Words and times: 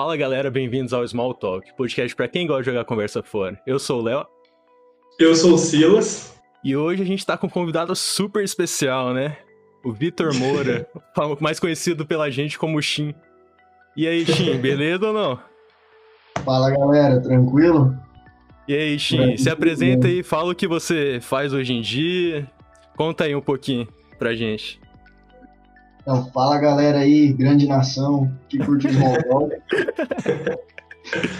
Fala 0.00 0.16
galera, 0.16 0.50
bem-vindos 0.50 0.94
ao 0.94 1.06
Small 1.06 1.34
Talk, 1.34 1.76
podcast 1.76 2.16
para 2.16 2.26
quem 2.26 2.46
gosta 2.46 2.62
de 2.62 2.70
jogar 2.70 2.86
conversa 2.86 3.22
fora. 3.22 3.60
Eu 3.66 3.78
sou 3.78 4.00
o 4.00 4.02
Léo. 4.02 4.24
Eu 5.18 5.34
sou 5.34 5.52
o 5.52 5.58
Silas. 5.58 6.40
E 6.64 6.74
hoje 6.74 7.02
a 7.02 7.04
gente 7.04 7.26
tá 7.26 7.36
com 7.36 7.48
um 7.48 7.50
convidado 7.50 7.94
super 7.94 8.42
especial, 8.42 9.12
né? 9.12 9.36
O 9.84 9.92
Vitor 9.92 10.34
Moura, 10.34 10.88
mais 11.38 11.60
conhecido 11.60 12.06
pela 12.06 12.30
gente 12.30 12.58
como 12.58 12.80
Shin. 12.80 13.14
E 13.94 14.08
aí, 14.08 14.24
Shin, 14.24 14.56
beleza 14.56 15.06
ou 15.08 15.12
não? 15.12 15.38
Fala 16.46 16.70
galera, 16.70 17.20
tranquilo? 17.20 17.94
E 18.66 18.74
aí, 18.74 18.98
Shin, 18.98 19.36
se 19.36 19.50
apresenta 19.50 20.08
e 20.08 20.22
fala 20.22 20.52
o 20.52 20.56
que 20.56 20.66
você 20.66 21.18
faz 21.20 21.52
hoje 21.52 21.74
em 21.74 21.82
dia. 21.82 22.50
Conta 22.96 23.24
aí 23.24 23.34
um 23.34 23.42
pouquinho 23.42 23.86
pra 24.18 24.34
gente. 24.34 24.80
Então, 26.00 26.24
fala 26.32 26.58
galera 26.58 27.00
aí, 27.00 27.32
grande 27.32 27.66
nação 27.66 28.32
que 28.48 28.58
curte 28.58 28.86
o 28.86 28.90
Small 28.90 29.22
Talk. 29.22 29.56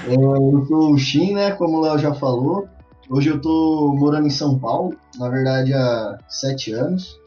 eu 0.06 0.66
sou 0.66 0.92
o 0.92 0.98
Shin, 0.98 1.32
né? 1.34 1.52
Como 1.52 1.78
o 1.78 1.80
Léo 1.80 1.98
já 1.98 2.12
falou. 2.14 2.68
Hoje 3.08 3.30
eu 3.30 3.40
tô 3.40 3.94
morando 3.98 4.26
em 4.26 4.30
São 4.30 4.58
Paulo, 4.58 4.94
na 5.18 5.28
verdade 5.28 5.72
há 5.72 6.18
sete 6.28 6.72
anos. 6.72 7.18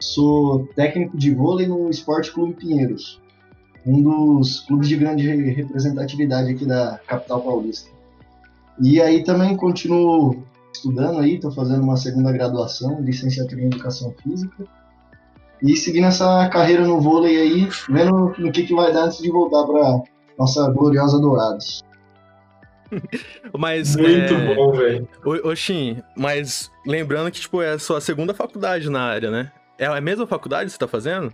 Sou 0.00 0.66
técnico 0.74 1.16
de 1.16 1.34
vôlei 1.34 1.66
no 1.66 1.90
Esporte 1.90 2.32
Clube 2.32 2.54
Pinheiros, 2.54 3.20
um 3.86 4.02
dos 4.02 4.60
clubes 4.60 4.88
de 4.88 4.96
grande 4.96 5.28
representatividade 5.28 6.52
aqui 6.52 6.64
da 6.64 6.98
capital 7.06 7.42
paulista. 7.42 7.90
E 8.80 9.00
aí 9.00 9.22
também 9.24 9.56
continuo 9.56 10.42
estudando 10.72 11.20
aí, 11.20 11.38
tô 11.38 11.50
fazendo 11.50 11.82
uma 11.82 11.96
segunda 11.96 12.32
graduação, 12.32 13.00
licenciatura 13.00 13.60
em 13.60 13.66
Educação 13.66 14.14
Física 14.22 14.66
e 15.62 15.76
seguindo 15.76 16.06
essa 16.06 16.48
carreira 16.48 16.86
no 16.86 17.00
vôlei 17.00 17.36
aí, 17.36 17.68
vendo 17.88 18.34
no 18.38 18.52
que, 18.52 18.64
que 18.64 18.74
vai 18.74 18.92
dar 18.92 19.04
antes 19.04 19.18
de 19.18 19.30
voltar 19.30 19.64
para 19.64 20.02
nossa 20.38 20.70
gloriosa 20.70 21.20
Dourados. 21.20 21.82
mas, 23.56 23.96
Muito 23.96 24.34
é... 24.34 24.54
bom, 24.54 24.72
velho. 24.72 25.08
Oxin, 25.44 26.02
mas 26.16 26.70
lembrando 26.86 27.30
que, 27.30 27.40
tipo, 27.40 27.60
é 27.60 27.72
a 27.72 27.78
sua 27.78 28.00
segunda 28.00 28.32
faculdade 28.32 28.88
na 28.88 29.02
área, 29.02 29.30
né? 29.30 29.52
É 29.78 29.86
a 29.86 30.00
mesma 30.00 30.26
faculdade 30.26 30.66
que 30.66 30.72
você 30.72 30.78
tá 30.78 30.88
fazendo? 30.88 31.32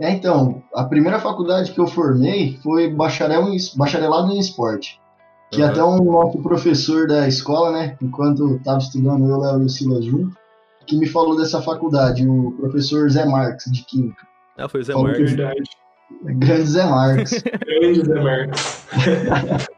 É, 0.00 0.10
então, 0.10 0.62
a 0.74 0.84
primeira 0.84 1.18
faculdade 1.18 1.72
que 1.72 1.78
eu 1.78 1.86
formei 1.86 2.58
foi 2.62 2.88
bacharel 2.88 3.48
em, 3.48 3.56
bacharelado 3.76 4.32
em 4.32 4.38
esporte. 4.38 4.98
Que 5.50 5.62
uhum. 5.62 5.68
até 5.68 5.82
um 5.82 6.04
nosso 6.04 6.38
professor 6.38 7.06
da 7.06 7.26
escola, 7.26 7.72
né, 7.72 7.96
enquanto 8.00 8.56
estava 8.56 8.78
estudando 8.78 9.28
eu, 9.28 9.38
Léo 9.38 9.62
e 9.62 9.64
o 9.64 9.68
Silas 9.68 10.04
junto, 10.04 10.36
que 10.86 10.96
me 10.96 11.06
falou 11.06 11.36
dessa 11.36 11.62
faculdade, 11.62 12.26
o 12.26 12.52
professor 12.52 13.08
Zé 13.10 13.24
Marques, 13.24 13.70
de 13.70 13.84
Química. 13.84 14.26
Ah, 14.58 14.68
foi 14.68 14.80
o 14.80 14.84
Zé 14.84 14.94
Marques. 14.94 15.32
Verdade. 15.32 15.70
Grande 16.22 16.66
Zé 16.66 16.86
Marques. 16.86 17.42
Grande 17.64 18.04
Zé 18.04 18.20
Marques. 18.20 18.86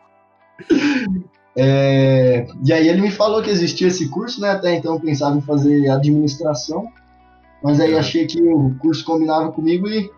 é, 1.57 2.47
e 2.65 2.73
aí 2.73 2.89
ele 2.89 3.01
me 3.01 3.11
falou 3.11 3.43
que 3.43 3.51
existia 3.51 3.89
esse 3.89 4.09
curso, 4.09 4.41
né? 4.41 4.51
Até 4.51 4.75
então 4.75 4.95
eu 4.95 5.01
pensava 5.01 5.37
em 5.37 5.43
fazer 5.43 5.89
administração, 5.89 6.89
mas 7.63 7.81
aí 7.81 7.93
é. 7.93 7.99
achei 7.99 8.27
que 8.27 8.43
o 8.43 8.75
curso 8.79 9.05
combinava 9.05 9.53
comigo 9.53 9.89
e 9.89 10.11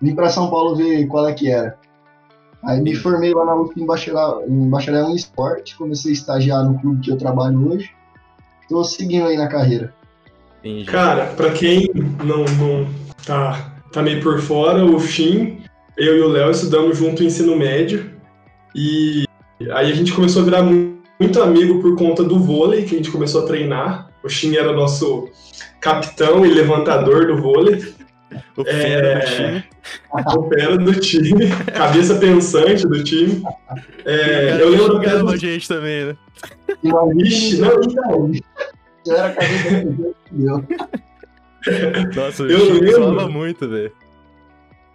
vim 0.00 0.14
para 0.14 0.28
São 0.28 0.50
Paulo 0.50 0.76
ver 0.76 1.06
qual 1.06 1.28
é 1.28 1.32
que 1.32 1.50
era. 1.50 1.78
Aí 2.64 2.80
me 2.80 2.94
formei 2.94 3.32
lá 3.32 3.44
na 3.44 3.54
UF 3.54 3.80
em 3.80 3.86
bacharel, 3.86 4.44
em 4.48 4.68
bacharel 4.68 5.10
em 5.10 5.14
esporte, 5.14 5.76
comecei 5.76 6.10
a 6.10 6.14
estagiar 6.14 6.64
no 6.64 6.78
clube 6.80 7.00
que 7.00 7.10
eu 7.10 7.16
trabalho 7.16 7.70
hoje. 7.70 7.90
Tô 8.68 8.82
seguindo 8.82 9.26
aí 9.26 9.36
na 9.36 9.46
carreira. 9.46 9.94
Entendi. 10.66 10.84
Cara, 10.84 11.26
para 11.26 11.50
quem 11.50 11.88
não, 12.24 12.44
não 12.44 12.88
tá, 13.24 13.72
tá 13.92 14.02
meio 14.02 14.20
por 14.20 14.40
fora, 14.40 14.84
o 14.84 14.98
Shin, 14.98 15.60
eu 15.96 16.16
e 16.16 16.20
o 16.20 16.28
Léo 16.28 16.50
estudamos 16.50 16.98
junto 16.98 17.22
o 17.22 17.24
ensino 17.24 17.56
médio. 17.56 18.10
E 18.74 19.24
aí 19.70 19.92
a 19.92 19.94
gente 19.94 20.12
começou 20.12 20.42
a 20.42 20.44
virar 20.44 20.62
muito 20.64 21.40
amigo 21.40 21.80
por 21.80 21.96
conta 21.96 22.24
do 22.24 22.40
vôlei, 22.40 22.82
que 22.82 22.94
a 22.94 22.98
gente 22.98 23.12
começou 23.12 23.44
a 23.44 23.46
treinar. 23.46 24.10
O 24.24 24.28
Shin 24.28 24.56
era 24.56 24.72
nosso 24.72 25.28
capitão 25.80 26.44
e 26.44 26.52
levantador 26.52 27.28
do 27.28 27.40
vôlei. 27.40 27.94
O 28.56 28.64
fera 28.64 29.06
é, 29.06 29.20
do 29.20 29.26
time. 29.26 29.64
O 30.36 30.48
fera 30.48 30.76
do 30.76 30.92
time. 30.94 31.50
Cabeça 31.72 32.16
pensante 32.16 32.88
do 32.88 33.04
time. 33.04 33.40
É, 34.04 34.58
eu 34.60 34.68
lembro 34.70 34.98
que 34.98 35.06
a 35.06 35.36
gente 35.36 35.68
também, 35.68 36.06
né? 36.06 36.16
Ixi, 37.22 37.60
não, 37.60 37.76
não. 37.76 38.32
Eu 39.06 39.16
era 39.16 39.32
cabeça 39.32 39.84
Nossa, 42.14 42.42
eu 42.44 42.80
lembro, 42.80 43.30
muito, 43.30 43.68
velho. 43.68 43.92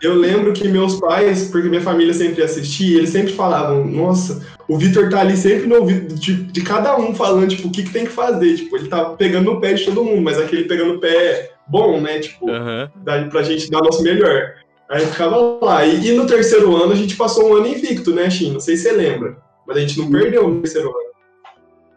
Eu 0.01 0.15
lembro 0.15 0.51
que 0.51 0.67
meus 0.67 0.99
pais, 0.99 1.49
porque 1.51 1.69
minha 1.69 1.81
família 1.81 2.13
sempre 2.13 2.41
assistia, 2.41 2.97
eles 2.97 3.11
sempre 3.11 3.33
falavam, 3.33 3.85
nossa, 3.85 4.41
o 4.67 4.75
Vitor 4.77 5.09
tá 5.09 5.19
ali 5.19 5.37
sempre 5.37 5.67
no 5.67 5.75
ouvido 5.75 6.15
de, 6.15 6.43
de 6.43 6.61
cada 6.61 6.97
um 6.97 7.13
falando, 7.13 7.49
tipo, 7.49 7.67
o 7.67 7.71
que, 7.71 7.83
que 7.83 7.91
tem 7.91 8.05
que 8.05 8.11
fazer. 8.11 8.55
Tipo, 8.55 8.77
ele 8.77 8.87
tá 8.87 9.05
pegando 9.05 9.51
no 9.51 9.61
pé 9.61 9.73
de 9.73 9.85
todo 9.85 10.03
mundo, 10.03 10.21
mas 10.21 10.39
aquele 10.39 10.63
pegando 10.63 10.95
o 10.95 10.99
pé 10.99 11.51
bom, 11.67 12.01
né? 12.01 12.19
Tipo, 12.19 12.49
uhum. 12.49 12.89
dá 13.03 13.23
pra 13.25 13.43
gente 13.43 13.69
dar 13.69 13.81
nosso 13.81 14.01
melhor. 14.01 14.55
Aí 14.89 15.05
ficava 15.05 15.37
lá. 15.61 15.85
E, 15.85 16.07
e, 16.07 16.11
no 16.13 16.25
terceiro 16.25 16.75
ano 16.75 16.93
a 16.93 16.95
gente 16.95 17.15
passou 17.15 17.49
um 17.49 17.55
ano 17.55 17.67
invicto, 17.67 18.13
né, 18.13 18.29
Shin? 18.29 18.51
Não 18.51 18.59
sei 18.59 18.75
se 18.75 18.83
você 18.83 18.91
lembra. 18.91 19.37
Mas 19.67 19.77
a 19.77 19.79
gente 19.79 19.99
não 19.99 20.09
perdeu 20.09 20.47
no 20.49 20.61
terceiro 20.61 20.89
ano. 20.89 21.10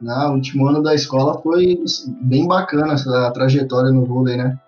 O 0.02 0.32
último 0.32 0.68
ano 0.68 0.82
da 0.82 0.94
escola 0.94 1.40
foi 1.40 1.82
bem 2.22 2.46
bacana 2.46 2.94
essa 2.94 3.30
trajetória 3.32 3.90
no 3.90 4.04
vôlei, 4.04 4.36
né? 4.36 4.58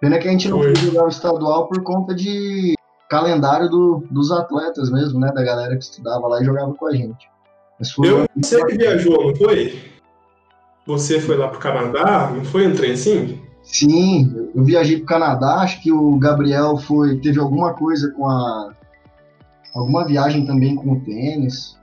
Pena 0.00 0.18
que 0.18 0.28
a 0.28 0.30
gente 0.30 0.48
não 0.48 0.58
foi 0.58 0.74
jogar 0.76 1.04
o 1.04 1.08
estadual 1.08 1.66
por 1.66 1.82
conta 1.82 2.14
de 2.14 2.74
calendário 3.08 3.68
do, 3.68 4.04
dos 4.10 4.30
atletas 4.30 4.90
mesmo, 4.90 5.18
né? 5.18 5.32
Da 5.32 5.42
galera 5.42 5.76
que 5.76 5.82
estudava 5.82 6.28
lá 6.28 6.40
e 6.40 6.44
jogava 6.44 6.72
com 6.74 6.86
a 6.86 6.92
gente. 6.92 7.28
Eu, 8.02 8.26
você 8.36 8.64
que 8.66 8.76
viajou, 8.76 9.28
não 9.28 9.36
foi? 9.36 9.80
Você 10.86 11.20
foi 11.20 11.36
lá 11.36 11.48
pro 11.48 11.60
Canadá, 11.60 12.32
não 12.34 12.44
foi 12.44 12.66
um 12.66 12.74
trem 12.74 12.92
assim? 12.92 13.40
Sim, 13.62 14.50
eu 14.54 14.64
viajei 14.64 14.96
pro 14.96 15.06
Canadá, 15.06 15.56
acho 15.56 15.82
que 15.82 15.92
o 15.92 16.18
Gabriel 16.18 16.78
foi 16.78 17.18
teve 17.20 17.38
alguma 17.38 17.74
coisa 17.74 18.10
com 18.12 18.26
a 18.26 18.72
alguma 19.74 20.04
viagem 20.06 20.44
também 20.44 20.74
com 20.74 20.92
o 20.92 21.00
tênis. 21.00 21.77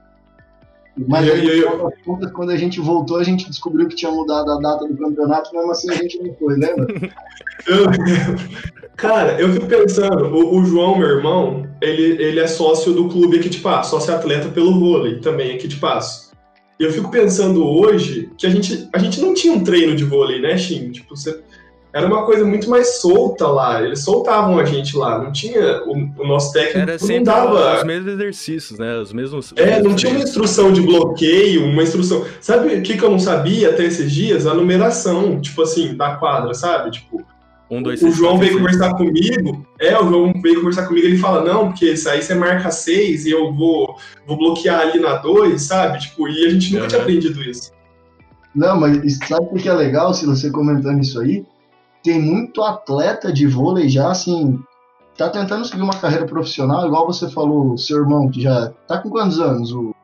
Mas 1.08 1.30
aí, 1.30 1.60
eu, 1.60 1.92
contas, 2.06 2.32
quando 2.32 2.52
a 2.52 2.58
gente 2.58 2.80
voltou, 2.80 3.18
a 3.18 3.24
gente 3.24 3.50
descobriu 3.50 3.88
que 3.88 3.96
tinha 3.96 4.12
mudado 4.12 4.50
a 4.50 4.60
data 4.62 4.88
do 4.88 4.96
campeonato, 4.96 5.54
mesmo 5.54 5.72
assim 5.72 5.92
a 5.92 5.96
gente 5.96 6.24
não 6.24 6.34
foi, 6.36 6.56
lembra? 6.56 6.88
eu, 7.68 7.86
cara, 8.96 9.40
eu 9.40 9.52
fico 9.52 9.68
pensando, 9.68 10.28
o, 10.28 10.56
o, 10.56 10.66
João, 10.66 10.98
meu 10.98 11.10
irmão, 11.10 11.68
ele, 11.82 12.24
ele 12.24 12.40
é 12.40 12.48
sócio 12.48 12.94
do 12.94 13.10
clube 13.10 13.40
aqui 13.40 13.50
de 13.50 13.58
Passo, 13.58 13.92
sócio 13.92 14.16
atleta 14.16 14.48
pelo 14.48 14.80
vôlei 14.80 15.20
também 15.20 15.54
aqui 15.54 15.68
de 15.68 15.76
Passo. 15.76 16.32
E 16.80 16.84
eu 16.84 16.92
fico 16.92 17.12
pensando 17.12 17.66
hoje 17.66 18.30
que 18.38 18.46
a 18.46 18.50
gente, 18.50 18.88
a 18.94 19.00
gente 19.00 19.20
não 19.20 19.34
tinha 19.34 19.54
um 19.54 19.64
treino 19.64 19.96
de 19.96 20.04
vôlei, 20.04 20.42
né, 20.42 20.58
Xim? 20.58 20.92
Tipo, 20.92 21.16
você, 21.16 21.42
era 21.96 22.08
uma 22.08 22.26
coisa 22.26 22.44
muito 22.44 22.70
mais 22.70 23.00
solta 23.00 23.48
lá. 23.48 23.82
Eles 23.82 24.04
soltavam 24.04 24.60
a 24.60 24.66
gente 24.66 24.98
lá. 24.98 25.18
Não 25.18 25.32
tinha. 25.32 25.82
O, 25.86 25.94
o 25.94 26.28
nosso 26.28 26.52
técnico 26.52 26.80
Era 26.80 27.00
sempre 27.00 27.16
não 27.16 27.24
dava. 27.24 27.78
Os 27.78 27.84
mesmos 27.86 28.14
exercícios, 28.14 28.78
né? 28.78 28.98
Os 28.98 29.14
mesmos. 29.14 29.54
É, 29.56 29.82
não 29.82 29.96
tinha 29.96 30.12
uma 30.12 30.22
instrução 30.22 30.74
de 30.74 30.82
bloqueio, 30.82 31.64
uma 31.64 31.82
instrução. 31.82 32.26
Sabe 32.42 32.76
o 32.76 32.82
que, 32.82 32.98
que 32.98 33.02
eu 33.02 33.10
não 33.10 33.18
sabia 33.18 33.70
até 33.70 33.86
esses 33.86 34.12
dias? 34.12 34.46
A 34.46 34.54
numeração, 34.54 35.40
tipo 35.40 35.62
assim, 35.62 35.96
da 35.96 36.18
quadra, 36.18 36.54
sabe? 36.54 36.92
Tipo. 36.92 37.24
Um, 37.72 37.82
dois, 37.82 38.04
o 38.04 38.12
João 38.12 38.38
veio 38.38 38.58
conversar 38.58 38.94
comigo. 38.96 39.66
É, 39.80 39.98
o 39.98 40.06
João 40.10 40.34
veio 40.42 40.58
conversar 40.58 40.88
comigo. 40.88 41.08
Ele 41.08 41.18
fala: 41.18 41.46
Não, 41.46 41.70
porque 41.70 41.94
isso 41.94 42.10
aí 42.10 42.22
você 42.22 42.36
marca 42.36 42.72
seis 42.72 43.26
e 43.26 43.32
eu 43.32 43.54
vou, 43.54 43.96
vou 44.28 44.38
bloquear 44.38 44.82
ali 44.82 45.00
na 45.00 45.16
dois, 45.16 45.62
sabe? 45.62 46.00
Tipo, 46.00 46.28
e 46.28 46.46
a 46.46 46.50
gente 46.50 46.74
nunca 46.74 46.84
uhum. 46.84 46.90
tinha 46.90 47.02
aprendido 47.02 47.42
isso. 47.42 47.72
Não, 48.54 48.78
mas 48.78 49.18
sabe 49.30 49.48
o 49.50 49.56
que 49.56 49.70
é 49.70 49.74
legal 49.74 50.14
se 50.14 50.26
você 50.26 50.52
comentando 50.52 51.00
isso 51.02 51.22
aí? 51.22 51.46
Tem 52.06 52.22
muito 52.22 52.62
atleta 52.62 53.34
de 53.34 53.48
vôlei 53.48 53.90
já, 53.90 54.12
assim, 54.12 54.60
tá 55.18 55.28
tentando 55.28 55.66
seguir 55.66 55.82
uma 55.82 55.98
carreira 55.98 56.28
profissional, 56.28 56.86
igual 56.86 57.08
você 57.08 57.28
falou, 57.28 57.76
seu 57.80 57.98
irmão, 57.98 58.30
que 58.30 58.44
já 58.44 58.72
tá 58.88 59.00
com 59.00 59.10
quantos 59.10 59.40
anos, 59.40 59.72
o, 59.72 59.96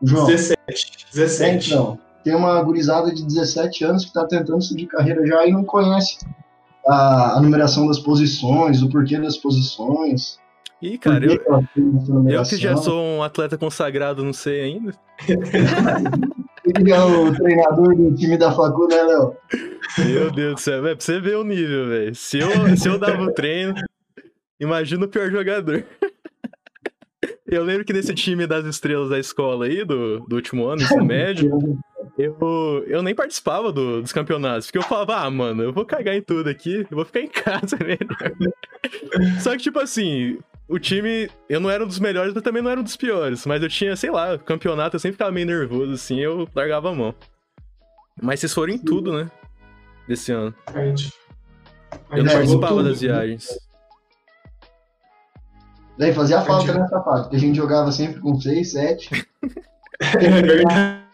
o 0.00 0.06
João? 0.06 0.26
17. 0.26 1.06
17. 1.12 1.42
É, 1.42 1.74
então, 1.74 1.98
tem 2.22 2.36
uma 2.36 2.62
gurizada 2.62 3.12
de 3.12 3.24
17 3.24 3.84
anos 3.84 4.04
que 4.04 4.12
tá 4.12 4.24
tentando 4.26 4.62
seguir 4.62 4.86
carreira 4.86 5.26
já 5.26 5.44
e 5.44 5.50
não 5.50 5.64
conhece 5.64 6.18
a, 6.86 7.38
a 7.38 7.40
numeração 7.40 7.88
das 7.88 7.98
posições, 7.98 8.80
o 8.80 8.88
porquê 8.88 9.18
das 9.18 9.36
posições. 9.36 10.38
Ih, 10.80 10.98
cara, 10.98 11.26
eu, 11.26 11.32
eu 12.28 12.42
que 12.44 12.56
já 12.56 12.76
sou 12.76 13.02
um 13.02 13.22
atleta 13.24 13.58
consagrado, 13.58 14.22
não 14.22 14.32
sei 14.32 14.62
ainda. 14.62 14.94
Ele 16.78 16.92
é 16.92 17.02
o 17.02 17.32
treinador 17.34 17.96
do 17.96 18.14
time 18.14 18.36
da 18.36 18.52
Facu, 18.52 18.86
né, 18.88 19.02
Léo? 19.02 19.36
Meu 19.98 20.30
Deus 20.30 20.54
do 20.54 20.60
céu, 20.60 20.86
é 20.86 20.94
pra 20.94 21.04
você 21.04 21.20
ver 21.20 21.36
o 21.36 21.44
nível, 21.44 21.88
velho. 21.88 22.14
Se 22.14 22.38
eu, 22.38 22.76
se 22.76 22.88
eu 22.88 22.98
dava 22.98 23.22
o 23.22 23.32
treino, 23.32 23.74
imagina 24.58 25.04
o 25.04 25.08
pior 25.08 25.30
jogador. 25.30 25.84
Eu 27.46 27.64
lembro 27.64 27.84
que 27.84 27.92
nesse 27.92 28.14
time 28.14 28.46
das 28.46 28.64
estrelas 28.64 29.10
da 29.10 29.18
escola 29.18 29.66
aí, 29.66 29.84
do, 29.84 30.20
do 30.20 30.36
último 30.36 30.66
ano, 30.66 30.82
ensino 30.82 31.04
médio, 31.04 31.50
eu, 32.16 32.84
eu 32.86 33.02
nem 33.02 33.14
participava 33.14 33.72
do, 33.72 34.00
dos 34.00 34.12
campeonatos, 34.12 34.66
porque 34.66 34.78
eu 34.78 34.82
falava, 34.82 35.16
ah, 35.16 35.30
mano, 35.30 35.64
eu 35.64 35.72
vou 35.72 35.84
cagar 35.84 36.14
em 36.14 36.22
tudo 36.22 36.48
aqui, 36.48 36.86
eu 36.88 36.96
vou 36.96 37.04
ficar 37.04 37.20
em 37.20 37.28
casa 37.28 37.76
melhor. 37.82 39.40
Só 39.40 39.50
que, 39.52 39.64
tipo 39.64 39.80
assim, 39.80 40.38
o 40.70 40.78
time, 40.78 41.28
eu 41.48 41.58
não 41.58 41.68
era 41.68 41.84
um 41.84 41.86
dos 41.86 41.98
melhores, 41.98 42.32
mas 42.32 42.42
também 42.44 42.62
não 42.62 42.70
era 42.70 42.78
um 42.80 42.84
dos 42.84 42.96
piores. 42.96 43.44
Mas 43.44 43.60
eu 43.60 43.68
tinha, 43.68 43.96
sei 43.96 44.10
lá, 44.10 44.38
campeonato, 44.38 44.94
eu 44.94 45.00
sempre 45.00 45.14
ficava 45.14 45.32
meio 45.32 45.46
nervoso, 45.46 45.92
assim, 45.92 46.20
eu 46.20 46.48
largava 46.54 46.90
a 46.90 46.94
mão. 46.94 47.12
Mas 48.22 48.38
vocês 48.38 48.54
foram 48.54 48.72
em 48.72 48.78
tudo, 48.78 49.12
né? 49.12 49.28
Desse 50.06 50.30
ano. 50.30 50.54
A 50.66 50.84
gente, 50.84 51.12
a 52.08 52.16
Eu 52.16 52.22
não 52.22 52.30
gente 52.30 52.32
participava 52.32 52.68
jogou 52.68 52.84
das 52.84 52.98
tudo. 53.00 53.08
viagens. 53.08 53.48
Daí 55.98 56.14
fazia 56.14 56.40
falta 56.42 56.64
Entendi. 56.64 56.78
nessa 56.78 57.00
fase, 57.02 57.22
porque 57.24 57.36
a 57.36 57.40
gente 57.40 57.56
jogava 57.56 57.90
sempre 57.90 58.20
com 58.20 58.40
6, 58.40 58.70
7. 58.70 59.26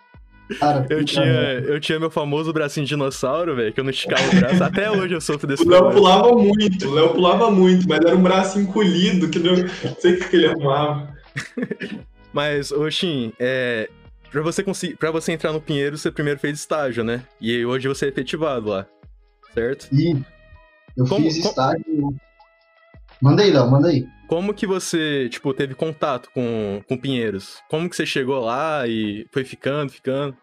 Cara, 0.60 0.86
Eu 0.88 1.04
tinha, 1.04 1.24
eu 1.24 1.80
tinha 1.80 1.98
meu 1.98 2.10
famoso 2.10 2.52
bracinho 2.52 2.84
de 2.86 2.90
dinossauro, 2.90 3.56
velho, 3.56 3.72
que 3.72 3.80
eu 3.80 3.84
não 3.84 3.90
esticava 3.90 4.22
o 4.28 4.36
braço. 4.40 4.62
Até 4.62 4.90
hoje 4.90 5.12
eu 5.14 5.20
sofro 5.20 5.46
desse 5.46 5.64
O 5.64 5.68
Léo 5.68 5.90
pulava 5.90 6.32
muito, 6.32 6.88
o 6.88 6.94
Léo 6.94 7.08
pulava 7.14 7.50
muito, 7.50 7.88
mas 7.88 7.98
era 7.98 8.14
um 8.14 8.22
braço 8.22 8.60
encolhido, 8.60 9.28
que 9.28 9.38
não, 9.40 9.54
não 9.56 9.96
sei 9.98 10.14
o 10.14 10.18
que, 10.20 10.28
que 10.28 10.36
ele 10.36 10.46
arrumava. 10.46 11.12
Mas, 12.32 12.70
Oxin, 12.70 13.32
é. 13.40 13.88
Pra 14.30 14.42
você, 14.42 14.62
conseguir, 14.62 14.96
pra 14.96 15.10
você 15.10 15.32
entrar 15.32 15.52
no 15.52 15.60
Pinheiro, 15.60 15.96
você 15.96 16.10
primeiro 16.10 16.38
fez 16.38 16.58
estágio, 16.60 17.02
né? 17.02 17.22
E 17.40 17.64
hoje 17.64 17.88
você 17.88 18.06
é 18.06 18.08
efetivado 18.08 18.68
lá. 18.68 18.86
Certo? 19.54 19.88
E 19.92 20.16
eu 20.96 21.06
Como- 21.06 21.24
fiz 21.24 21.38
como- 21.38 21.48
estágio. 21.48 22.14
Manda 23.20 23.42
aí, 23.42 23.50
Léo, 23.50 23.70
manda 23.70 23.88
aí. 23.88 24.06
Como 24.28 24.52
que 24.52 24.66
você, 24.66 25.28
tipo, 25.28 25.54
teve 25.54 25.74
contato 25.74 26.28
com, 26.34 26.82
com 26.88 26.98
Pinheiros? 26.98 27.62
Como 27.70 27.88
que 27.88 27.96
você 27.96 28.04
chegou 28.04 28.40
lá 28.40 28.86
e 28.86 29.26
foi 29.32 29.44
ficando, 29.44 29.92
ficando? 29.92 30.36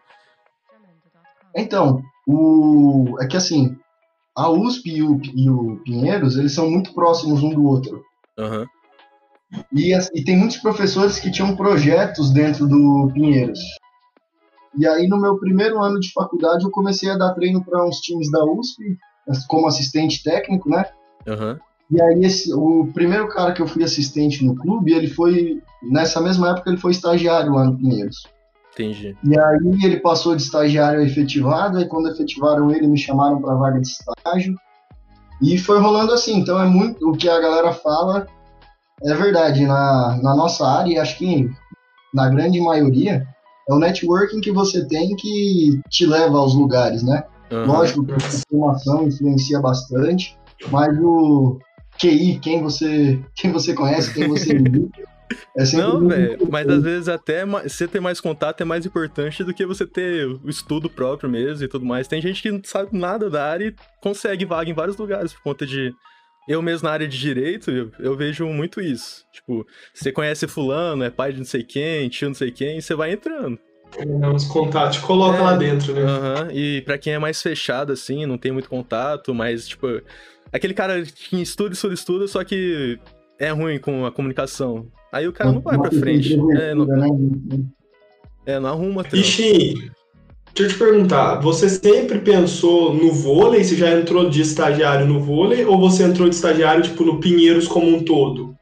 Então, 1.54 2.02
o... 2.26 3.16
é 3.20 3.26
que 3.26 3.36
assim, 3.36 3.76
a 4.36 4.48
USP 4.50 4.90
e 4.90 5.02
o, 5.02 5.20
e 5.34 5.50
o 5.50 5.80
Pinheiros, 5.84 6.36
eles 6.36 6.52
são 6.52 6.70
muito 6.70 6.94
próximos 6.94 7.42
um 7.42 7.50
do 7.50 7.64
outro. 7.64 8.02
Aham. 8.38 8.66
E, 9.72 9.94
e 9.94 10.24
tem 10.24 10.36
muitos 10.36 10.56
professores 10.56 11.18
que 11.18 11.30
tinham 11.30 11.54
projetos 11.54 12.32
dentro 12.32 12.66
do 12.66 13.10
Pinheiros. 13.12 13.60
E 14.76 14.86
aí, 14.88 15.06
no 15.06 15.20
meu 15.20 15.38
primeiro 15.38 15.80
ano 15.80 16.00
de 16.00 16.12
faculdade, 16.12 16.64
eu 16.64 16.70
comecei 16.70 17.08
a 17.10 17.16
dar 17.16 17.34
treino 17.34 17.64
para 17.64 17.86
uns 17.86 18.00
times 18.00 18.28
da 18.30 18.44
USP, 18.44 18.82
como 19.46 19.68
assistente 19.68 20.22
técnico, 20.22 20.68
né? 20.68 20.84
Aham. 21.28 21.60
E 21.90 22.00
aí, 22.00 22.24
esse, 22.24 22.52
o 22.52 22.90
primeiro 22.92 23.28
cara 23.28 23.52
que 23.52 23.60
eu 23.60 23.66
fui 23.66 23.84
assistente 23.84 24.44
no 24.44 24.54
clube, 24.54 24.92
ele 24.92 25.08
foi, 25.08 25.62
nessa 25.82 26.20
mesma 26.20 26.50
época, 26.50 26.70
ele 26.70 26.80
foi 26.80 26.92
estagiário 26.92 27.52
lá 27.52 27.64
no 27.64 27.76
Pinheiros. 27.76 28.26
Entendi. 28.72 29.16
E 29.22 29.38
aí, 29.38 29.84
ele 29.84 30.00
passou 30.00 30.34
de 30.34 30.42
estagiário 30.42 31.00
a 31.00 31.04
efetivado, 31.04 31.78
aí 31.78 31.86
quando 31.86 32.08
efetivaram 32.08 32.70
ele, 32.70 32.86
me 32.86 32.98
chamaram 32.98 33.40
para 33.40 33.54
vaga 33.54 33.80
de 33.80 33.86
estágio. 33.86 34.56
E 35.42 35.58
foi 35.58 35.78
rolando 35.78 36.12
assim, 36.12 36.38
então 36.38 36.60
é 36.60 36.66
muito, 36.66 37.08
o 37.08 37.12
que 37.12 37.28
a 37.28 37.40
galera 37.40 37.72
fala 37.72 38.26
é 39.02 39.14
verdade, 39.14 39.66
na, 39.66 40.18
na 40.22 40.34
nossa 40.34 40.66
área, 40.66 40.92
e 40.92 40.98
acho 40.98 41.18
que 41.18 41.50
na 42.14 42.28
grande 42.28 42.60
maioria, 42.60 43.26
é 43.68 43.74
o 43.74 43.78
networking 43.78 44.40
que 44.40 44.52
você 44.52 44.86
tem 44.86 45.14
que 45.16 45.80
te 45.88 46.06
leva 46.06 46.38
aos 46.38 46.54
lugares, 46.54 47.02
né? 47.02 47.24
Aham. 47.50 47.66
Lógico 47.66 48.04
que 48.04 48.12
a 48.12 48.20
formação 48.48 49.02
influencia 49.04 49.60
bastante, 49.60 50.38
mas 50.70 50.96
o 51.00 51.58
QI, 51.98 52.38
quem 52.40 52.62
você, 52.62 53.18
quem 53.34 53.52
você 53.52 53.74
conhece, 53.74 54.12
quem 54.12 54.28
você 54.28 54.52
é 55.56 55.76
Não, 55.76 56.06
velho, 56.06 56.38
mas 56.50 56.68
às 56.68 56.82
vezes 56.82 57.08
até 57.08 57.44
você 57.46 57.88
ter 57.88 58.00
mais 58.00 58.20
contato 58.20 58.60
é 58.60 58.64
mais 58.64 58.84
importante 58.84 59.42
do 59.44 59.54
que 59.54 59.64
você 59.64 59.86
ter 59.86 60.26
o 60.26 60.48
estudo 60.48 60.90
próprio 60.90 61.30
mesmo 61.30 61.64
e 61.64 61.68
tudo 61.68 61.84
mais. 61.84 62.08
Tem 62.08 62.20
gente 62.20 62.42
que 62.42 62.50
não 62.50 62.60
sabe 62.64 62.96
nada 62.96 63.30
da 63.30 63.44
área 63.44 63.68
e 63.68 63.74
consegue 64.00 64.44
vaga 64.44 64.70
em 64.70 64.74
vários 64.74 64.96
lugares 64.96 65.32
por 65.32 65.42
conta 65.42 65.66
de. 65.66 65.92
Eu 66.46 66.60
mesmo 66.60 66.86
na 66.86 66.92
área 66.92 67.08
de 67.08 67.18
direito, 67.18 67.70
eu, 67.70 67.90
eu 67.98 68.14
vejo 68.14 68.46
muito 68.46 68.78
isso. 68.78 69.24
Tipo, 69.32 69.66
você 69.94 70.12
conhece 70.12 70.46
fulano, 70.46 71.02
é 71.02 71.08
pai 71.08 71.32
de 71.32 71.38
não 71.38 71.46
sei 71.46 71.62
quem, 71.62 72.06
tio 72.10 72.28
não 72.28 72.34
sei 72.34 72.50
quem, 72.50 72.76
e 72.76 72.82
você 72.82 72.94
vai 72.94 73.12
entrando. 73.12 73.58
É, 73.96 74.28
Uns 74.28 74.44
contatos, 74.44 74.98
coloca 74.98 75.38
É. 75.38 75.42
lá 75.42 75.56
dentro, 75.56 75.94
né? 75.94 76.02
Aham, 76.02 76.48
e 76.52 76.82
pra 76.82 76.98
quem 76.98 77.14
é 77.14 77.18
mais 77.18 77.40
fechado, 77.40 77.92
assim, 77.92 78.26
não 78.26 78.36
tem 78.36 78.52
muito 78.52 78.68
contato, 78.68 79.34
mas, 79.34 79.66
tipo, 79.66 79.86
aquele 80.54 80.72
cara 80.72 81.02
que 81.02 81.42
estuda, 81.42 81.74
estuda, 81.74 81.94
estuda, 81.94 82.28
só 82.28 82.44
que 82.44 82.98
é 83.40 83.50
ruim 83.50 83.80
com 83.80 84.06
a 84.06 84.12
comunicação. 84.12 84.86
Aí 85.12 85.26
o 85.26 85.32
cara 85.32 85.52
não 85.52 85.60
vai 85.60 85.76
pra 85.76 85.90
frente. 85.90 86.34
É, 86.56 86.74
não, 86.74 86.86
né? 86.86 87.08
é, 88.46 88.60
não 88.60 88.70
arruma. 88.70 89.04
Ixi, 89.12 89.74
deixa 90.54 90.62
eu 90.62 90.68
te 90.68 90.78
perguntar, 90.78 91.40
você 91.40 91.68
sempre 91.68 92.20
pensou 92.20 92.94
no 92.94 93.12
vôlei? 93.12 93.64
Você 93.64 93.74
já 93.74 93.90
entrou 93.90 94.30
de 94.30 94.40
estagiário 94.40 95.06
no 95.06 95.20
vôlei? 95.20 95.64
Ou 95.64 95.78
você 95.78 96.04
entrou 96.04 96.28
de 96.28 96.36
estagiário, 96.36 96.84
tipo, 96.84 97.04
no 97.04 97.18
Pinheiros 97.18 97.66
como 97.66 97.88
um 97.88 98.04
todo? 98.04 98.54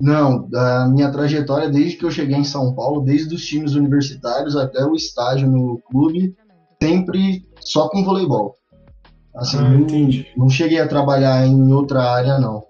Não, 0.00 0.48
da 0.48 0.88
minha 0.88 1.10
trajetória 1.10 1.68
desde 1.68 1.96
que 1.96 2.04
eu 2.04 2.10
cheguei 2.10 2.36
em 2.36 2.44
São 2.44 2.74
Paulo, 2.74 3.00
desde 3.00 3.34
os 3.34 3.44
times 3.44 3.74
universitários 3.74 4.56
até 4.56 4.84
o 4.84 4.94
estágio 4.94 5.48
no 5.48 5.80
clube, 5.90 6.34
sempre 6.82 7.44
só 7.60 7.88
com 7.88 8.04
voleibol. 8.04 8.56
Assim, 9.36 9.58
Ah, 9.58 9.62
não, 9.62 9.80
entendi. 9.80 10.26
não 10.36 10.48
cheguei 10.48 10.78
a 10.78 10.86
trabalhar 10.88 11.46
em 11.46 11.72
outra 11.72 12.02
área, 12.02 12.38
não. 12.38 12.62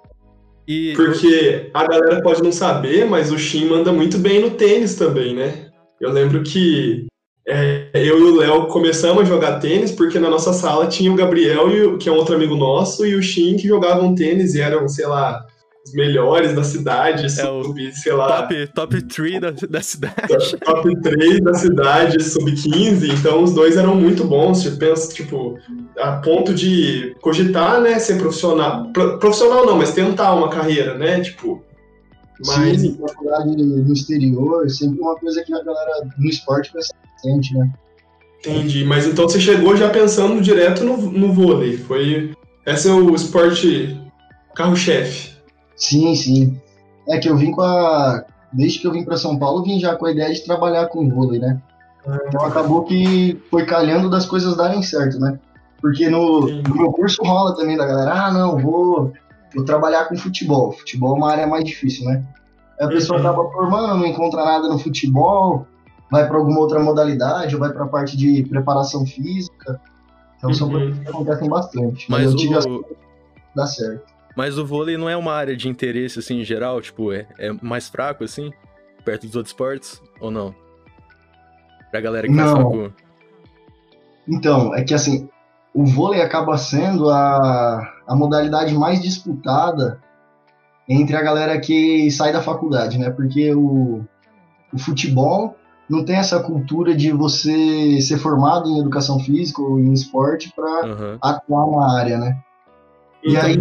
E 0.66 0.94
Porque 0.96 1.70
a 1.74 1.86
galera 1.86 2.22
pode 2.22 2.42
não 2.42 2.50
saber, 2.52 3.04
mas 3.06 3.30
o 3.30 3.38
Shin 3.38 3.66
manda 3.66 3.92
muito 3.92 4.16
bem 4.18 4.40
no 4.40 4.50
tênis 4.50 4.94
também, 4.94 5.34
né? 5.34 5.66
Eu 6.00 6.10
lembro 6.10 6.42
que 6.42 7.06
é, 7.46 7.90
eu 7.94 8.18
e 8.18 8.22
o 8.22 8.36
Léo 8.36 8.66
começamos 8.68 9.22
a 9.22 9.26
jogar 9.26 9.58
tênis 9.60 9.90
porque 9.92 10.18
na 10.18 10.30
nossa 10.30 10.54
sala 10.54 10.86
tinha 10.86 11.12
o 11.12 11.16
Gabriel, 11.16 11.98
que 11.98 12.08
é 12.08 12.12
um 12.12 12.16
outro 12.16 12.34
amigo 12.34 12.56
nosso, 12.56 13.04
e 13.04 13.14
o 13.14 13.22
Shin 13.22 13.56
que 13.58 13.68
jogavam 13.68 14.14
tênis 14.14 14.54
e 14.54 14.60
eram, 14.62 14.88
sei 14.88 15.06
lá, 15.06 15.44
os 15.86 15.92
melhores 15.92 16.54
da 16.54 16.64
cidade, 16.64 17.24
É 17.38 17.46
o 17.46 17.62
sub, 17.64 17.92
sei 17.94 18.12
lá, 18.14 18.42
top, 18.44 18.66
top 18.74 19.02
3 19.02 19.40
da, 19.42 19.50
da 19.68 19.82
cidade. 19.82 20.56
top 20.64 21.00
3 21.02 21.40
da 21.42 21.52
cidade, 21.52 22.24
sub-15, 22.24 23.10
então 23.12 23.42
os 23.42 23.52
dois 23.52 23.76
eram 23.76 23.94
muito 23.94 24.24
bons, 24.24 24.62
tipo, 24.62 24.78
pensa, 24.78 25.12
tipo, 25.12 25.58
a 25.98 26.12
ponto 26.16 26.52
de 26.54 27.16
cogitar, 27.20 27.80
né, 27.80 27.98
ser 27.98 28.18
profissional, 28.18 28.90
pro- 28.92 29.18
profissional 29.18 29.64
não, 29.66 29.76
mas 29.76 29.92
tentar 29.92 30.34
uma 30.34 30.48
carreira, 30.48 30.98
né, 30.98 31.20
tipo, 31.20 31.62
mas 32.46 32.80
Sim, 32.80 32.98
faculdade 33.00 33.56
no 33.56 33.92
exterior, 33.92 34.68
sempre 34.68 35.00
uma 35.00 35.14
coisa 35.16 35.42
que 35.44 35.54
a 35.54 35.62
galera 35.62 36.08
no 36.18 36.28
esporte 36.28 36.72
pensa 36.72 36.92
bastante, 37.12 37.54
né? 37.54 37.72
Entendi, 38.40 38.84
mas 38.84 39.06
então 39.06 39.26
você 39.26 39.40
chegou 39.40 39.76
já 39.76 39.88
pensando 39.88 40.42
direto 40.42 40.84
no, 40.84 40.96
no 40.96 41.32
vôlei. 41.32 41.78
Foi. 41.78 42.34
Esse 42.66 42.88
é 42.88 42.92
o 42.92 43.14
esporte 43.14 43.98
carro-chefe. 44.54 45.30
Sim, 45.76 46.14
sim. 46.14 46.60
É 47.08 47.18
que 47.18 47.28
eu 47.28 47.36
vim 47.36 47.52
com 47.52 47.62
a. 47.62 48.24
Desde 48.52 48.80
que 48.80 48.86
eu 48.86 48.92
vim 48.92 49.04
para 49.04 49.16
São 49.16 49.38
Paulo, 49.38 49.60
eu 49.60 49.64
vim 49.64 49.80
já 49.80 49.96
com 49.96 50.06
a 50.06 50.12
ideia 50.12 50.32
de 50.32 50.44
trabalhar 50.44 50.86
com 50.88 51.08
vôlei, 51.08 51.40
né? 51.40 51.60
Então 52.28 52.44
acabou 52.44 52.84
que 52.84 53.40
foi 53.50 53.64
calhando 53.64 54.10
das 54.10 54.26
coisas 54.26 54.56
darem 54.56 54.82
certo, 54.82 55.18
né? 55.18 55.38
Porque 55.84 56.08
no, 56.08 56.46
no 56.48 56.76
meu 56.76 56.90
curso 56.92 57.22
rola 57.22 57.54
também 57.54 57.76
da 57.76 57.84
galera, 57.84 58.10
ah, 58.10 58.32
não, 58.32 58.56
vou, 58.58 59.12
vou 59.54 59.64
trabalhar 59.66 60.06
com 60.06 60.16
futebol. 60.16 60.72
Futebol 60.72 61.14
é 61.14 61.18
uma 61.18 61.30
área 61.30 61.46
mais 61.46 61.62
difícil, 61.62 62.06
né? 62.06 62.24
Aí 62.80 62.86
a 62.86 62.88
pessoa 62.88 63.20
acaba 63.20 63.46
formando, 63.52 63.98
não 63.98 64.06
encontra 64.06 64.46
nada 64.46 64.66
no 64.66 64.78
futebol, 64.78 65.66
vai 66.10 66.26
para 66.26 66.38
alguma 66.38 66.58
outra 66.58 66.80
modalidade, 66.80 67.54
ou 67.54 67.60
vai 67.60 67.70
para 67.70 67.84
a 67.84 67.88
parte 67.88 68.16
de 68.16 68.44
preparação 68.44 69.04
física. 69.04 69.78
Então 70.38 70.54
são 70.54 70.68
Uhum. 70.68 70.72
coisas 70.72 70.98
que 71.00 71.08
acontecem 71.08 71.48
bastante. 71.50 72.10
Mas 72.10 72.30
eu 72.30 72.36
tive 72.36 72.56
o, 72.56 72.82
dar 73.54 73.66
certo. 73.66 74.10
mas 74.34 74.56
o 74.56 74.64
vôlei 74.64 74.96
não 74.96 75.10
é 75.10 75.14
uma 75.14 75.34
área 75.34 75.54
de 75.54 75.68
interesse, 75.68 76.18
assim, 76.18 76.40
em 76.40 76.44
geral? 76.44 76.80
Tipo, 76.80 77.12
é, 77.12 77.26
é 77.38 77.52
mais 77.60 77.90
fraco, 77.90 78.24
assim? 78.24 78.50
Perto 79.04 79.26
dos 79.26 79.36
outros 79.36 79.52
esportes? 79.52 80.00
Ou 80.18 80.30
não? 80.30 80.54
Pra 81.90 82.00
galera 82.00 82.26
que 82.26 82.34
faz 82.34 82.54
Não. 82.54 82.90
Então, 84.26 84.74
é 84.74 84.82
que 84.82 84.94
assim, 84.94 85.28
o 85.74 85.84
vôlei 85.84 86.22
acaba 86.22 86.56
sendo 86.56 87.10
a, 87.10 87.92
a 88.06 88.14
modalidade 88.14 88.72
mais 88.74 89.02
disputada 89.02 90.00
entre 90.88 91.16
a 91.16 91.22
galera 91.22 91.58
que 91.58 92.08
sai 92.12 92.32
da 92.32 92.40
faculdade, 92.40 92.96
né? 92.96 93.10
Porque 93.10 93.52
o, 93.52 94.04
o 94.72 94.78
futebol 94.78 95.56
não 95.90 96.04
tem 96.04 96.16
essa 96.16 96.40
cultura 96.40 96.94
de 96.94 97.10
você 97.10 98.00
ser 98.00 98.18
formado 98.18 98.70
em 98.70 98.78
educação 98.78 99.18
física 99.18 99.60
ou 99.60 99.80
em 99.80 99.92
esporte 99.92 100.52
para 100.54 100.86
Aham. 100.86 101.18
atuar 101.20 101.66
na 101.70 101.98
área, 101.98 102.18
né? 102.18 102.38
E 103.22 103.36
aí 103.36 103.58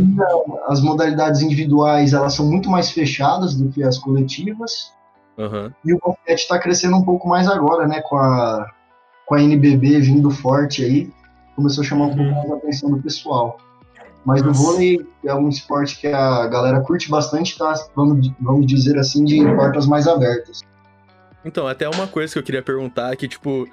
as 0.67 0.81
modalidades 0.81 1.41
individuais 1.41 2.13
elas 2.13 2.33
são 2.33 2.45
muito 2.45 2.69
mais 2.69 2.91
fechadas 2.91 3.55
do 3.55 3.69
que 3.69 3.81
as 3.81 3.97
coletivas 3.97 4.91
Aham. 5.39 5.73
e 5.83 5.93
o 5.93 5.99
basquete 5.99 6.39
está 6.39 6.59
crescendo 6.59 6.97
um 6.97 7.03
pouco 7.03 7.27
mais 7.27 7.47
agora, 7.47 7.87
né? 7.87 8.01
Com 8.01 8.17
a, 8.17 8.69
com 9.25 9.35
a 9.35 9.41
NBB 9.41 9.99
vindo 10.01 10.29
forte 10.29 10.83
aí, 10.83 11.11
começou 11.55 11.83
a 11.83 11.87
chamar 11.87 12.05
um 12.05 12.09
Uhum. 12.09 12.15
pouco 12.33 12.33
mais 12.33 12.51
a 12.51 12.55
atenção 12.55 12.91
do 12.91 13.01
pessoal. 13.01 13.59
Mas 14.25 14.41
o 14.41 14.53
vôlei 14.53 15.05
é 15.25 15.33
um 15.35 15.49
esporte 15.49 15.99
que 15.99 16.07
a 16.07 16.47
galera 16.47 16.79
curte 16.81 17.09
bastante, 17.09 17.57
tá? 17.57 17.73
Vamos, 17.93 18.31
vamos 18.39 18.65
dizer 18.65 18.97
assim, 18.97 19.25
de 19.25 19.43
portas 19.55 19.85
mais 19.85 20.07
abertas. 20.07 20.61
Então, 21.43 21.67
até 21.67 21.89
uma 21.89 22.07
coisa 22.07 22.31
que 22.31 22.39
eu 22.39 22.43
queria 22.43 22.61
perguntar 22.61 23.13
que, 23.17 23.27
tipo, 23.27 23.67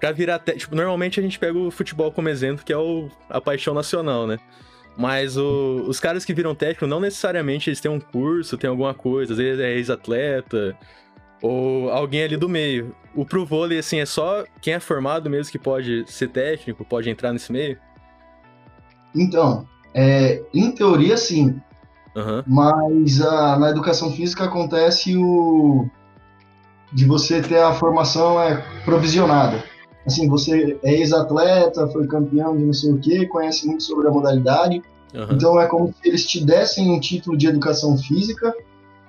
pra 0.00 0.10
virar. 0.10 0.40
Te... 0.40 0.56
Tipo, 0.56 0.74
normalmente 0.74 1.20
a 1.20 1.22
gente 1.22 1.38
pega 1.38 1.56
o 1.56 1.70
futebol 1.70 2.10
como 2.10 2.28
exemplo, 2.28 2.64
que 2.64 2.72
é 2.72 2.76
o... 2.76 3.08
a 3.30 3.40
paixão 3.40 3.74
nacional, 3.74 4.26
né? 4.26 4.38
Mas 4.96 5.36
o, 5.36 5.84
os 5.86 6.00
caras 6.00 6.24
que 6.24 6.34
viram 6.34 6.54
técnico, 6.54 6.86
não 6.86 6.98
necessariamente 7.00 7.70
eles 7.70 7.80
têm 7.80 7.90
um 7.90 8.00
curso, 8.00 8.58
tem 8.58 8.68
alguma 8.68 8.92
coisa, 8.92 9.32
às 9.32 9.38
vezes 9.38 9.60
é 9.60 9.72
ex-atleta, 9.76 10.76
ou 11.42 11.90
alguém 11.90 12.22
ali 12.22 12.36
do 12.36 12.48
meio. 12.48 12.94
O 13.14 13.26
pro 13.26 13.44
vôlei, 13.44 13.78
assim, 13.78 13.98
é 13.98 14.06
só 14.06 14.44
quem 14.60 14.74
é 14.74 14.80
formado 14.80 15.28
mesmo 15.28 15.50
que 15.50 15.58
pode 15.58 16.04
ser 16.06 16.28
técnico, 16.28 16.84
pode 16.84 17.10
entrar 17.10 17.32
nesse 17.32 17.52
meio? 17.52 17.76
Então, 19.14 19.66
é, 19.92 20.42
em 20.54 20.70
teoria, 20.70 21.16
sim. 21.16 21.60
Uhum. 22.16 22.42
Mas 22.46 23.20
a, 23.20 23.58
na 23.58 23.70
educação 23.70 24.12
física 24.12 24.44
acontece 24.44 25.16
o 25.16 25.86
de 26.92 27.06
você 27.06 27.40
ter 27.40 27.58
a 27.58 27.72
formação 27.72 28.40
é 28.40 28.62
provisionada. 28.84 29.64
Assim, 30.06 30.28
você 30.28 30.78
é 30.82 30.94
ex-atleta, 30.94 31.88
foi 31.88 32.06
campeão 32.06 32.56
de 32.56 32.64
não 32.64 32.72
sei 32.72 32.92
o 32.92 32.98
que, 32.98 33.26
conhece 33.26 33.66
muito 33.66 33.82
sobre 33.82 34.08
a 34.08 34.10
modalidade. 34.10 34.82
Uhum. 35.14 35.26
Então 35.30 35.60
é 35.60 35.66
como 35.66 35.88
se 35.88 36.08
eles 36.08 36.26
te 36.26 36.44
dessem 36.44 36.90
um 36.90 37.00
título 37.00 37.36
de 37.36 37.46
educação 37.46 37.96
física, 37.96 38.54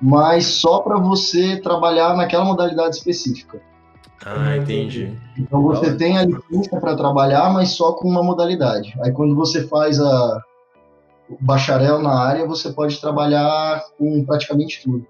mas 0.03 0.45
só 0.47 0.79
para 0.79 0.97
você 0.99 1.55
trabalhar 1.61 2.13
naquela 2.13 2.43
modalidade 2.43 2.97
específica. 2.97 3.61
Ah, 4.25 4.57
entendi. 4.57 5.17
Então 5.37 5.63
você 5.63 5.95
tem 5.95 6.17
a 6.17 6.25
licença 6.25 6.77
para 6.77 6.93
trabalhar, 6.93 7.53
mas 7.53 7.69
só 7.69 7.93
com 7.93 8.09
uma 8.09 8.21
modalidade. 8.21 8.93
Aí 9.01 9.13
quando 9.13 9.33
você 9.33 9.65
faz 9.65 10.01
a 10.01 10.41
o 11.29 11.37
bacharel 11.39 11.99
na 11.99 12.13
área, 12.13 12.45
você 12.45 12.69
pode 12.73 12.99
trabalhar 12.99 13.81
com 13.97 14.25
praticamente 14.25 14.83
tudo. 14.83 15.07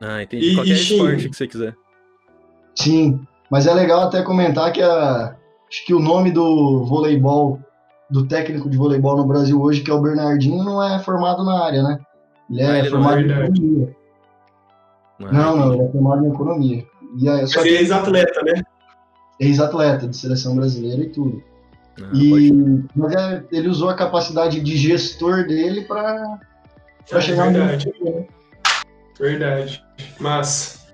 Ah, 0.00 0.22
entendi. 0.22 0.52
E- 0.52 0.54
Qualquer 0.54 0.70
e, 0.70 0.80
esporte 0.80 1.28
que 1.28 1.36
você 1.36 1.48
quiser. 1.48 1.74
Sim, 2.76 3.20
mas 3.50 3.66
é 3.66 3.74
legal 3.74 4.02
até 4.02 4.22
comentar 4.22 4.72
que 4.72 4.82
a, 4.82 5.34
acho 5.68 5.84
que 5.84 5.92
o 5.92 5.98
nome 5.98 6.30
do 6.30 6.84
voleibol, 6.84 7.58
do 8.08 8.24
técnico 8.28 8.70
de 8.70 8.76
voleibol 8.76 9.16
no 9.16 9.26
Brasil 9.26 9.60
hoje, 9.60 9.80
que 9.80 9.90
é 9.90 9.94
o 9.94 10.00
Bernardinho, 10.00 10.62
não 10.62 10.80
é 10.80 11.00
formado 11.00 11.44
na 11.44 11.64
área, 11.64 11.82
né? 11.82 11.98
Ele 12.50 12.60
é 12.62 12.66
Ah, 12.66 12.78
ele 12.78 12.90
não 12.90 13.02
formado 13.02 13.18
é 13.18 13.22
em 13.22 13.30
economia. 13.30 13.96
Ah, 15.20 15.32
Não, 15.32 15.56
não, 15.56 15.74
ele 15.74 15.82
é 15.82 15.92
formado 15.92 16.24
em 16.24 16.28
economia. 16.28 16.86
E 17.18 17.28
aí, 17.28 17.46
só 17.46 17.62
que 17.62 17.68
é 17.68 17.80
ex-atleta, 17.80 18.42
né? 18.42 18.62
é 19.40 19.44
ex-atleta 19.46 20.06
de 20.08 20.16
seleção 20.16 20.56
brasileira 20.56 21.02
e 21.02 21.08
tudo. 21.08 21.42
Ah, 22.00 22.10
e, 22.12 22.52
mas 22.94 23.12
é, 23.14 23.42
ele 23.52 23.68
usou 23.68 23.88
a 23.88 23.94
capacidade 23.94 24.60
de 24.60 24.76
gestor 24.76 25.46
dele 25.46 25.82
para 25.82 26.38
É 27.10 27.20
chegar 27.20 27.50
verdade. 27.52 27.90
queria, 27.90 28.12
né? 28.20 28.26
Verdade. 29.18 29.82
Mas. 30.20 30.86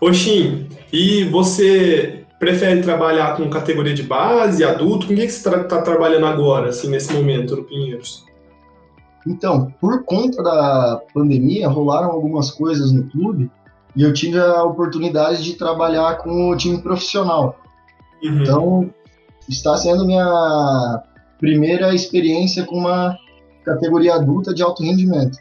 Oxim, 0.00 0.68
e 0.92 1.24
você 1.24 2.24
prefere 2.38 2.82
trabalhar 2.82 3.34
com 3.36 3.48
categoria 3.48 3.94
de 3.94 4.02
base, 4.02 4.62
adulto? 4.62 5.06
Com 5.06 5.14
o 5.14 5.16
que 5.16 5.26
que 5.26 5.32
você 5.32 5.48
está 5.48 5.80
trabalhando 5.82 6.26
agora, 6.26 6.68
assim, 6.68 6.88
nesse 6.90 7.12
momento, 7.12 7.56
no 7.56 7.64
Pinheiros? 7.64 8.25
Então, 9.26 9.72
por 9.80 10.04
conta 10.04 10.42
da 10.42 11.02
pandemia, 11.12 11.68
rolaram 11.68 12.10
algumas 12.10 12.50
coisas 12.50 12.92
no 12.92 13.04
clube 13.10 13.50
e 13.96 14.02
eu 14.02 14.12
tive 14.12 14.38
a 14.38 14.62
oportunidade 14.62 15.42
de 15.42 15.54
trabalhar 15.54 16.18
com 16.18 16.50
o 16.50 16.56
time 16.56 16.80
profissional. 16.80 17.58
Uhum. 18.22 18.42
Então, 18.42 18.90
está 19.48 19.76
sendo 19.76 20.06
minha 20.06 21.02
primeira 21.38 21.94
experiência 21.94 22.64
com 22.64 22.76
uma 22.76 23.16
categoria 23.64 24.14
adulta 24.14 24.54
de 24.54 24.62
alto 24.62 24.82
rendimento. 24.82 25.38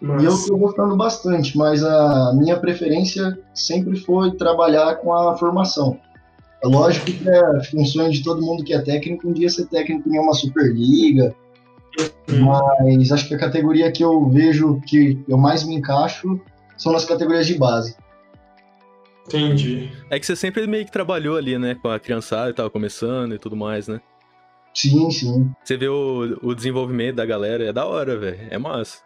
Mas- 0.00 0.22
E 0.22 0.26
eu 0.26 0.32
estou 0.32 0.58
gostando 0.58 0.96
bastante, 0.96 1.56
mas 1.56 1.82
a 1.84 2.32
minha 2.34 2.58
preferência 2.58 3.38
sempre 3.54 3.98
foi 3.98 4.32
trabalhar 4.32 4.96
com 4.96 5.12
a 5.12 5.36
formação. 5.36 5.98
É 6.62 6.66
lógico 6.66 7.06
que 7.06 7.28
é 7.28 7.84
sonho 7.84 8.10
de 8.10 8.22
todo 8.22 8.42
mundo 8.42 8.62
que 8.64 8.74
é 8.74 8.80
técnico 8.80 9.28
um 9.28 9.32
dia 9.32 9.48
ser 9.48 9.66
técnico 9.66 10.08
em 10.08 10.18
uma 10.18 10.34
Superliga, 10.34 11.34
Uhum. 12.28 12.44
mas 12.44 13.10
acho 13.12 13.28
que 13.28 13.34
a 13.34 13.38
categoria 13.38 13.90
que 13.92 14.02
eu 14.04 14.28
vejo 14.28 14.80
que 14.86 15.22
eu 15.28 15.36
mais 15.36 15.64
me 15.64 15.74
encaixo 15.74 16.40
são 16.76 16.92
nas 16.92 17.04
categorias 17.04 17.46
de 17.46 17.54
base. 17.58 17.96
Entendi. 19.26 19.90
É 20.08 20.18
que 20.18 20.26
você 20.26 20.34
sempre 20.34 20.66
meio 20.66 20.84
que 20.84 20.90
trabalhou 20.92 21.36
ali, 21.36 21.58
né? 21.58 21.76
Com 21.80 21.88
a 21.88 22.00
criançada 22.00 22.50
e 22.50 22.54
tava 22.54 22.70
começando 22.70 23.34
e 23.34 23.38
tudo 23.38 23.54
mais, 23.56 23.86
né? 23.86 24.00
Sim, 24.74 25.10
sim. 25.10 25.50
Você 25.62 25.76
vê 25.76 25.88
o, 25.88 26.38
o 26.42 26.54
desenvolvimento 26.54 27.16
da 27.16 27.26
galera, 27.26 27.64
é 27.64 27.72
da 27.72 27.84
hora, 27.86 28.16
velho. 28.18 28.38
É 28.50 28.58
massa. 28.58 28.98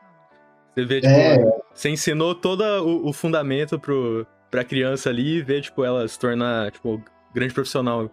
Você 0.74 0.84
vê, 0.84 1.00
tipo, 1.00 1.12
É. 1.12 1.36
você 1.74 1.90
ensinou 1.90 2.34
todo 2.34 2.62
o, 2.62 3.08
o 3.08 3.12
fundamento 3.12 3.78
pro, 3.78 4.26
pra 4.50 4.64
criança 4.64 5.08
ali 5.10 5.38
e 5.38 5.42
vê, 5.42 5.60
tipo, 5.60 5.84
ela 5.84 6.06
se 6.08 6.18
tornar, 6.18 6.70
tipo, 6.70 7.02
grande 7.34 7.52
profissional 7.54 8.10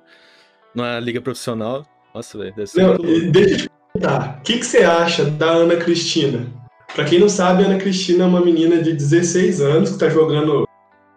na 0.76 1.00
liga 1.00 1.22
profissional. 1.22 1.86
Nossa, 2.14 2.38
velho, 2.38 2.54
deve 2.56 2.68
ser 2.68 2.82
Não, 2.82 2.90
muito 2.90 3.04
louco. 3.08 3.32
deixa 3.32 3.66
eu 3.66 3.70
perguntar, 3.94 4.38
o 4.40 4.42
que, 4.44 4.58
que 4.60 4.66
você 4.66 4.80
acha 4.80 5.26
da 5.26 5.50
Ana 5.52 5.76
Cristina? 5.78 6.48
Pra 6.94 7.06
quem 7.06 7.20
não 7.20 7.30
sabe, 7.30 7.64
a 7.64 7.68
Ana 7.68 7.78
Cristina 7.78 8.24
é 8.26 8.28
uma 8.28 8.42
menina 8.44 8.82
de 8.82 8.94
16 8.94 9.62
anos 9.62 9.92
que 9.92 10.00
tá 10.00 10.10
jogando 10.10 10.66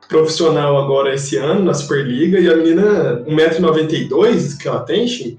profissional 0.08 0.78
agora 0.78 1.14
esse 1.14 1.36
ano 1.36 1.64
na 1.64 1.74
Superliga 1.74 2.38
e 2.38 2.48
a 2.48 2.56
menina 2.56 3.22
1,92m 3.26 4.58
que 4.60 4.68
ela 4.68 4.80
tem, 4.84 5.06
Xim? 5.08 5.38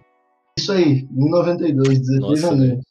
Isso 0.59 0.71
aí, 0.71 1.07
1,92, 1.15 1.99
16 1.99 2.19
Nossa, 2.19 2.47
anos. 2.53 2.83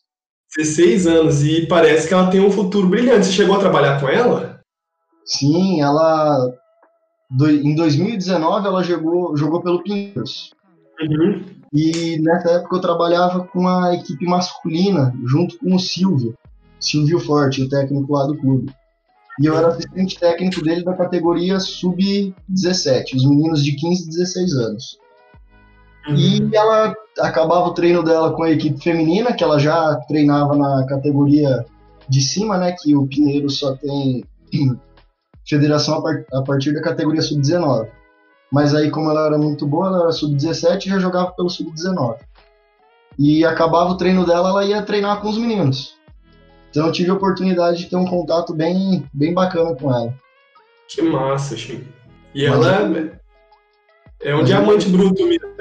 16 0.56 1.06
anos 1.06 1.44
e 1.44 1.66
parece 1.66 2.06
que 2.06 2.14
ela 2.14 2.30
tem 2.30 2.40
um 2.40 2.50
futuro 2.50 2.88
brilhante. 2.88 3.26
Você 3.26 3.32
chegou 3.32 3.56
a 3.56 3.60
trabalhar 3.60 4.00
com 4.00 4.08
ela? 4.08 4.60
Sim, 5.24 5.80
ela. 5.80 6.52
do- 7.30 7.50
em 7.50 7.74
2019 7.74 8.66
ela 8.66 8.82
jogou, 8.84 9.36
jogou 9.36 9.62
pelo 9.62 9.82
Pinheiros. 9.82 10.50
Uhum. 11.02 11.44
E 11.74 12.20
nessa 12.20 12.52
época 12.52 12.76
eu 12.76 12.80
trabalhava 12.80 13.44
com 13.44 13.66
a 13.66 13.92
equipe 13.94 14.24
masculina, 14.26 15.12
junto 15.24 15.58
com 15.58 15.74
o 15.74 15.78
Silvio. 15.80 16.38
Silvio 16.78 17.18
Forte, 17.18 17.62
o 17.62 17.68
técnico 17.68 18.12
lá 18.12 18.26
do 18.26 18.36
clube. 18.36 18.72
E 19.40 19.46
eu 19.46 19.56
era 19.58 19.68
assistente 19.68 20.16
técnico 20.18 20.62
dele 20.62 20.84
da 20.84 20.94
categoria 20.94 21.58
sub-17, 21.58 23.16
os 23.16 23.28
meninos 23.28 23.64
de 23.64 23.72
15 23.72 24.04
e 24.04 24.08
16 24.10 24.52
anos. 24.52 24.98
Uhum. 26.06 26.14
E 26.16 26.54
ela 26.54 26.94
acabava 27.18 27.66
o 27.66 27.74
treino 27.74 28.04
dela 28.04 28.32
com 28.32 28.44
a 28.44 28.50
equipe 28.50 28.80
feminina, 28.80 29.32
que 29.32 29.42
ela 29.42 29.58
já 29.58 29.96
treinava 30.06 30.54
na 30.54 30.86
categoria 30.86 31.64
de 32.08 32.20
cima, 32.20 32.56
né? 32.56 32.76
Que 32.80 32.94
o 32.94 33.06
Pinheiro 33.08 33.50
só 33.50 33.74
tem 33.74 34.24
federação 35.48 35.96
a, 35.96 36.02
par- 36.02 36.24
a 36.32 36.42
partir 36.42 36.72
da 36.72 36.82
categoria 36.82 37.22
sub-19. 37.22 37.88
Mas 38.54 38.72
aí, 38.72 38.88
como 38.88 39.10
ela 39.10 39.26
era 39.26 39.36
muito 39.36 39.66
boa, 39.66 39.88
ela 39.88 40.02
era 40.02 40.12
sub-17 40.12 40.86
e 40.86 40.90
já 40.90 41.00
jogava 41.00 41.32
pelo 41.32 41.50
sub-19. 41.50 42.18
E 43.18 43.44
acabava 43.44 43.90
o 43.90 43.96
treino 43.96 44.24
dela, 44.24 44.50
ela 44.50 44.64
ia 44.64 44.80
treinar 44.80 45.20
com 45.20 45.28
os 45.28 45.36
meninos. 45.36 45.96
Então 46.70 46.86
eu 46.86 46.92
tive 46.92 47.10
a 47.10 47.14
oportunidade 47.14 47.78
de 47.78 47.86
ter 47.86 47.96
um 47.96 48.04
contato 48.04 48.54
bem, 48.54 49.04
bem 49.12 49.34
bacana 49.34 49.74
com 49.74 49.92
ela. 49.92 50.14
Que 50.86 51.02
massa, 51.02 51.56
Xim. 51.56 51.84
E 52.32 52.48
Mas 52.48 52.64
ela 52.64 53.10
é 54.20 54.34
um 54.36 54.38
mas 54.38 54.46
diamante 54.46 54.88
bruto 54.88 55.26
mesmo. 55.26 55.52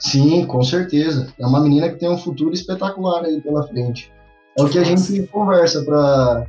Sim, 0.00 0.44
com 0.46 0.64
certeza. 0.64 1.32
É 1.38 1.46
uma 1.46 1.60
menina 1.60 1.90
que 1.90 2.00
tem 2.00 2.10
um 2.10 2.18
futuro 2.18 2.52
espetacular 2.52 3.24
aí 3.24 3.40
pela 3.40 3.62
frente. 3.68 4.12
É 4.58 4.62
o 4.64 4.68
que 4.68 4.80
a 4.80 4.84
gente 4.84 5.28
conversa 5.28 5.84
pra, 5.84 6.44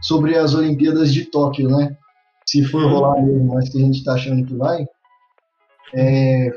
sobre 0.00 0.38
as 0.38 0.54
Olimpíadas 0.54 1.12
de 1.12 1.24
Tóquio, 1.24 1.68
né? 1.68 1.96
Se 2.46 2.64
for 2.64 2.82
Uhum. 2.84 2.90
rolar 2.90 3.22
mesmo, 3.22 3.54
mas 3.54 3.68
que 3.68 3.78
a 3.78 3.80
gente 3.80 4.04
tá 4.04 4.14
achando 4.14 4.44
que 4.44 4.54
vai. 4.56 4.84
É, 5.94 6.50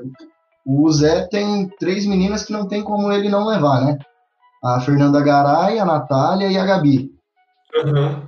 o 0.65 0.91
Zé 0.91 1.27
tem 1.27 1.69
três 1.79 2.05
meninas 2.05 2.43
que 2.43 2.51
não 2.51 2.67
tem 2.67 2.83
como 2.83 3.11
ele 3.11 3.29
não 3.29 3.47
levar, 3.47 3.81
né? 3.85 3.97
A 4.63 4.81
Fernanda 4.81 5.21
Garay, 5.21 5.79
a 5.79 5.85
Natália 5.85 6.51
e 6.51 6.57
a 6.57 6.65
Gabi. 6.65 7.11
Aham. 7.75 8.23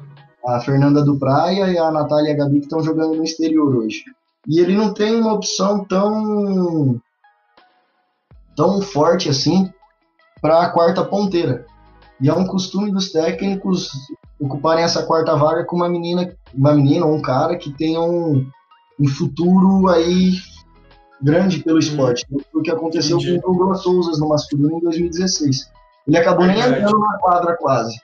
A 0.45 0.59
Fernanda 0.61 1.03
do 1.03 1.17
Praia 1.19 1.69
e 1.69 1.77
a 1.77 1.91
Natália 1.91 2.29
e 2.29 2.33
a 2.33 2.37
Gabi 2.37 2.59
que 2.59 2.65
estão 2.65 2.81
jogando 2.81 3.15
no 3.15 3.23
exterior 3.23 3.75
hoje. 3.75 4.03
E 4.47 4.59
ele 4.59 4.75
não 4.75 4.93
tem 4.93 5.15
uma 5.15 5.33
opção 5.33 5.83
tão 5.85 6.99
tão 8.55 8.81
forte 8.81 9.29
assim 9.29 9.71
para 10.41 10.61
a 10.61 10.69
quarta 10.69 11.03
ponteira. 11.03 11.65
E 12.21 12.29
é 12.29 12.33
um 12.33 12.45
costume 12.45 12.91
dos 12.91 13.11
técnicos 13.11 13.89
ocuparem 14.39 14.83
essa 14.83 15.03
quarta 15.03 15.35
vaga 15.35 15.63
com 15.65 15.75
uma 15.77 15.87
menina, 15.89 16.33
uma 16.53 16.73
menina 16.73 17.05
ou 17.05 17.15
um 17.15 17.21
cara 17.21 17.55
que 17.57 17.71
tenha 17.71 18.01
um, 18.01 18.45
um 18.99 19.07
futuro 19.07 19.87
aí 19.87 20.33
grande 21.21 21.59
pelo 21.63 21.79
esporte. 21.79 22.25
Foi 22.29 22.41
O 22.61 22.63
que 22.63 22.71
aconteceu 22.71 23.17
Entendi. 23.17 23.41
com 23.41 23.51
o 23.51 23.57
Douglas 23.57 23.81
Souza 23.83 24.19
no 24.19 24.29
masculino 24.29 24.77
em 24.77 24.81
2016. 24.81 25.69
Ele 26.07 26.17
acabou 26.17 26.45
nem 26.45 26.55
Verdade. 26.55 26.81
entrando 26.81 26.99
na 26.99 27.17
quadra 27.19 27.55
quase, 27.57 27.99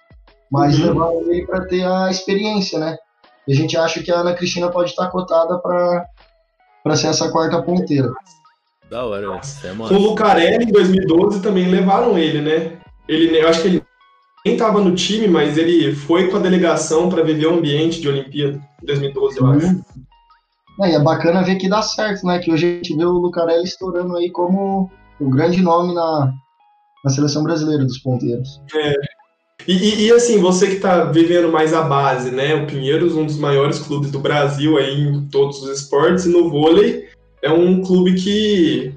mas 0.51 0.77
Uhum. 0.79 0.85
levaram 0.85 1.21
ele 1.31 1.45
para 1.45 1.65
ter 1.65 1.85
a 1.85 2.09
experiência, 2.09 2.79
né? 2.79 2.97
E 3.47 3.53
a 3.53 3.55
gente 3.55 3.77
acha 3.77 4.01
que 4.01 4.11
a 4.11 4.19
Ana 4.19 4.33
Cristina 4.33 4.69
pode 4.69 4.91
estar 4.91 5.07
cotada 5.09 5.57
para 5.59 6.05
para 6.83 6.95
ser 6.95 7.07
essa 7.07 7.31
quarta 7.31 7.59
ponteira. 7.63 8.11
Da 8.91 9.03
hora. 9.03 9.39
Isso 9.41 9.65
é 9.65 9.73
Com 9.73 9.95
o. 9.95 9.99
Lucarelli, 9.99 10.65
em 10.65 10.71
2012, 10.71 11.41
também 11.41 11.67
levaram 11.67 12.15
ele, 12.15 12.41
né? 12.41 12.77
Ele, 13.07 13.39
eu 13.41 13.47
acho 13.49 13.63
que 13.63 13.67
ele 13.69 13.84
nem 14.45 14.53
estava 14.53 14.79
no 14.79 14.95
time, 14.95 15.27
mas 15.27 15.57
ele 15.57 15.95
foi 15.95 16.29
com 16.29 16.37
a 16.37 16.39
delegação 16.39 17.09
para 17.09 17.23
viver 17.23 17.47
o 17.47 17.55
ambiente 17.55 17.99
de 17.99 18.07
Olimpíada 18.07 18.61
em 18.81 18.85
2012, 18.85 19.39
eu 19.39 19.47
acho. 19.47 19.65
É, 20.81 20.91
e 20.91 20.95
é 20.95 20.99
bacana 20.99 21.43
ver 21.43 21.55
que 21.55 21.67
dá 21.67 21.81
certo, 21.81 22.27
né? 22.27 22.37
Que 22.37 22.51
hoje 22.51 22.65
a 22.65 22.69
gente 22.69 22.95
vê 22.95 23.05
o 23.05 23.13
Lucarelli 23.13 23.63
estourando 23.63 24.15
aí 24.15 24.29
como 24.29 24.91
o 25.19 25.29
grande 25.29 25.61
nome 25.61 25.95
na, 25.95 26.31
na 27.03 27.09
seleção 27.09 27.43
brasileira 27.43 27.83
dos 27.83 27.97
ponteiros. 27.97 28.61
É. 28.75 28.93
E, 29.67 29.73
e, 29.73 30.05
e, 30.05 30.11
assim, 30.11 30.39
você 30.39 30.67
que 30.67 30.75
está 30.75 31.05
vivendo 31.05 31.51
mais 31.51 31.73
a 31.73 31.81
base, 31.81 32.29
né? 32.29 32.53
O 32.53 32.67
Pinheiros, 32.67 33.15
um 33.15 33.25
dos 33.25 33.37
maiores 33.37 33.79
clubes 33.79 34.11
do 34.11 34.19
Brasil 34.19 34.77
aí 34.77 35.01
em 35.01 35.27
todos 35.27 35.63
os 35.63 35.81
esportes, 35.81 36.25
e 36.25 36.29
no 36.29 36.49
vôlei 36.49 37.09
é 37.41 37.49
um 37.49 37.81
clube 37.81 38.13
que, 38.13 38.93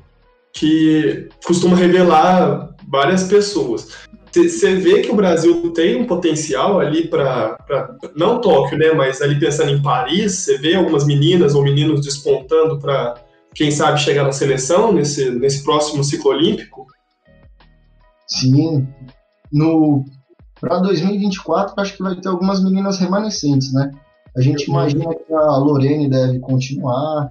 que 0.52 1.28
costuma 1.46 1.76
revelar 1.76 2.74
várias 2.86 3.24
pessoas. 3.24 4.08
Você 4.46 4.76
vê 4.76 5.00
que 5.00 5.10
o 5.10 5.16
Brasil 5.16 5.72
tem 5.72 6.00
um 6.00 6.06
potencial 6.06 6.78
ali 6.78 7.08
para, 7.08 7.58
não 8.14 8.40
Tóquio, 8.40 8.78
né? 8.78 8.92
Mas 8.92 9.22
ali 9.22 9.38
pensando 9.38 9.70
em 9.70 9.82
Paris, 9.82 10.34
você 10.34 10.58
vê 10.58 10.74
algumas 10.74 11.06
meninas 11.06 11.54
ou 11.54 11.62
meninos 11.62 12.02
despontando 12.02 12.78
para, 12.78 13.14
quem 13.54 13.70
sabe, 13.70 14.00
chegar 14.00 14.24
na 14.24 14.32
seleção 14.32 14.92
nesse, 14.92 15.30
nesse 15.30 15.64
próximo 15.64 16.04
ciclo 16.04 16.30
olímpico? 16.30 16.86
Sim. 18.26 18.86
No 19.50 20.04
para 20.60 20.78
2024, 20.78 21.74
acho 21.78 21.96
que 21.96 22.02
vai 22.02 22.16
ter 22.16 22.28
algumas 22.28 22.62
meninas 22.62 22.98
remanescentes, 22.98 23.72
né? 23.72 23.92
A 24.36 24.40
gente 24.40 24.68
uhum. 24.68 24.74
imagina 24.74 25.14
que 25.14 25.32
a 25.32 25.56
Lorene 25.56 26.08
deve 26.08 26.38
continuar. 26.40 27.30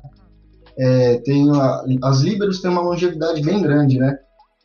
É, 0.78 1.18
tem 1.20 1.50
a, 1.52 1.84
as 2.04 2.22
Líberos 2.22 2.62
têm 2.62 2.72
uma 2.72 2.82
longevidade 2.82 3.42
bem 3.42 3.62
grande, 3.62 3.98
né? 3.98 4.18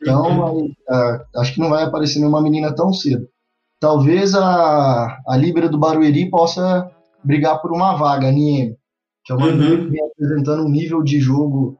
Então, 0.03 0.55
uhum. 0.55 0.71
a, 0.89 0.95
a, 0.95 1.25
acho 1.37 1.53
que 1.53 1.61
não 1.61 1.69
vai 1.69 1.83
aparecer 1.83 2.19
nenhuma 2.19 2.41
menina 2.41 2.75
tão 2.75 2.91
cedo. 2.91 3.25
Talvez 3.79 4.35
a, 4.35 5.17
a 5.27 5.37
Líbera 5.37 5.69
do 5.69 5.77
Barueri 5.77 6.29
possa 6.29 6.89
brigar 7.23 7.61
por 7.61 7.71
uma 7.71 7.95
vaga, 7.95 8.27
a 8.27 8.31
Niem, 8.31 8.75
que 9.23 9.31
é 9.31 9.35
uma 9.35 9.47
uhum. 9.47 9.57
menina 9.57 9.77
que 9.77 9.89
vem 9.89 10.05
apresentando 10.05 10.65
um 10.65 10.69
nível 10.69 11.01
de 11.01 11.19
jogo 11.19 11.77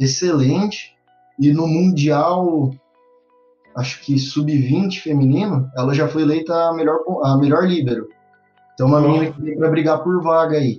excelente. 0.00 0.96
E 1.38 1.52
no 1.52 1.66
Mundial 1.66 2.70
acho 3.76 4.00
que 4.02 4.18
sub-20 4.18 5.00
feminino, 5.00 5.70
ela 5.76 5.94
já 5.94 6.08
foi 6.08 6.22
eleita 6.22 6.54
a 6.54 6.74
melhor, 6.74 6.98
a 7.24 7.36
melhor 7.36 7.66
líbero. 7.66 8.08
Então, 8.74 8.86
uma 8.86 9.00
menina 9.00 9.32
que 9.32 9.40
vem 9.40 9.58
para 9.58 9.70
brigar 9.70 10.02
por 10.02 10.22
vaga 10.22 10.56
aí. 10.56 10.78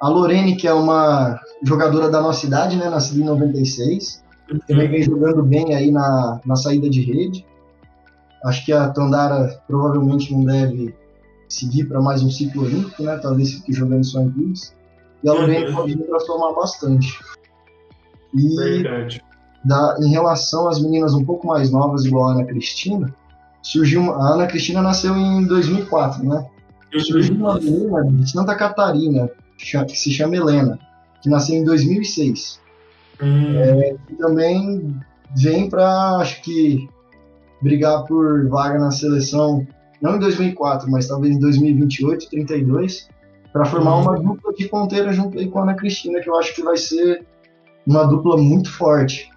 A 0.00 0.08
Lorene, 0.08 0.56
que 0.56 0.66
é 0.66 0.72
uma 0.72 1.38
jogadora 1.62 2.08
da 2.08 2.22
nossa 2.22 2.46
idade, 2.46 2.76
né, 2.76 2.88
nascida 2.88 3.20
em 3.20 3.24
96, 3.24 4.24
também 4.66 4.88
vem 4.88 5.02
jogando 5.02 5.42
bem 5.42 5.74
aí 5.74 5.90
na, 5.90 6.40
na 6.44 6.56
saída 6.56 6.88
de 6.88 7.02
rede. 7.02 7.46
Acho 8.44 8.64
que 8.64 8.72
a 8.72 8.88
Tandara 8.88 9.60
provavelmente 9.66 10.32
não 10.32 10.44
deve 10.44 10.94
seguir 11.48 11.84
para 11.84 12.00
mais 12.00 12.22
um 12.22 12.30
ciclo 12.30 12.64
olímpico, 12.64 13.02
né? 13.02 13.18
Talvez 13.18 13.52
fique 13.52 13.72
jogando 13.72 14.04
só 14.04 14.20
em 14.20 14.30
clubes. 14.30 14.74
E 15.22 15.28
a 15.28 15.32
Lorene 15.32 15.66
uhum. 15.66 15.74
pode 15.74 15.96
para 15.96 16.20
somar 16.20 16.54
bastante. 16.54 17.18
E 18.34 18.56
Verdade 18.56 19.22
da, 19.64 19.96
em 20.00 20.10
relação 20.10 20.68
às 20.68 20.80
meninas 20.80 21.14
um 21.14 21.24
pouco 21.24 21.46
mais 21.46 21.70
novas, 21.70 22.04
igual 22.04 22.28
a 22.28 22.32
Ana 22.32 22.44
Cristina, 22.44 23.14
surgiu 23.62 24.12
a 24.12 24.34
Ana 24.34 24.46
Cristina 24.46 24.82
nasceu 24.82 25.16
em 25.16 25.46
2004, 25.46 26.24
né? 26.24 26.46
Uhum. 26.92 27.00
Surgiu 27.00 27.34
uma 27.36 27.54
menina 27.54 28.04
de 28.04 28.30
Santa 28.30 28.54
Catarina, 28.54 29.30
que 29.56 29.96
se 29.96 30.10
chama 30.10 30.36
Helena, 30.36 30.78
que 31.22 31.28
nasceu 31.28 31.56
em 31.56 31.64
2006. 31.64 32.60
Uhum. 33.22 33.58
É, 33.58 33.96
que 34.06 34.14
também 34.16 34.96
vem 35.36 35.68
para, 35.68 36.16
acho 36.16 36.42
que, 36.42 36.88
brigar 37.62 38.04
por 38.04 38.48
vaga 38.48 38.78
na 38.78 38.90
seleção, 38.90 39.66
não 40.00 40.16
em 40.16 40.18
2004, 40.18 40.90
mas 40.90 41.08
talvez 41.08 41.36
em 41.36 41.40
2028, 41.40 42.30
32, 42.30 43.08
para 43.52 43.64
formar 43.64 43.96
uhum. 43.96 44.02
uma 44.02 44.20
dupla 44.20 44.52
de 44.54 44.68
ponteira 44.68 45.12
junto 45.12 45.38
aí 45.38 45.48
com 45.48 45.58
a 45.58 45.62
Ana 45.62 45.74
Cristina, 45.74 46.20
que 46.20 46.30
eu 46.30 46.38
acho 46.38 46.54
que 46.54 46.62
vai 46.62 46.76
ser 46.76 47.26
uma 47.86 48.04
dupla 48.04 48.36
muito 48.36 48.72
forte 48.72 49.30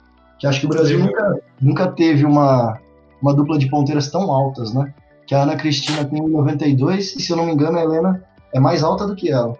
que 0.44 0.48
acho 0.48 0.60
que 0.60 0.66
o 0.66 0.70
Brasil 0.70 1.00
nunca, 1.00 1.42
nunca 1.62 1.88
teve 1.88 2.26
uma, 2.26 2.78
uma 3.22 3.34
dupla 3.34 3.58
de 3.58 3.70
ponteiras 3.70 4.12
tão 4.12 4.30
altas, 4.30 4.74
né? 4.74 4.94
Que 5.26 5.34
a 5.34 5.44
Ana 5.44 5.56
Cristina 5.56 6.04
tem 6.04 6.22
92 6.22 7.16
e, 7.16 7.22
se 7.22 7.32
eu 7.32 7.38
não 7.38 7.46
me 7.46 7.54
engano, 7.54 7.78
a 7.78 7.82
Helena 7.82 8.22
é 8.54 8.60
mais 8.60 8.84
alta 8.84 9.08
do 9.08 9.16
que 9.16 9.32
ela. 9.32 9.58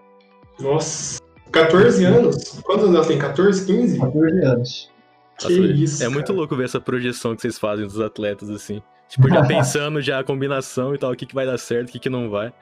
Nossa, 0.60 1.22
14 1.54 2.04
anos? 2.04 2.60
Quantos 2.62 2.84
anos 2.84 2.96
ela 2.96 3.06
tem? 3.06 3.18
14, 3.18 3.64
15? 3.64 4.00
14 4.00 4.44
anos. 4.44 4.92
Que 5.38 5.60
Nossa, 5.60 5.72
isso, 5.72 5.96
é 5.96 6.06
cara. 6.06 6.10
muito 6.10 6.32
louco 6.32 6.56
ver 6.56 6.64
essa 6.64 6.80
projeção 6.80 7.34
que 7.34 7.42
vocês 7.42 7.58
fazem 7.58 7.86
dos 7.86 8.00
atletas, 8.00 8.50
assim. 8.50 8.82
Tipo, 9.08 9.28
já 9.28 9.42
pensando 9.46 10.00
já 10.00 10.18
a 10.18 10.24
combinação 10.24 10.94
e 10.94 10.98
tal, 10.98 11.12
o 11.12 11.16
que, 11.16 11.26
que 11.26 11.34
vai 11.34 11.46
dar 11.46 11.58
certo, 11.58 11.88
o 11.88 11.92
que, 11.92 11.98
que 11.98 12.10
não 12.10 12.28
vai. 12.28 12.52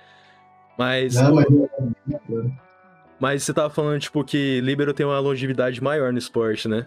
Mas, 0.78 1.14
não, 1.14 1.34
mas... 1.34 1.46
É 1.46 2.72
mas 3.20 3.42
você 3.44 3.54
tava 3.54 3.70
falando, 3.70 4.00
tipo, 4.00 4.24
que 4.24 4.60
Libero 4.60 4.92
tem 4.92 5.06
uma 5.06 5.18
longevidade 5.20 5.82
maior 5.82 6.12
no 6.12 6.18
esporte, 6.18 6.66
né? 6.66 6.86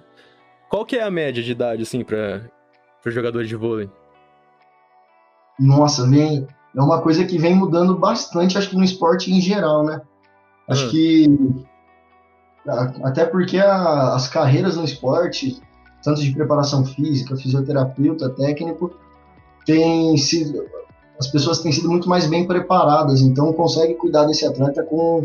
Qual 0.70 0.86
que 0.86 0.98
é 0.98 1.04
a 1.04 1.12
média 1.12 1.42
de 1.42 1.52
idade, 1.52 1.84
assim, 1.84 2.04
para 2.04 2.42
jogadores 3.06 3.48
de 3.48 3.56
vôlei? 3.56 3.90
Nossa, 5.58 6.06
vem, 6.10 6.46
é 6.76 6.82
uma 6.82 7.02
coisa 7.02 7.24
que 7.24 7.38
vem 7.38 7.56
mudando 7.56 7.98
bastante, 7.98 8.58
acho 8.58 8.70
que 8.70 8.76
no 8.76 8.84
esporte 8.84 9.32
em 9.32 9.40
geral, 9.40 9.86
né? 9.86 10.02
Acho 10.68 10.90
que. 10.90 11.26
Até 13.04 13.26
porque 13.26 13.58
a, 13.58 14.16
as 14.16 14.28
carreiras 14.28 14.76
no 14.76 14.84
esporte, 14.84 15.62
tanto 16.04 16.22
de 16.22 16.32
preparação 16.32 16.86
física, 16.86 17.36
fisioterapeuta, 17.36 18.30
técnico, 18.30 18.94
tem 19.66 20.18
sido. 20.18 20.66
As 21.20 21.28
pessoas 21.28 21.60
têm 21.60 21.72
sido 21.72 21.90
muito 21.90 22.10
mais 22.10 22.28
bem 22.28 22.46
preparadas, 22.46 23.22
então 23.22 23.54
consegue 23.54 23.94
cuidar 23.94 24.26
desse 24.26 24.46
atleta 24.46 24.84
com 24.84 25.24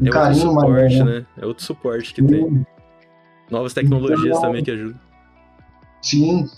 um 0.00 0.06
é 0.06 0.10
carinho 0.10 0.54
maior. 0.54 0.88
Né? 0.88 1.04
né? 1.04 1.26
É 1.40 1.46
outro 1.46 1.64
suporte 1.64 2.14
que 2.14 2.20
Sim. 2.20 2.26
tem. 2.26 2.66
Novas 3.50 3.72
tecnologias 3.72 4.26
então, 4.26 4.42
também 4.42 4.62
que 4.62 4.70
ajudam. 4.70 5.00
Sim. 6.02 6.48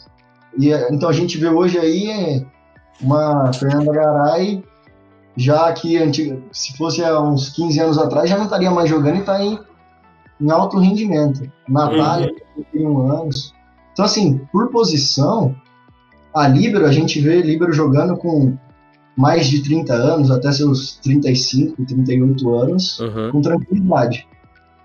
E, 0.58 0.72
é, 0.72 0.92
então 0.92 1.08
a 1.08 1.12
gente 1.12 1.38
vê 1.38 1.48
hoje 1.48 1.78
aí 1.78 2.44
uma 3.00 3.52
Fernanda 3.52 3.92
Garay, 3.92 4.64
já 5.36 5.72
que 5.72 5.96
antiga, 5.96 6.38
se 6.52 6.76
fosse 6.76 7.02
há 7.02 7.18
uns 7.20 7.50
15 7.50 7.80
anos 7.80 7.98
atrás, 7.98 8.28
já 8.28 8.36
não 8.36 8.44
estaria 8.44 8.70
mais 8.70 8.90
jogando 8.90 9.16
e 9.16 9.20
está 9.20 9.42
em, 9.42 9.58
em 10.40 10.50
alto 10.50 10.79
rendimento. 10.79 11.50
Natália, 11.68 12.33
uhum. 12.57 12.64
31 12.72 13.12
anos. 13.12 13.55
Então, 13.92 14.05
assim, 14.05 14.40
por 14.53 14.68
posição, 14.70 15.55
a 16.35 16.48
Libero, 16.48 16.87
a 16.87 16.92
gente 16.92 17.20
vê 17.20 17.42
Libero 17.42 17.72
jogando 17.72 18.16
com 18.16 18.57
mais 19.16 19.48
de 19.48 19.62
30 19.62 19.92
anos, 19.92 20.31
até 20.31 20.50
seus 20.50 20.96
35, 21.03 21.85
38 21.85 22.55
anos, 22.55 22.98
uhum. 23.00 23.33
com 23.33 23.40
tranquilidade. 23.42 24.26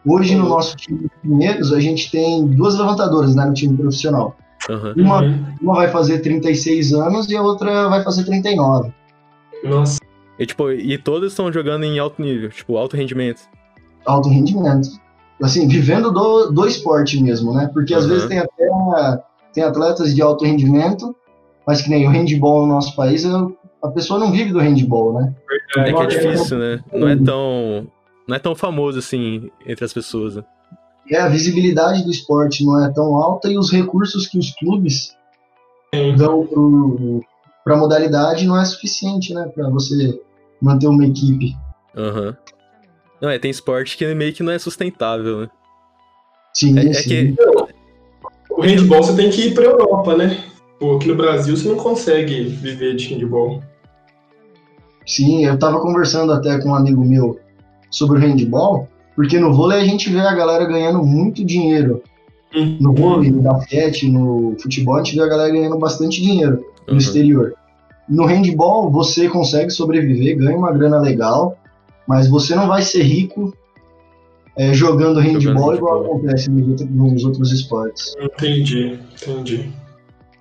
Hoje, 0.06 0.36
no 0.36 0.44
uhum. 0.44 0.50
nosso 0.50 0.76
time 0.76 1.00
de 1.00 1.10
Pinheiros, 1.22 1.74
a 1.74 1.80
gente 1.80 2.12
tem 2.12 2.46
duas 2.48 2.78
levantadoras 2.78 3.36
né, 3.36 3.46
no 3.46 3.54
time 3.54 3.78
profissional. 3.78 4.36
Uhum. 4.70 4.94
Uma, 5.04 5.22
uhum. 5.22 5.46
uma 5.62 5.76
vai 5.76 5.88
fazer 5.90 6.20
36 6.20 6.94
anos 6.94 7.30
e 7.30 7.36
a 7.36 7.42
outra 7.42 7.88
vai 7.88 8.04
fazer 8.04 8.24
39. 8.26 8.92
Nossa. 9.64 10.00
E, 10.38 10.46
tipo, 10.46 10.70
e 10.72 10.98
todas 10.98 11.32
estão 11.32 11.52
jogando 11.52 11.86
em 11.86 11.98
alto 11.98 12.22
nível, 12.22 12.50
tipo, 12.50 12.76
alto 12.78 12.98
rendimento. 12.98 13.42
Alto 14.06 14.30
rendimento. 14.30 14.90
Assim, 15.42 15.68
vivendo 15.68 16.12
do, 16.12 16.52
do 16.52 16.66
esporte 16.66 17.22
mesmo, 17.22 17.54
né? 17.54 17.70
Porque 17.74 17.94
às 17.94 18.04
uhum. 18.04 18.10
vezes 18.10 18.28
tem 18.28 18.40
até 18.40 18.70
tem 19.54 19.64
atletas 19.64 20.14
de 20.14 20.22
alto 20.22 20.46
rendimento, 20.46 21.16
mas 21.66 21.82
que 21.82 21.90
nem 21.90 22.06
o 22.06 22.12
handball 22.12 22.68
no 22.68 22.74
nosso 22.74 22.96
país, 22.96 23.26
a 23.26 23.88
pessoa 23.90 24.20
não 24.20 24.32
vive 24.32 24.52
do 24.52 24.60
handball, 24.60 25.14
né? 25.14 25.34
É 25.78 25.94
que 25.94 26.02
é 26.02 26.06
difícil, 26.06 26.58
né? 26.58 26.84
Não 26.94 27.08
é 27.08 27.16
tão 27.16 27.88
não 28.28 28.36
é 28.36 28.40
tão 28.40 28.56
famoso 28.56 29.00
assim 29.00 29.50
entre 29.66 29.86
as 29.86 29.94
pessoas. 29.94 30.36
Né? 30.36 30.44
É, 31.10 31.20
a 31.20 31.30
visibilidade 31.30 32.04
do 32.04 32.12
esporte 32.12 32.66
não 32.66 32.84
é 32.84 32.92
tão 32.92 33.16
alta 33.16 33.50
e 33.50 33.58
os 33.58 33.72
recursos 33.72 34.28
que 34.28 34.38
os 34.38 34.52
clubes 34.56 35.16
dão 36.18 36.48
para 37.64 37.76
a 37.76 37.78
modalidade 37.78 38.46
não 38.46 38.60
é 38.60 38.66
suficiente, 38.66 39.34
né, 39.34 39.50
para 39.54 39.70
você 39.70 40.20
manter 40.62 40.88
uma 40.88 41.06
equipe. 41.06 41.56
Aham. 41.96 42.28
Uhum. 42.28 42.34
Não, 43.22 43.30
é, 43.30 43.40
tem 43.40 43.52
esporte 43.52 43.98
que 43.98 44.14
meio 44.14 44.34
que 44.34 44.44
não 44.44 44.52
é 44.52 44.60
sustentável, 44.60 45.42
né? 45.42 45.50
Sim, 46.54 46.78
é, 46.80 46.90
é 46.90 46.94
sim. 46.94 47.10
que 47.10 47.36
o 48.50 48.62
handball 48.62 49.04
você 49.04 49.16
tem 49.16 49.30
que 49.30 49.48
ir 49.48 49.54
para 49.54 49.66
Europa, 49.66 50.16
né? 50.16 50.44
Pô, 50.80 50.96
aqui 50.96 51.08
no 51.08 51.16
Brasil 51.16 51.56
você 51.56 51.68
não 51.68 51.76
consegue 51.76 52.44
viver 52.44 52.96
de 52.96 53.14
handball. 53.14 53.62
Sim, 55.06 55.46
eu 55.46 55.58
tava 55.60 55.80
conversando 55.80 56.32
até 56.32 56.60
com 56.60 56.70
um 56.70 56.76
amigo 56.76 57.04
meu 57.04 57.40
sobre 57.92 58.18
o 58.18 58.22
handball, 58.22 58.88
porque 59.16 59.38
no 59.40 59.54
vôlei 59.54 59.80
a 59.80 59.86
gente 59.86 60.10
vê 60.10 60.20
a 60.20 60.34
galera 60.34 60.66
ganhando 60.66 61.04
muito 61.04 61.44
dinheiro. 61.44 62.02
Uhum. 62.56 62.78
No 62.80 62.94
vôlei, 62.94 63.30
no 63.30 63.42
basquete, 63.42 64.10
no 64.10 64.56
futebol, 64.60 64.96
a 64.96 65.04
gente 65.04 65.16
vê 65.16 65.24
a 65.24 65.28
galera 65.28 65.52
ganhando 65.52 65.78
bastante 65.78 66.22
dinheiro 66.22 66.66
no 66.88 66.94
uhum. 66.94 66.98
exterior. 66.98 67.54
No 68.08 68.26
handball, 68.26 68.90
você 68.90 69.28
consegue 69.28 69.70
sobreviver, 69.70 70.38
ganha 70.38 70.58
uma 70.58 70.72
grana 70.72 71.00
legal, 71.00 71.58
mas 72.08 72.28
você 72.30 72.56
não 72.56 72.68
vai 72.68 72.82
ser 72.82 73.04
rico 73.04 73.56
é, 74.56 74.74
jogando 74.74 75.20
handball 75.20 75.42
jogando 75.42 75.76
igual 75.76 76.00
handball. 76.02 76.18
acontece 76.18 76.50
nos, 76.50 76.82
nos 76.90 77.24
outros 77.26 77.52
esportes. 77.52 78.14
Entendi, 78.20 79.00
entendi. 79.22 79.74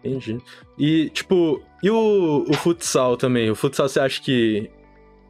Entendi. 0.05 0.39
E, 0.79 1.09
tipo, 1.11 1.61
e 1.83 1.91
o, 1.91 2.45
o 2.49 2.53
futsal 2.55 3.17
também? 3.17 3.51
O 3.51 3.55
futsal 3.55 3.89
você 3.89 4.01
acha 4.01 4.21
que 4.23 4.71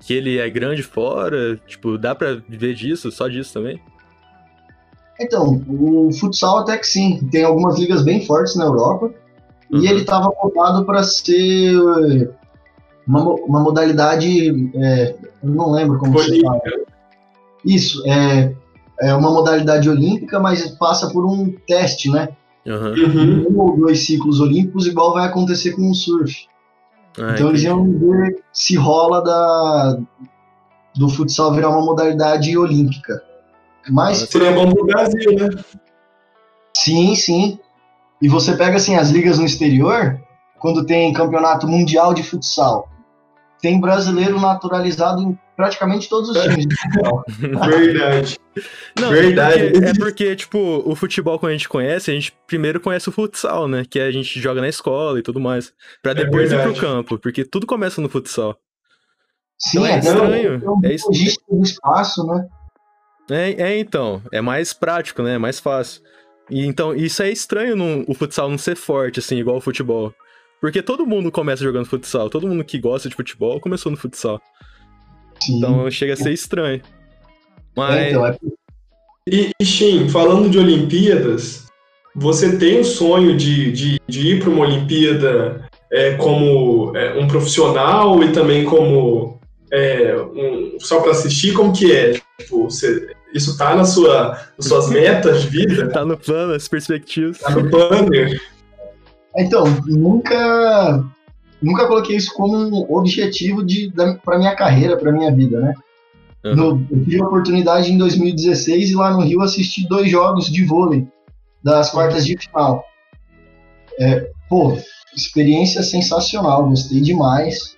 que 0.01 0.13
ele 0.13 0.39
é 0.39 0.51
grande 0.51 0.83
fora? 0.83 1.57
Tipo, 1.67 1.97
dá 1.97 2.15
para 2.15 2.35
viver 2.47 2.75
disso, 2.75 3.11
só 3.11 3.27
disso 3.27 3.55
também? 3.55 3.81
Então, 5.19 5.63
o 5.69 6.13
futsal 6.13 6.59
até 6.59 6.77
que 6.77 6.87
sim. 6.87 7.27
Tem 7.31 7.43
algumas 7.45 7.79
ligas 7.79 8.05
bem 8.05 8.27
fortes 8.27 8.55
na 8.57 8.65
Europa. 8.65 9.11
E 9.71 9.77
Uhum. 9.77 9.85
ele 9.85 10.01
estava 10.01 10.31
cotado 10.33 10.85
para 10.85 11.03
ser 11.03 12.31
uma, 13.07 13.23
uma 13.23 13.61
modalidade, 13.61 14.71
é, 14.75 15.15
eu 15.43 15.51
não 15.51 15.71
lembro 15.71 15.99
como 15.99 16.19
se 16.19 16.41
fala. 16.41 16.55
Olímpica. 16.55 16.93
Isso, 17.65 18.03
é, 18.07 18.55
é 19.01 19.15
uma 19.15 19.31
modalidade 19.31 19.89
olímpica, 19.89 20.39
mas 20.39 20.69
passa 20.73 21.11
por 21.11 21.25
um 21.25 21.51
teste, 21.67 22.11
né? 22.11 22.29
Uhum. 22.67 23.47
Um 23.51 23.61
ou 23.61 23.77
dois 23.77 24.07
ciclos 24.07 24.41
olímpicos, 24.41 24.87
igual 24.87 25.13
vai 25.13 25.27
acontecer 25.27 25.73
com 25.73 25.91
o 25.91 25.95
surf. 25.95 26.47
Ah, 27.19 27.33
então 27.35 27.49
eles 27.49 27.63
entendi. 27.63 27.67
iam 27.67 27.99
ver 27.99 28.43
se 28.53 28.77
rola 28.77 29.23
da, 29.23 29.99
do 30.97 31.09
futsal 31.09 31.53
virar 31.53 31.71
uma 31.71 31.85
modalidade 31.85 32.57
olímpica. 32.57 33.23
Mas. 33.89 34.19
Seria 34.19 34.53
bom 34.53 34.73
pro 34.73 34.87
Brasil, 34.87 35.33
né? 35.33 35.51
Sim, 36.77 37.15
sim. 37.15 37.59
E 38.21 38.29
você 38.29 38.57
pega 38.57 38.77
assim 38.77 38.97
as 38.97 39.11
ligas 39.11 39.39
no 39.39 39.45
exterior, 39.45 40.19
quando 40.59 40.87
tem 40.87 41.13
campeonato 41.13 41.69
mundial 41.69 42.15
de 42.15 42.23
futsal, 42.23 42.89
tem 43.65 43.81
brasileiro 43.81 44.39
naturalizado 44.39 45.23
em 45.23 45.39
praticamente 45.57 46.07
todos 46.07 46.29
os 46.29 46.39
times. 46.39 46.67
Verdade. 47.67 48.39
Não, 49.01 49.09
Verdade. 49.09 49.59
É 49.59 49.71
porque, 49.71 49.87
é 49.87 49.95
porque, 49.95 50.37
tipo, 50.37 50.83
o 50.85 50.95
futebol 50.95 51.39
que 51.39 51.47
a 51.47 51.51
gente 51.51 51.67
conhece, 51.67 52.11
a 52.11 52.15
gente 52.15 52.37
primeiro 52.47 52.79
conhece 52.79 53.09
o 53.09 53.13
futsal, 53.13 53.67
né? 53.67 53.87
Que 53.89 54.01
a 54.01 54.11
gente 54.11 54.39
joga 54.39 54.61
na 54.61 54.69
escola 54.69 55.19
e 55.19 55.23
tudo 55.23 55.41
mais. 55.41 55.73
Pra 56.03 56.13
depois 56.13 56.53
ir 56.53 56.61
pro 56.61 56.75
campo, 56.75 57.19
porque 57.19 57.43
tudo 57.43 57.67
começa 57.67 58.03
no 58.03 58.11
futsal. 58.11 58.55
Sim, 59.59 59.79
Então 59.79 59.87
é 59.87 59.95
até 59.95 60.09
estranho, 60.09 60.61
tem 60.61 60.69
um 60.69 60.81
é 60.85 61.57
do 61.57 61.63
espaço, 61.63 62.27
né? 62.27 62.47
É, 63.31 63.63
é, 63.63 63.79
então, 63.79 64.21
é 64.31 64.43
mais 64.43 64.75
prático, 64.75 65.23
né? 65.23 65.37
É 65.37 65.39
mais 65.39 65.59
fácil. 65.59 66.03
E 66.51 66.67
então, 66.67 66.95
isso 66.95 67.23
é 67.23 67.31
estranho 67.31 67.75
no, 67.75 68.05
o 68.07 68.13
futsal 68.13 68.51
não 68.51 68.59
ser 68.59 68.77
forte, 68.77 69.21
assim, 69.21 69.39
igual 69.39 69.57
o 69.57 69.63
futebol. 69.63 70.13
Porque 70.65 70.81
todo 70.81 71.05
mundo 71.07 71.31
começa 71.31 71.63
jogando 71.63 71.85
futsal. 71.85 72.31
Todo 72.31 72.49
mundo 72.49 72.65
que 72.65 72.79
gosta 72.79 73.07
de 73.07 73.15
futebol 73.15 73.61
começou 73.61 73.93
no 73.93 73.99
futsal. 73.99 74.41
Sim. 75.39 75.59
Então 75.59 75.91
chega 75.91 76.15
a 76.15 76.17
ser 76.17 76.33
estranho. 76.33 76.81
Mas. 77.77 77.95
É, 77.97 78.09
então, 78.09 78.27
é, 78.27 78.37
E, 79.29 79.51
e 79.61 79.65
Shin, 79.67 80.09
falando 80.09 80.49
de 80.49 80.59
Olimpíadas, 80.59 81.67
você 82.17 82.57
tem 82.57 82.81
o 82.81 82.85
sonho 82.85 83.37
de, 83.37 83.73
de, 83.73 84.01
de 84.09 84.27
ir 84.27 84.41
para 84.41 84.49
uma 84.49 84.65
Olimpíada 84.65 85.69
é, 85.93 86.15
como 86.15 86.97
é, 86.97 87.13
um 87.13 87.29
profissional 87.29 88.25
e 88.25 88.33
também 88.33 88.65
como 88.65 89.39
é, 89.71 90.17
um- 90.17 90.79
só 90.81 90.99
para 91.03 91.11
assistir? 91.11 91.53
Como 91.53 91.75
que 91.75 91.93
é? 91.95 92.15
Tipo, 92.41 92.71
você- 92.71 93.15
isso 93.35 93.59
tá 93.59 93.77
na 93.77 93.85
sua, 93.85 94.41
nas 94.57 94.67
suas 94.67 94.89
metas 94.89 95.43
de 95.43 95.49
vida? 95.49 95.91
Tá 95.91 96.07
no 96.07 96.17
plano, 96.17 96.55
as 96.55 96.67
perspectivas. 96.69 97.39
Tá 97.39 97.51
no 97.51 97.69
planner? 97.69 98.41
Então, 99.37 99.65
nunca 99.87 101.05
nunca 101.63 101.87
coloquei 101.87 102.17
isso 102.17 102.33
como 102.35 102.57
um 102.57 102.95
objetivo 102.95 103.65
de 103.65 103.93
para 104.25 104.39
minha 104.39 104.55
carreira, 104.55 104.97
para 104.97 105.13
minha 105.13 105.33
vida, 105.35 105.61
né? 105.61 105.75
Aham. 106.45 106.55
No, 106.57 106.87
eu 106.91 107.05
tive 107.05 107.23
a 107.23 107.27
oportunidade 107.27 107.91
em 107.91 107.97
2016 107.99 108.91
e 108.91 108.95
lá 108.95 109.11
no 109.11 109.21
Rio 109.21 109.41
assisti 109.41 109.89
dois 109.89 110.11
jogos 110.11 110.51
de 110.51 110.65
vôlei 110.65 111.07
das 111.63 111.91
quartas 111.91 112.27
de 112.27 112.37
final. 112.37 112.85
É, 113.99 114.31
pô, 114.49 114.77
experiência 115.17 115.83
sensacional, 115.83 116.69
gostei 116.69 117.01
demais. 117.01 117.75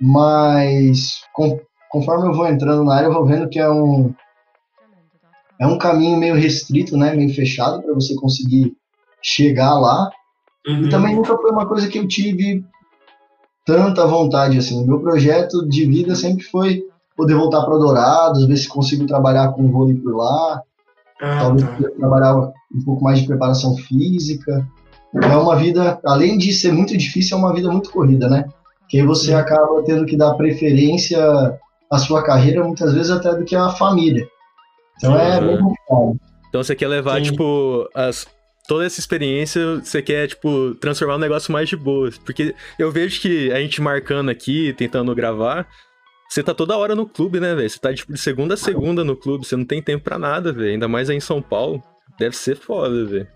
Mas 0.00 1.20
com- 1.32 1.60
conforme 1.90 2.28
eu 2.28 2.34
vou 2.34 2.48
entrando 2.48 2.84
na 2.84 2.96
área, 2.96 3.06
eu 3.06 3.12
vou 3.12 3.24
vendo 3.24 3.48
que 3.48 3.58
é 3.58 3.70
um 3.70 4.12
é 5.58 5.66
um 5.66 5.78
caminho 5.78 6.18
meio 6.18 6.34
restrito, 6.34 6.96
né, 6.98 7.14
meio 7.14 7.34
fechado 7.34 7.82
para 7.82 7.94
você 7.94 8.14
conseguir 8.16 8.74
chegar 9.22 9.74
lá. 9.78 10.10
Uhum. 10.66 10.84
E 10.84 10.88
também 10.88 11.14
nunca 11.14 11.36
foi 11.36 11.50
uma 11.50 11.66
coisa 11.66 11.88
que 11.88 11.98
eu 11.98 12.08
tive 12.08 12.64
tanta 13.64 14.06
vontade 14.06 14.58
assim. 14.58 14.86
Meu 14.86 15.00
projeto 15.00 15.66
de 15.68 15.84
vida 15.86 16.14
sempre 16.14 16.44
foi 16.44 16.82
poder 17.16 17.34
voltar 17.34 17.62
para 17.64 17.78
Dourados, 17.78 18.46
ver 18.46 18.56
se 18.56 18.68
consigo 18.68 19.06
trabalhar 19.06 19.52
com 19.52 19.70
vôlei 19.70 19.96
por 19.96 20.14
lá, 20.16 20.62
Ah, 21.22 21.38
talvez 21.40 21.64
tá. 21.64 21.88
trabalhar 21.98 22.36
um 22.36 22.84
pouco 22.84 23.02
mais 23.02 23.20
de 23.20 23.26
preparação 23.26 23.74
física. 23.76 24.66
É 25.14 25.36
uma 25.36 25.56
vida, 25.56 25.98
além 26.04 26.36
de 26.36 26.52
ser 26.52 26.72
muito 26.72 26.96
difícil, 26.96 27.36
é 27.36 27.40
uma 27.40 27.54
vida 27.54 27.70
muito 27.70 27.90
corrida, 27.90 28.28
né? 28.28 28.44
Que 28.88 29.00
aí 29.00 29.06
você 29.06 29.28
Sim. 29.28 29.34
acaba 29.34 29.82
tendo 29.84 30.04
que 30.04 30.16
dar 30.16 30.34
preferência 30.34 31.18
à 31.90 31.98
sua 31.98 32.22
carreira, 32.22 32.62
muitas 32.62 32.92
vezes 32.92 33.10
até 33.10 33.34
do 33.34 33.44
que 33.44 33.56
à 33.56 33.70
família. 33.70 34.26
Então 34.98 35.16
é 35.18 35.40
Uhum. 35.40 35.46
bem 35.46 35.58
complicado. 35.58 36.20
Então 36.48 36.62
você 36.62 36.74
quer 36.76 36.88
levar, 36.88 37.16
Sim. 37.16 37.30
tipo, 37.30 37.88
as, 37.94 38.26
toda 38.68 38.84
essa 38.84 39.00
experiência, 39.00 39.76
você 39.82 40.00
quer, 40.02 40.28
tipo, 40.28 40.74
transformar 40.80 41.16
um 41.16 41.20
negócio 41.20 41.52
mais 41.52 41.68
de 41.68 41.76
boa. 41.76 42.10
Porque 42.24 42.54
eu 42.78 42.90
vejo 42.90 43.20
que 43.20 43.50
a 43.52 43.60
gente 43.60 43.80
marcando 43.80 44.28
aqui, 44.30 44.72
tentando 44.76 45.14
gravar, 45.14 45.66
você 46.28 46.42
tá 46.42 46.52
toda 46.54 46.76
hora 46.76 46.94
no 46.94 47.06
clube, 47.06 47.38
né, 47.40 47.54
velho? 47.54 47.68
Você 47.70 47.78
tá, 47.78 47.94
tipo, 47.94 48.12
de 48.12 48.18
segunda 48.18 48.54
a 48.54 48.56
segunda 48.56 49.04
no 49.04 49.14
clube, 49.16 49.46
você 49.46 49.56
não 49.56 49.64
tem 49.64 49.80
tempo 49.82 50.02
pra 50.04 50.18
nada, 50.18 50.52
velho. 50.52 50.70
Ainda 50.72 50.88
mais 50.88 51.08
aí 51.08 51.16
em 51.16 51.20
São 51.20 51.40
Paulo. 51.40 51.82
Deve 52.18 52.36
ser 52.36 52.56
foda, 52.56 53.04
velho. 53.06 53.26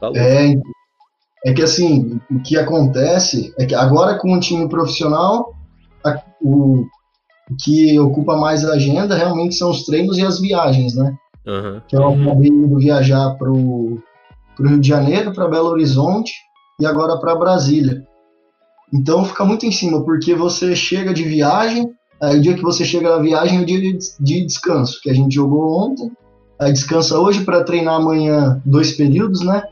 Tá 0.00 0.08
louco. 0.08 0.18
É, 0.18 0.54
é 1.46 1.52
que 1.52 1.62
assim, 1.62 2.18
o 2.30 2.40
que 2.40 2.56
acontece 2.56 3.54
é 3.58 3.66
que 3.66 3.74
agora 3.74 4.18
com 4.18 4.32
o 4.34 4.40
time 4.40 4.68
profissional, 4.68 5.54
a- 6.04 6.20
o, 6.42 6.80
o 6.80 7.56
que 7.62 7.98
ocupa 8.00 8.36
mais 8.36 8.64
a 8.64 8.72
agenda 8.74 9.14
realmente 9.14 9.54
são 9.54 9.70
os 9.70 9.84
treinos 9.84 10.18
e 10.18 10.22
as 10.24 10.40
viagens, 10.40 10.94
né? 10.96 11.14
Aham. 11.46 11.82
Que 11.86 11.94
eu 11.94 12.00
Uhum. 12.00 12.22
acabei 12.22 12.48
indo 12.48 12.78
viajar 12.78 13.34
pro, 13.38 14.02
pro 14.56 14.68
Rio 14.68 14.80
de 14.80 14.88
Janeiro, 14.88 15.32
para 15.32 15.48
Belo 15.48 15.68
Horizonte 15.68 16.32
e 16.80 16.86
agora 16.86 17.18
para 17.18 17.34
Brasília. 17.34 18.04
Então 18.92 19.24
fica 19.24 19.44
muito 19.44 19.66
em 19.66 19.72
cima, 19.72 20.04
porque 20.04 20.34
você 20.34 20.76
chega 20.76 21.12
de 21.12 21.24
viagem, 21.24 21.90
aí 22.22 22.38
o 22.38 22.42
dia 22.42 22.54
que 22.54 22.62
você 22.62 22.84
chega 22.84 23.10
na 23.10 23.22
viagem 23.22 23.58
é 23.58 23.62
o 23.62 23.66
dia 23.66 23.80
de, 23.80 23.98
de 24.20 24.46
descanso, 24.46 25.00
que 25.02 25.10
a 25.10 25.14
gente 25.14 25.34
jogou 25.34 25.88
ontem, 25.88 26.10
aí 26.60 26.72
descansa 26.72 27.18
hoje 27.18 27.44
para 27.44 27.64
treinar 27.64 27.96
amanhã 27.96 28.62
dois 28.64 28.92
períodos, 28.92 29.40
né? 29.44 29.62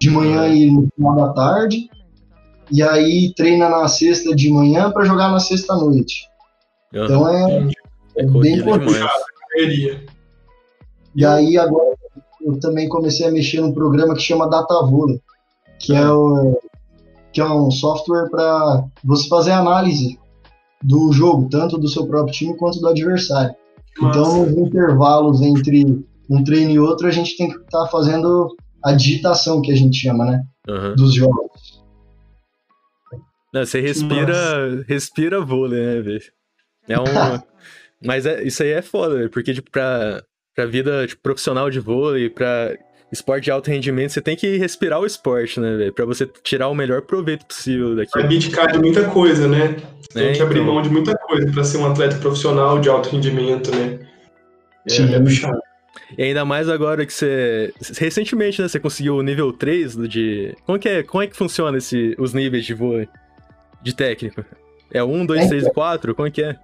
De 0.00 0.10
manhã 0.10 0.46
e 0.46 0.70
no 0.70 0.86
final 0.94 1.16
da 1.16 1.32
tarde. 1.32 1.88
E 2.70 2.82
aí 2.82 3.32
treina 3.34 3.68
na 3.68 3.88
sexta 3.88 4.34
de 4.36 4.50
manhã 4.52 4.92
para 4.92 5.04
jogar 5.04 5.30
na 5.30 5.40
sexta 5.40 5.74
noite. 5.74 6.28
Então 6.92 7.28
é. 7.28 7.68
É 8.16 8.24
bem. 8.24 8.62
Correria. 8.62 10.04
E 11.16 11.24
aí 11.24 11.58
agora 11.58 11.97
eu 12.48 12.60
também 12.60 12.88
comecei 12.88 13.26
a 13.26 13.30
mexer 13.30 13.60
num 13.60 13.72
programa 13.72 14.14
que 14.14 14.22
chama 14.22 14.48
DataVolley, 14.48 15.20
que 15.78 15.94
é 15.94 16.10
o 16.10 16.58
que 17.32 17.40
é 17.40 17.44
um 17.44 17.70
software 17.70 18.28
para 18.30 18.84
você 19.04 19.28
fazer 19.28 19.52
análise 19.52 20.18
do 20.82 21.12
jogo, 21.12 21.48
tanto 21.50 21.76
do 21.76 21.88
seu 21.88 22.06
próprio 22.06 22.34
time 22.34 22.56
quanto 22.56 22.80
do 22.80 22.88
adversário. 22.88 23.54
Então, 23.98 24.38
Massa. 24.38 24.50
nos 24.50 24.58
intervalos 24.58 25.42
entre 25.42 26.04
um 26.30 26.42
treino 26.42 26.70
e 26.70 26.78
outro, 26.78 27.06
a 27.06 27.10
gente 27.10 27.36
tem 27.36 27.50
que 27.50 27.58
estar 27.58 27.86
fazendo 27.88 28.56
a 28.82 28.92
digitação 28.92 29.60
que 29.60 29.70
a 29.70 29.76
gente 29.76 29.96
chama, 29.96 30.24
né, 30.24 30.44
Aham. 30.68 30.94
dos 30.94 31.14
jogos. 31.14 31.82
Não, 33.52 33.64
você 33.64 33.80
respira, 33.80 34.84
respira 34.86 35.40
vôlei, 35.40 35.80
né, 35.80 36.00
velho? 36.00 36.22
É 36.88 36.98
um. 36.98 37.04
Mas 38.04 38.26
é, 38.26 38.42
isso 38.44 38.62
aí 38.62 38.70
é 38.70 38.82
foda, 38.82 39.28
porque, 39.28 39.52
tipo, 39.52 39.70
pra, 39.70 40.22
pra 40.58 40.66
vida 40.66 41.06
tipo, 41.06 41.22
profissional 41.22 41.70
de 41.70 41.78
vôlei, 41.78 42.28
pra 42.28 42.76
esporte 43.12 43.44
de 43.44 43.50
alto 43.52 43.70
rendimento, 43.70 44.10
você 44.10 44.20
tem 44.20 44.34
que 44.34 44.56
respirar 44.56 44.98
o 45.00 45.06
esporte, 45.06 45.60
né, 45.60 45.76
velho? 45.76 45.92
Pra 45.92 46.04
você 46.04 46.26
tirar 46.42 46.66
o 46.66 46.74
melhor 46.74 47.02
proveito 47.02 47.46
possível 47.46 47.94
Vai 47.94 48.04
daquilo. 48.04 48.24
abdicar 48.24 48.72
de 48.72 48.78
muita 48.80 49.04
coisa, 49.08 49.46
né? 49.46 49.76
Tem 50.12 50.30
É, 50.30 50.32
que 50.32 50.42
abrir 50.42 50.58
então. 50.62 50.74
mão 50.74 50.82
de 50.82 50.90
muita 50.90 51.16
coisa 51.16 51.48
para 51.52 51.62
ser 51.62 51.78
um 51.78 51.86
atleta 51.86 52.16
profissional 52.16 52.80
de 52.80 52.88
alto 52.88 53.08
rendimento, 53.10 53.70
né? 53.70 54.00
É, 54.84 54.90
Sim. 54.90 55.14
é 55.14 55.20
puxado. 55.20 55.60
E 56.18 56.22
ainda 56.24 56.44
mais 56.44 56.68
agora 56.68 57.06
que 57.06 57.12
você. 57.12 57.72
Recentemente, 57.96 58.60
né, 58.60 58.66
você 58.66 58.80
conseguiu 58.80 59.14
o 59.16 59.22
nível 59.22 59.52
3 59.52 59.94
do 59.94 60.08
de. 60.08 60.56
Como 60.66 60.76
que 60.76 60.88
é, 60.88 61.02
como 61.04 61.22
é 61.22 61.28
que 61.28 61.36
funciona 61.36 61.78
esse, 61.78 62.16
os 62.18 62.34
níveis 62.34 62.64
de 62.66 62.74
vôlei? 62.74 63.08
De 63.80 63.94
técnico? 63.94 64.44
É 64.92 65.04
1, 65.04 65.24
2, 65.24 65.40
É, 65.42 65.48
3 65.48 65.66
e 65.66 65.70
4? 65.72 66.14
Como 66.16 66.26
é 66.26 66.30
que 66.32 66.42
é? 66.42 66.56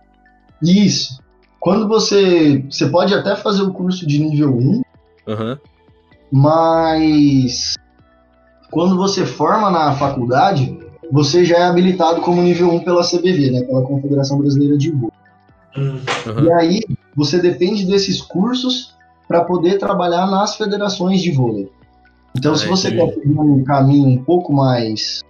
Isso. 0.60 1.22
Quando 1.64 1.88
você 1.88 2.62
você 2.70 2.86
pode 2.90 3.14
até 3.14 3.34
fazer 3.36 3.62
o 3.62 3.72
curso 3.72 4.06
de 4.06 4.18
nível 4.22 4.54
1, 4.54 4.82
Aham. 5.26 5.58
mas 6.30 7.74
quando 8.70 8.98
você 8.98 9.24
forma 9.24 9.70
na 9.70 9.94
faculdade, 9.94 10.76
você 11.10 11.42
já 11.42 11.56
é 11.56 11.62
habilitado 11.62 12.20
como 12.20 12.42
nível 12.42 12.70
1 12.70 12.80
pela 12.80 13.02
CBV, 13.02 13.50
né, 13.50 13.62
pela 13.62 13.80
Confederação 13.80 14.38
Brasileira 14.40 14.76
de 14.76 14.90
Vôlei. 14.90 15.10
Hum. 15.78 16.00
aham. 16.28 16.42
E 16.44 16.52
aí 16.52 16.80
você 17.16 17.38
depende 17.38 17.86
desses 17.86 18.20
cursos 18.20 18.94
para 19.26 19.42
poder 19.42 19.78
trabalhar 19.78 20.26
nas 20.30 20.56
federações 20.56 21.22
de 21.22 21.30
vôlei. 21.30 21.72
Então, 22.36 22.52
Ah, 22.52 22.56
se 22.56 22.68
você 22.68 22.88
entendi. 22.88 23.06
quer 23.06 23.14
seguir 23.22 23.38
um 23.40 23.64
caminho 23.64 24.06
um 24.06 24.22
pouco 24.22 24.52
mais 24.52 25.22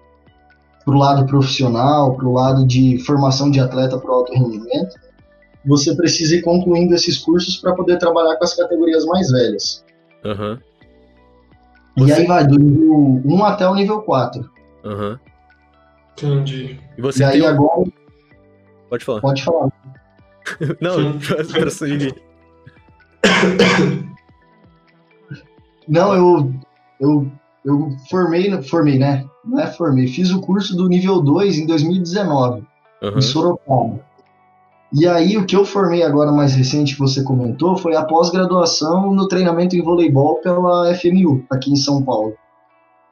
pro 0.85 0.99
lado 0.99 1.27
profissional, 1.27 2.17
pro 2.17 2.33
lado 2.33 2.67
de 2.67 2.99
formação 3.07 3.53
de 3.53 3.61
atleta 3.61 3.97
para 3.99 4.13
alto 4.13 4.33
rendimento, 4.33 4.97
você 5.67 5.95
precisa 5.97 6.37
ir 6.37 6.43
concluindo 6.43 6.95
esses 6.95 7.19
cursos 7.19 7.57
para 7.57 7.75
poder 7.75 7.99
trabalhar 7.99 8.37
com 8.37 8.45
as 8.45 8.55
categorias 8.55 9.05
mais 9.07 9.31
velhas. 9.31 9.85
Aham. 10.25 10.59
E 11.97 12.01
Você- 12.03 12.13
aí 12.15 12.27
vai 12.27 12.47
do 12.47 12.59
nível 12.59 13.23
1 13.25 13.45
até 13.45 13.69
o 13.69 13.75
nível 13.75 14.03
4. 14.03 14.51
Aham. 14.85 15.19
Entendi. 16.13 16.79
E 16.97 17.01
você 17.03 17.23
e 17.23 17.25
aí 17.25 17.33
tem. 17.41 17.43
um- 17.43 17.47
agora, 17.49 17.91
Pode 18.91 19.05
falar. 19.05 19.21
pode 19.21 19.43
falar. 19.43 19.69
Não, 20.81 21.19
pra 21.19 21.71
seguir. 21.71 22.15
Não, 25.89 26.15
eu, 26.15 26.53
eu, 27.01 27.31
eu 27.65 27.91
formei, 28.11 28.61
formei, 28.63 28.99
né? 28.99 29.25
Não 29.45 29.61
é 29.61 29.67
formei, 29.67 30.07
fiz 30.07 30.31
o 30.31 30.41
curso 30.41 30.77
do 30.77 30.89
nível 30.89 31.21
2 31.21 31.59
em 31.59 31.67
2019, 31.67 32.63
Aham. 33.03 33.19
em 33.19 33.21
Sorocaba. 33.23 34.01
E 34.97 35.09
aí, 35.09 35.37
o 35.37 35.45
que 35.45 35.57
eu 35.57 35.65
formei 35.65 36.05
agora 36.05 36.31
mais 36.31 36.55
recente, 36.55 36.95
que 36.95 37.01
você 37.01 37.25
comentou, 37.25 37.77
foi 37.77 37.97
a 37.97 38.05
pós-graduação 38.05 39.13
no 39.13 39.27
treinamento 39.27 39.75
em 39.75 39.83
voleibol 39.83 40.37
pela 40.37 40.95
FMU, 40.95 41.45
aqui 41.51 41.73
em 41.73 41.77
São 41.77 42.01
Paulo. 42.01 42.29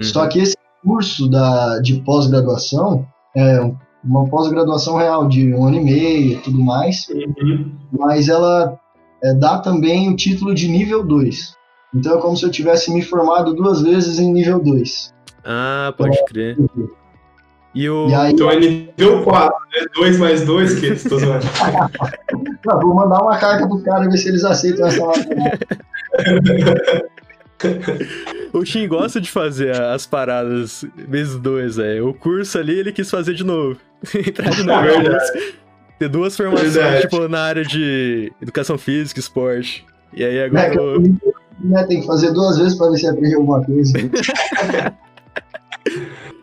Uhum. 0.00 0.06
Só 0.06 0.28
que 0.28 0.38
esse 0.38 0.56
curso 0.84 1.28
da, 1.28 1.80
de 1.80 2.00
pós-graduação 2.02 3.04
é 3.36 3.60
uma 4.04 4.28
pós-graduação 4.28 4.96
real 4.96 5.26
de 5.26 5.52
um 5.52 5.64
ano 5.64 5.76
e 5.78 5.84
meio 5.84 6.32
e 6.32 6.36
tudo 6.36 6.60
mais, 6.60 7.08
Uhum. 7.08 7.72
mas 7.90 8.28
ela 8.28 8.78
é, 9.22 9.34
dá 9.34 9.58
também 9.58 10.08
o 10.08 10.14
título 10.14 10.54
de 10.54 10.68
nível 10.68 11.04
2. 11.04 11.54
Então 11.94 12.16
é 12.16 12.20
como 12.20 12.36
se 12.36 12.44
eu 12.44 12.50
tivesse 12.50 12.92
me 12.92 13.02
formado 13.02 13.54
duas 13.54 13.82
vezes 13.82 14.20
em 14.20 14.32
nível 14.32 14.62
2. 14.62 15.12
Ah, 15.44 15.92
pode 15.98 16.24
crer. 16.26 16.56
E 17.74 17.88
o. 17.88 18.08
E 18.08 18.14
aí, 18.14 18.32
Então 18.32 18.50
é 18.50 18.56
nível 18.60 19.22
4, 19.22 19.54
né? 19.72 19.86
2 19.94 20.18
mais 20.18 20.42
2, 20.44 20.74
que 20.80 20.86
estou 20.88 21.18
zoando. 21.18 21.44
não, 22.66 22.80
vou 22.80 22.94
mandar 22.94 23.22
uma 23.22 23.38
carta 23.38 23.66
pro 23.66 23.80
cara 23.82 24.08
ver 24.08 24.16
se 24.18 24.28
eles 24.28 24.44
aceitam 24.44 24.86
essa. 24.86 25.00
O 28.52 28.64
Shin 28.64 28.88
gosta 28.88 29.20
de 29.20 29.30
fazer 29.30 29.74
as 29.80 30.04
paradas 30.06 30.84
vezes 30.96 31.36
dois, 31.36 31.78
é. 31.78 32.00
O 32.02 32.12
curso 32.12 32.58
ali 32.58 32.78
ele 32.78 32.92
quis 32.92 33.10
fazer 33.10 33.34
de 33.34 33.44
novo. 33.44 33.78
Entrar 34.14 34.50
de 34.50 34.62
novo. 34.64 34.86
É? 34.86 35.52
Ter 35.98 36.08
duas 36.08 36.36
formações, 36.36 36.74
Verdade. 36.74 37.02
tipo, 37.02 37.28
na 37.28 37.40
área 37.40 37.64
de 37.64 38.32
educação 38.42 38.76
física, 38.76 39.20
esporte. 39.20 39.86
E 40.12 40.24
aí 40.24 40.34
Né, 40.50 40.66
agora. 40.66 40.70
que 40.70 40.78
eu- 40.78 41.00
né, 41.60 41.84
tem 41.86 42.00
que 42.00 42.06
fazer 42.06 42.32
duas 42.32 42.58
vezes 42.58 42.76
para 42.76 42.90
ver 42.90 42.98
se 42.98 43.06
aprende 43.06 43.34
alguma 43.36 43.64
coisa. 43.64 43.92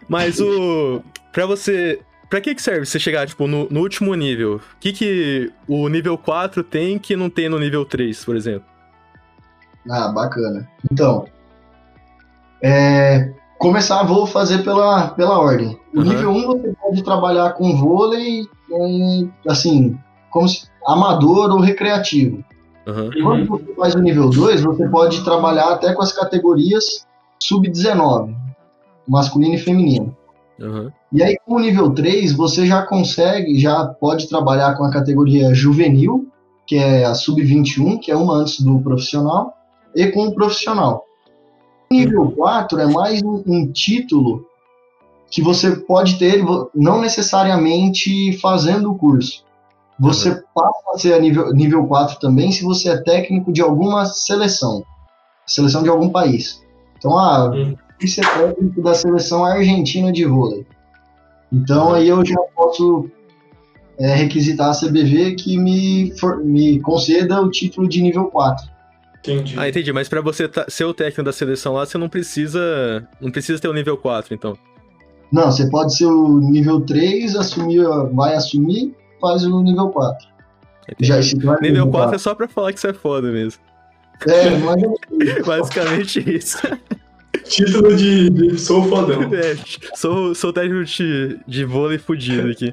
Mas 0.08 0.40
o. 0.40 1.02
Pra 1.40 1.46
você. 1.46 2.02
Pra 2.30 2.42
que 2.42 2.54
que 2.54 2.62
serve 2.62 2.86
você 2.86 3.00
chegar, 3.00 3.26
tipo, 3.26 3.48
no, 3.48 3.66
no 3.70 3.80
último 3.80 4.14
nível? 4.14 4.58
O 4.58 4.62
que 4.78 4.92
que 4.92 5.50
o 5.70 5.88
nível 5.88 6.18
4 6.18 6.62
tem 6.66 7.00
que 7.00 7.16
não 7.16 7.30
tem 7.30 7.48
no 7.48 7.58
nível 7.58 7.86
3, 7.86 8.26
por 8.26 8.36
exemplo? 8.36 8.68
Ah, 9.90 10.10
bacana. 10.10 10.70
Então, 10.92 11.24
é, 12.62 13.32
começar, 13.58 14.04
vou 14.04 14.28
fazer 14.28 14.66
pela, 14.66 15.12
pela 15.12 15.40
ordem. 15.40 15.80
O 15.96 16.00
Uhum. 16.00 16.04
nível 16.04 16.32
1 16.32 16.48
você 16.48 16.74
pode 16.82 17.04
trabalhar 17.06 17.54
com 17.54 17.74
vôlei, 17.78 18.44
em, 18.70 19.32
assim, 19.48 19.98
como 20.32 20.46
se, 20.46 20.68
amador 20.86 21.52
ou 21.52 21.62
recreativo. 21.62 22.44
Aham. 22.86 23.12
Quando 23.24 23.48
você 23.48 23.74
faz 23.76 23.96
o 23.96 24.00
nível 24.00 24.30
2, 24.30 24.62
você 24.62 24.90
pode 24.90 25.24
trabalhar 25.24 25.70
até 25.72 25.94
com 25.94 26.02
as 26.02 26.12
categorias 26.12 27.08
sub-19, 27.42 28.36
masculino 29.08 29.56
e 29.56 29.58
feminino. 29.58 30.19
Aham. 30.62 30.92
E 31.12 31.24
aí, 31.24 31.38
com 31.46 31.56
o 31.56 31.60
nível 31.60 31.92
3, 31.92 32.34
você 32.34 32.66
já 32.66 32.84
consegue, 32.84 33.58
já 33.60 33.86
pode 33.86 34.28
trabalhar 34.28 34.76
com 34.76 34.84
a 34.84 34.92
categoria 34.92 35.54
juvenil, 35.54 36.28
que 36.68 36.76
é 36.76 37.06
a 37.06 37.16
sub-21, 37.16 38.00
que 38.00 38.12
é 38.12 38.16
uma 38.16 38.36
antes 38.36 38.62
do 38.62 38.80
profissional, 38.80 39.54
e 39.96 40.08
com 40.08 40.28
o 40.28 40.36
profissional. 40.36 41.04
O 41.92 41.96
nível 41.96 42.32
4 42.32 42.80
é 42.80 42.86
mais 42.86 43.24
um, 43.24 43.44
um 43.48 43.72
título 43.72 44.46
que 45.32 45.42
você 45.42 45.76
pode 45.76 46.18
ter, 46.18 46.44
não 46.76 47.02
necessariamente 47.02 48.38
fazendo 48.40 48.92
o 48.92 48.96
curso. 48.96 49.44
Você 50.00 50.44
passa 50.54 50.80
a 50.94 50.98
ser 50.98 51.22
nível, 51.22 51.52
nível 51.54 51.86
4 51.86 52.20
também 52.20 52.52
se 52.52 52.64
você 52.64 52.90
é 52.90 53.02
técnico 53.02 53.52
de 53.52 53.62
alguma 53.62 54.06
seleção, 54.06 54.84
seleção 55.46 55.84
de 55.84 55.90
algum 55.90 56.10
país. 56.10 56.64
Então, 56.98 57.18
ah, 57.18 57.52
Hum. 57.54 57.76
Ser 58.08 58.22
técnico 58.26 58.82
da 58.82 58.94
seleção 58.94 59.44
argentina 59.44 60.12
de 60.12 60.26
vôlei. 60.26 60.66
Então, 61.52 61.94
aí 61.94 62.08
eu 62.08 62.24
já 62.26 62.38
posso 62.56 63.10
é, 63.98 64.14
requisitar 64.16 64.70
a 64.70 64.74
CBV 64.80 65.36
que 65.36 65.58
me, 65.58 66.14
for- 66.20 66.44
me 66.44 66.80
conceda 66.80 67.42
o 67.42 67.50
título 67.50 67.88
de 67.90 68.02
nível 68.02 68.26
4. 68.26 68.70
Entendi. 69.20 69.56
Ah, 69.58 69.68
entendi. 69.68 69.92
Mas 69.92 70.08
pra 70.08 70.22
você 70.22 70.48
tá- 70.48 70.66
ser 70.70 70.86
o 70.86 70.94
técnico 70.94 71.24
da 71.24 71.34
seleção 71.34 71.74
lá, 71.74 71.86
você 71.86 71.98
não 71.98 72.08
precisa. 72.08 73.06
Não 73.20 73.30
precisa 73.32 73.60
ter 73.62 73.68
o 73.68 73.74
nível 73.74 73.98
4, 73.98 74.34
então. 74.34 74.58
Não, 75.32 75.52
você 75.52 75.70
pode 75.70 75.96
ser 75.96 76.06
o 76.06 76.40
nível 76.40 76.82
3, 76.82 77.36
assumir, 77.36 77.84
vai 78.14 78.36
assumir, 78.36 78.96
faz 79.20 79.44
o 79.44 79.62
nível 79.62 79.90
4. 79.90 80.28
Entendi. 80.90 81.08
Já, 81.08 81.16
vai 81.46 81.58
Nível 81.62 81.88
4 81.90 82.16
é 82.16 82.18
só 82.18 82.34
pra 82.34 82.48
falar 82.48 82.74
que 82.74 82.80
você 82.80 82.88
é 82.88 82.94
foda 82.94 83.30
mesmo. 83.32 83.62
É, 84.28 84.50
mas 84.58 84.82
Basicamente 85.46 86.20
isso. 86.36 86.58
Título 87.50 87.96
de, 87.96 88.30
de 88.30 88.58
sou 88.60 88.84
fodão. 88.84 89.22
É, 89.34 89.56
sou, 89.96 90.34
sou 90.36 90.54
técnico 90.54 90.86
de, 90.86 91.40
de 91.48 91.66
vôlei 91.66 91.98
fudido 91.98 92.50
aqui. 92.50 92.72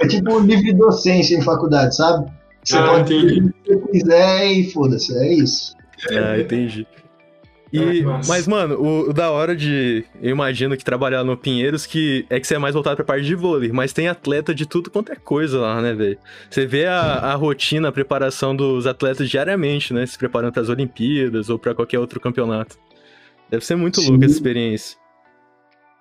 é 0.00 0.06
tipo 0.06 0.38
livre 0.40 0.72
docência 0.72 1.36
em 1.36 1.42
faculdade, 1.42 1.96
sabe? 1.96 2.30
Você 2.62 2.76
Ah, 2.78 2.86
pode 2.86 3.14
entendi. 3.14 3.40
fazer 3.40 3.50
o 3.50 3.52
que 3.52 3.86
você 3.86 3.90
quiser 3.98 4.52
e 4.52 4.70
foda-se, 4.72 5.18
é 5.18 5.34
isso. 5.34 5.74
Ah, 6.10 6.38
entendi. 6.38 6.86
E, 7.72 8.04
mas, 8.28 8.46
mano, 8.46 8.76
o, 8.80 9.10
o 9.10 9.12
da 9.12 9.32
hora 9.32 9.56
de. 9.56 10.04
Eu 10.22 10.30
imagino 10.30 10.76
que 10.76 10.84
trabalhar 10.84 11.24
no 11.24 11.36
Pinheiros 11.36 11.84
que 11.86 12.24
é 12.30 12.38
que 12.38 12.46
você 12.46 12.54
é 12.54 12.58
mais 12.58 12.72
voltado 12.72 12.94
pra 12.94 13.04
parte 13.04 13.24
de 13.24 13.34
vôlei, 13.34 13.72
mas 13.72 13.92
tem 13.92 14.06
atleta 14.06 14.54
de 14.54 14.64
tudo 14.64 14.92
quanto 14.92 15.10
é 15.10 15.16
coisa 15.16 15.58
lá, 15.58 15.82
né, 15.82 15.92
velho? 15.92 16.16
Você 16.48 16.64
vê 16.66 16.86
a, 16.86 17.00
a 17.00 17.34
rotina, 17.34 17.88
a 17.88 17.92
preparação 17.92 18.54
dos 18.54 18.86
atletas 18.86 19.28
diariamente, 19.28 19.92
né? 19.92 20.06
Se 20.06 20.16
preparando 20.16 20.52
pras 20.52 20.68
Olimpíadas 20.68 21.50
ou 21.50 21.58
pra 21.58 21.74
qualquer 21.74 21.98
outro 21.98 22.20
campeonato. 22.20 22.76
Deve 23.50 23.64
ser 23.64 23.76
muito 23.76 24.00
Sim. 24.00 24.10
louco 24.10 24.24
essa 24.24 24.34
experiência. 24.34 24.96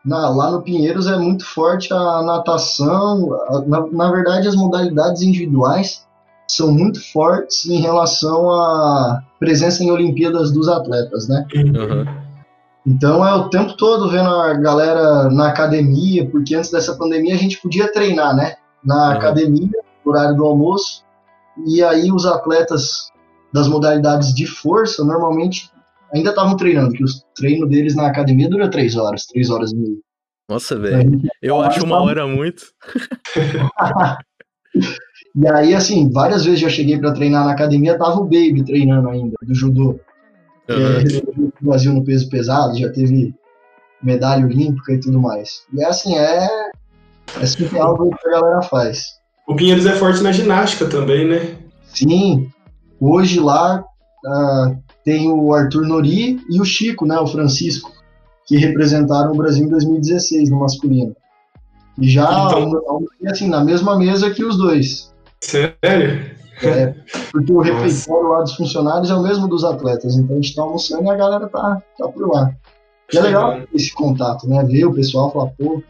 Na- 0.05 0.29
lá 0.29 0.51
no 0.51 0.61
Pinheiros 0.61 1.07
é 1.07 1.17
muito 1.17 1.45
forte 1.45 1.93
a 1.93 2.21
natação, 2.23 3.33
a- 3.49 3.61
na, 3.65 3.87
na 3.87 4.11
verdade 4.11 4.47
as 4.47 4.55
modalidades 4.55 5.21
individuais 5.21 6.05
são 6.47 6.71
muito 6.71 6.99
fortes 7.13 7.65
em 7.65 7.79
relação 7.79 8.49
à 8.51 9.21
presença 9.39 9.81
em 9.83 9.89
Olimpíadas 9.91 10.51
dos 10.51 10.67
atletas, 10.67 11.27
né? 11.29 11.45
Aham. 11.75 12.05
Então 12.85 13.25
é 13.25 13.33
o 13.33 13.47
tempo 13.49 13.77
todo 13.77 14.09
vendo 14.09 14.27
a 14.29 14.53
galera 14.55 15.29
na 15.29 15.47
academia, 15.47 16.29
porque 16.29 16.53
antes 16.53 16.69
dessa 16.69 16.95
pandemia 16.97 17.33
a 17.33 17.37
gente 17.37 17.61
podia 17.61 17.89
treinar, 17.91 18.35
né? 18.35 18.55
Na 18.83 18.95
Uhum. 19.11 19.11
academia, 19.13 19.69
no 20.05 20.11
horário 20.11 20.35
do 20.35 20.43
almoço, 20.43 21.01
e 21.65 21.81
aí 21.81 22.11
os 22.11 22.25
atletas 22.25 23.09
das 23.53 23.69
modalidades 23.69 24.33
de 24.33 24.45
força 24.45 25.05
normalmente 25.05 25.71
ainda 26.13 26.29
estavam 26.29 26.55
treinando, 26.55 26.93
que 26.93 27.03
o 27.03 27.07
treino 27.35 27.67
deles 27.67 27.95
na 27.95 28.07
academia 28.07 28.49
dura 28.49 28.69
três 28.69 28.95
horas, 28.95 29.25
três 29.25 29.49
horas 29.49 29.71
e 29.71 29.75
meia. 29.75 29.97
Nossa, 30.49 30.75
Então, 30.75 30.83
velho. 30.83 31.21
Eu 31.41 31.61
acho 31.61 31.83
uma 31.83 32.01
hora 32.01 32.27
muito. 32.27 32.65
E 35.35 35.47
aí, 35.47 35.73
assim, 35.73 36.11
várias 36.11 36.45
vezes 36.45 36.59
já 36.59 36.69
cheguei 36.69 36.99
pra 36.99 37.11
treinar 37.11 37.43
na 37.43 37.53
academia, 37.53 37.97
tava 37.97 38.17
o 38.19 38.25
Baby 38.25 38.63
treinando 38.63 39.09
ainda, 39.09 39.35
do 39.41 39.55
judô. 39.55 39.99
É, 40.67 40.73
Aham. 40.73 40.97
representou 40.99 41.33
o 41.45 41.65
Brasil 41.65 41.93
no 41.93 42.03
peso 42.03 42.29
pesado, 42.29 42.77
já 42.77 42.91
teve 42.91 43.33
medalha 44.01 44.45
olímpica 44.45 44.93
e 44.93 44.99
tudo 44.99 45.19
mais. 45.19 45.63
E 45.73 45.83
é 45.83 45.87
assim, 45.87 46.15
é, 46.15 46.47
é 47.41 47.45
surreal 47.47 47.97
ver 47.97 48.03
o 48.03 48.09
que 48.11 48.27
a 48.27 48.31
galera 48.31 48.61
faz. 48.61 49.05
O 49.47 49.55
Pinheiros 49.55 49.87
é 49.87 49.93
forte 49.93 50.21
na 50.21 50.31
ginástica 50.31 50.87
também, 50.87 51.27
né? 51.27 51.57
Sim, 51.83 52.47
hoje 52.99 53.39
lá 53.39 53.83
ah, 54.25 54.75
tem 55.03 55.29
o 55.29 55.53
Arthur 55.53 55.85
Nori 55.85 56.39
e 56.49 56.61
o 56.61 56.65
Chico, 56.65 57.05
né, 57.05 57.17
o 57.19 57.27
Francisco, 57.27 57.91
que 58.45 58.57
representaram 58.57 59.31
o 59.31 59.37
Brasil 59.37 59.65
em 59.65 59.69
2016 59.69 60.49
no 60.49 60.59
masculino. 60.59 61.15
E 61.99 62.09
já, 62.09 62.23
Então- 62.47 63.05
assim, 63.27 63.47
na 63.47 63.63
mesma 63.63 63.97
mesa 63.97 64.31
que 64.31 64.43
os 64.43 64.57
dois. 64.57 65.13
Sério? 65.41 66.33
É, 66.61 66.93
porque 67.31 67.51
o 67.51 67.59
refeitório 67.59 68.29
lá 68.29 68.41
dos 68.41 68.55
funcionários 68.55 69.09
é 69.09 69.15
o 69.15 69.21
mesmo 69.23 69.47
dos 69.47 69.63
atletas, 69.65 70.15
então 70.15 70.37
a 70.37 70.41
gente 70.41 70.55
tá 70.55 70.61
almoçando 70.61 71.03
e 71.03 71.09
a 71.09 71.15
galera 71.15 71.47
tá, 71.49 71.81
tá 71.97 72.07
por 72.07 72.29
lá. 72.29 72.53
E 73.11 73.17
é 73.17 73.21
legal 73.21 73.61
esse 73.73 73.93
contato, 73.93 74.47
né? 74.47 74.63
Ver 74.63 74.85
o 74.85 74.93
pessoal 74.93 75.31
falar, 75.31 75.47
pô, 75.51 75.83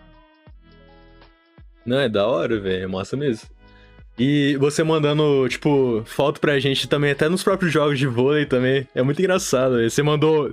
Não, 1.86 1.98
é 2.00 2.08
da 2.10 2.26
hora, 2.28 2.60
velho. 2.60 2.84
É 2.84 2.88
massa 2.88 3.16
mesmo. 3.18 3.48
E 4.18 4.56
você 4.58 4.84
mandando, 4.84 5.48
tipo, 5.50 6.04
foto 6.06 6.40
pra 6.40 6.60
gente 6.60 6.88
também, 6.88 7.12
até 7.12 7.28
nos 7.28 7.44
próprios 7.44 7.74
jogos 7.74 7.98
de 7.98 8.06
vôlei 8.06 8.46
também. 8.46 8.88
É 8.94 9.02
muito 9.02 9.20
engraçado. 9.20 9.82
Você 9.90 10.04
mandou. 10.04 10.52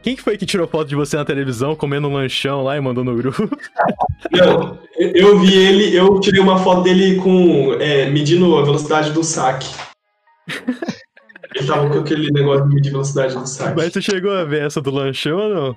Quem 0.00 0.14
que 0.14 0.22
foi 0.22 0.38
que 0.38 0.46
tirou 0.46 0.66
foto 0.68 0.88
de 0.88 0.94
você 0.94 1.16
na 1.16 1.24
televisão 1.24 1.74
comendo 1.74 2.06
um 2.08 2.14
lanchão 2.14 2.62
lá 2.62 2.76
e 2.76 2.80
mandou 2.80 3.02
no 3.02 3.16
grupo? 3.16 3.50
Não, 4.30 4.78
eu- 4.96 5.40
vi 5.40 5.54
ele, 5.54 5.96
eu 5.96 6.20
tirei 6.20 6.40
uma 6.40 6.58
foto 6.58 6.82
dele 6.82 7.16
com 7.16 7.74
é, 7.80 8.08
medindo 8.08 8.56
a 8.56 8.62
velocidade 8.62 9.10
do 9.12 9.24
saque. 9.24 9.68
Ele 11.54 11.66
tava 11.66 11.88
com 11.88 11.98
aquele 12.00 12.30
negócio 12.30 12.68
de 12.68 12.74
medir 12.74 12.90
velocidade 12.92 13.34
do 13.34 13.46
saque. 13.46 13.74
Mas 13.76 13.92
tu 13.92 14.02
chegou 14.02 14.30
a 14.30 14.44
ver 14.44 14.66
essa 14.66 14.82
do 14.82 14.90
lanchão 14.90 15.38
ou 15.38 15.48
não? 15.54 15.76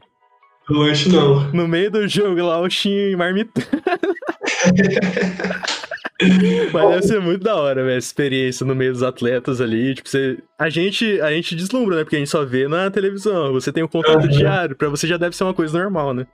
Lanche 0.69 1.09
não. 1.09 1.49
No 1.51 1.67
meio 1.67 1.89
do 1.89 2.07
jogo 2.07 2.41
lá, 2.45 2.59
o 2.59 2.69
Shin 2.69 3.15
marmitando. 3.15 3.65
Mas 6.71 6.89
deve 6.89 7.01
ser 7.03 7.19
muito 7.21 7.43
da 7.43 7.55
hora, 7.55 7.83
velho, 7.83 7.97
experiência 7.97 8.65
no 8.65 8.75
meio 8.75 8.93
dos 8.93 9.03
atletas 9.03 9.59
ali. 9.61 9.95
Tipo, 9.95 10.09
você... 10.09 10.37
a, 10.57 10.69
gente, 10.69 11.19
a 11.21 11.31
gente 11.31 11.55
deslumbra, 11.55 11.97
né? 11.97 12.03
Porque 12.03 12.15
a 12.15 12.19
gente 12.19 12.29
só 12.31 12.45
vê 12.45 12.67
na 12.67 12.89
televisão. 12.91 13.53
Você 13.53 13.71
tem 13.71 13.83
um 13.83 13.87
contato 13.87 14.23
Uhum. 14.23 14.29
diário. 14.29 14.75
Pra 14.75 14.89
você 14.89 15.07
já 15.07 15.17
deve 15.17 15.35
ser 15.35 15.43
uma 15.43 15.53
coisa 15.53 15.77
normal, 15.77 16.13
né? 16.13 16.25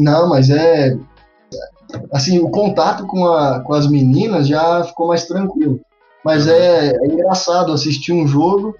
Não, 0.00 0.28
mas 0.28 0.50
é. 0.50 0.96
Assim, 2.12 2.38
o 2.38 2.48
contato 2.50 3.06
com, 3.06 3.26
a, 3.26 3.60
com 3.60 3.72
as 3.72 3.86
meninas 3.88 4.48
já 4.48 4.84
ficou 4.84 5.08
mais 5.08 5.26
tranquilo. 5.26 5.80
Mas 6.24 6.46
é, 6.46 6.90
é 6.90 7.06
engraçado 7.06 7.72
assistir 7.72 8.12
um 8.12 8.26
jogo. 8.26 8.74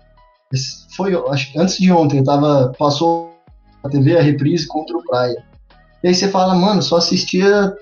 Foi, 0.97 1.14
acho 1.31 1.59
antes 1.59 1.77
de 1.79 1.90
ontem, 1.93 2.23
tava, 2.23 2.73
passou 2.79 3.35
na 3.83 3.90
TV 3.90 4.17
a 4.17 4.23
reprise 4.23 4.67
contra 4.67 4.97
o 4.97 5.03
Praia. 5.03 5.43
E 6.03 6.09
aí 6.09 6.14
você 6.14 6.29
fala, 6.29 6.55
mano, 6.55 6.83
só 6.83 6.97
assistia 6.97 7.75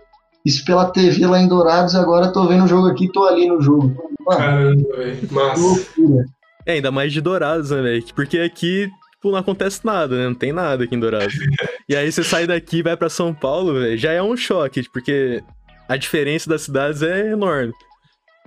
isso 0.44 0.64
pela 0.64 0.90
TV 0.90 1.26
lá 1.26 1.40
em 1.40 1.48
Dourados, 1.48 1.94
agora 1.94 2.32
tô 2.32 2.46
vendo 2.46 2.64
o 2.64 2.68
jogo 2.68 2.88
aqui, 2.88 3.10
tô 3.12 3.24
ali 3.24 3.46
no 3.46 3.60
jogo. 3.60 3.94
Mano, 4.26 4.38
Caramba, 4.38 4.96
velho. 4.96 5.16
que 5.26 5.34
Massa. 5.34 5.60
loucura. 5.60 6.24
É, 6.66 6.72
ainda 6.72 6.90
mais 6.90 7.12
de 7.12 7.20
Dourados, 7.20 7.70
né, 7.70 7.82
velho? 7.82 8.04
Porque 8.14 8.38
aqui, 8.38 8.88
tipo, 9.14 9.30
não 9.30 9.38
acontece 9.38 9.84
nada, 9.84 10.16
né? 10.16 10.26
Não 10.26 10.34
tem 10.34 10.52
nada 10.52 10.84
aqui 10.84 10.94
em 10.94 11.00
Dourados. 11.00 11.34
e 11.88 11.96
aí 11.96 12.10
você 12.10 12.24
sai 12.24 12.46
daqui 12.46 12.78
e 12.78 12.82
vai 12.82 12.96
pra 12.96 13.08
São 13.08 13.32
Paulo, 13.32 13.74
velho, 13.74 13.96
já 13.96 14.12
é 14.12 14.22
um 14.22 14.36
choque, 14.36 14.88
porque 14.92 15.42
a 15.88 15.96
diferença 15.96 16.48
das 16.48 16.62
cidades 16.62 17.02
é 17.02 17.32
enorme. 17.32 17.72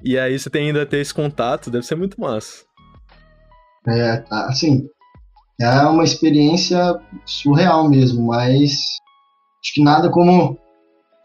E 0.04 0.18
aí 0.18 0.38
você 0.38 0.50
tem 0.50 0.68
ainda 0.68 0.86
ter 0.86 0.98
esse 0.98 1.14
contato, 1.14 1.70
deve 1.70 1.86
ser 1.86 1.96
muito 1.96 2.20
massa. 2.20 2.64
É, 3.88 4.18
tá, 4.18 4.48
assim, 4.48 4.88
é 5.60 5.70
uma 5.84 6.04
experiência 6.04 7.00
surreal 7.26 7.90
mesmo, 7.90 8.28
mas 8.28 8.72
acho 9.64 9.74
que 9.74 9.84
nada 9.84 10.10
como 10.10 10.58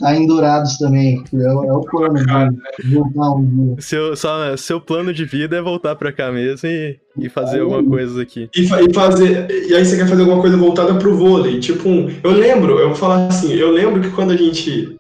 tá 0.01 0.17
em 0.17 0.27
Dourados 0.27 0.77
também. 0.79 1.23
É, 1.33 1.37
o- 1.53 1.65
é 1.65 1.73
o 1.73 1.81
plano, 1.83 2.15
né? 2.15 2.49
Voltar 2.93 3.31
um 3.33 3.45
dia. 3.45 3.77
Seu, 3.79 4.17
só, 4.17 4.57
seu 4.57 4.81
plano 4.81 5.13
de 5.13 5.25
vida 5.25 5.57
é 5.57 5.63
voltar 5.63 5.95
pra 5.95 6.11
cá 6.13 6.33
mesmo 6.33 6.69
e, 6.69 6.99
e 7.19 7.29
fazer 7.29 7.61
alguma 7.61 7.85
coisa 7.85 8.23
aqui. 8.23 8.49
E, 8.57 8.67
fa- 8.67 8.83
e 8.83 8.93
fazer. 8.93 9.49
E 9.69 9.75
aí 9.75 9.85
você 9.85 9.97
quer 9.97 10.09
fazer 10.09 10.23
alguma 10.23 10.41
coisa 10.41 10.57
voltada 10.57 10.95
pro 10.95 11.17
vôlei. 11.17 11.61
Tipo, 11.61 11.89
um, 11.89 12.11
eu 12.25 12.31
lembro, 12.33 12.79
eu 12.79 12.89
vou 12.89 12.97
falar 12.97 13.29
assim, 13.29 13.53
eu 13.55 13.71
lembro 13.71 14.01
que 14.01 14.11
quando 14.11 14.33
a 14.33 14.37
gente. 14.37 14.97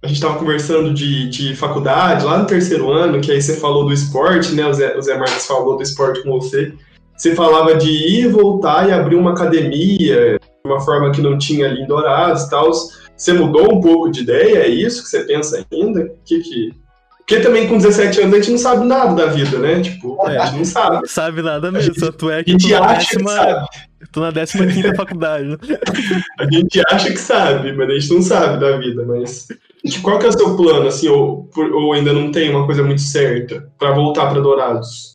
A 0.00 0.06
gente 0.06 0.20
tava 0.20 0.38
conversando 0.38 0.94
de, 0.94 1.28
de 1.28 1.56
faculdade, 1.56 2.24
lá 2.24 2.38
no 2.38 2.46
terceiro 2.46 2.88
ano, 2.88 3.20
que 3.20 3.32
aí 3.32 3.42
você 3.42 3.56
falou 3.56 3.84
do 3.84 3.92
esporte, 3.92 4.54
né? 4.54 4.64
O 4.64 4.72
Zé, 4.72 4.96
o 4.96 5.02
Zé 5.02 5.18
Marques 5.18 5.44
falou 5.44 5.76
do 5.76 5.82
esporte 5.82 6.22
com 6.22 6.38
você. 6.38 6.72
Você 7.16 7.34
falava 7.34 7.74
de 7.74 7.90
ir, 7.90 8.28
voltar 8.28 8.88
e 8.88 8.92
abrir 8.92 9.16
uma 9.16 9.32
academia, 9.32 10.38
de 10.38 10.70
uma 10.70 10.78
forma 10.80 11.10
que 11.10 11.20
não 11.20 11.36
tinha 11.36 11.66
ali 11.66 11.82
em 11.82 11.86
Dourados 11.88 12.44
e 12.44 12.50
tal. 12.50 12.70
Você 13.18 13.32
mudou 13.32 13.74
um 13.74 13.80
pouco 13.80 14.10
de 14.10 14.20
ideia? 14.22 14.58
É 14.60 14.68
isso 14.68 15.02
que 15.02 15.08
você 15.08 15.24
pensa 15.24 15.64
ainda? 15.72 16.08
Que 16.24 16.38
que... 16.40 16.72
Porque 17.18 17.40
também 17.42 17.68
com 17.68 17.76
17 17.76 18.22
anos 18.22 18.32
a 18.32 18.36
gente 18.38 18.50
não 18.52 18.58
sabe 18.58 18.86
nada 18.86 19.14
da 19.14 19.26
vida, 19.30 19.58
né? 19.58 19.82
Tipo, 19.82 20.18
a 20.26 20.46
gente 20.46 20.56
não 20.56 20.64
sabe. 20.64 21.06
Sabe 21.06 21.42
nada 21.42 21.70
mesmo, 21.70 21.92
gente- 21.92 22.00
tanto 22.00 22.30
é 22.30 22.38
A 22.38 22.44
que 22.44 22.56
tô 22.56 22.68
na 22.68 22.80
acha 22.86 23.10
que 23.10 23.16
décima, 23.16 23.30
sabe. 23.32 23.66
tô 24.12 24.20
na 24.20 24.30
décima 24.30 24.66
quinta 24.66 24.94
faculdade, 24.94 25.44
né? 25.46 25.56
A 26.40 26.44
gente 26.50 26.80
acha 26.90 27.10
que 27.10 27.18
sabe, 27.18 27.72
mas 27.72 27.90
a 27.90 27.92
gente 27.98 28.14
não 28.14 28.22
sabe 28.22 28.58
da 28.60 28.78
vida. 28.78 29.04
Mas 29.04 29.46
que- 29.84 30.00
qual 30.00 30.18
que 30.18 30.24
é 30.24 30.28
o 30.30 30.32
seu 30.32 30.56
plano, 30.56 30.86
assim, 30.88 31.08
ou, 31.08 31.44
por- 31.52 31.70
ou 31.70 31.92
ainda 31.92 32.14
não 32.14 32.30
tem 32.32 32.48
uma 32.48 32.64
coisa 32.64 32.82
muito 32.82 33.02
certa 33.02 33.68
pra 33.78 33.90
voltar 33.92 34.30
pra 34.30 34.40
Dourados? 34.40 35.12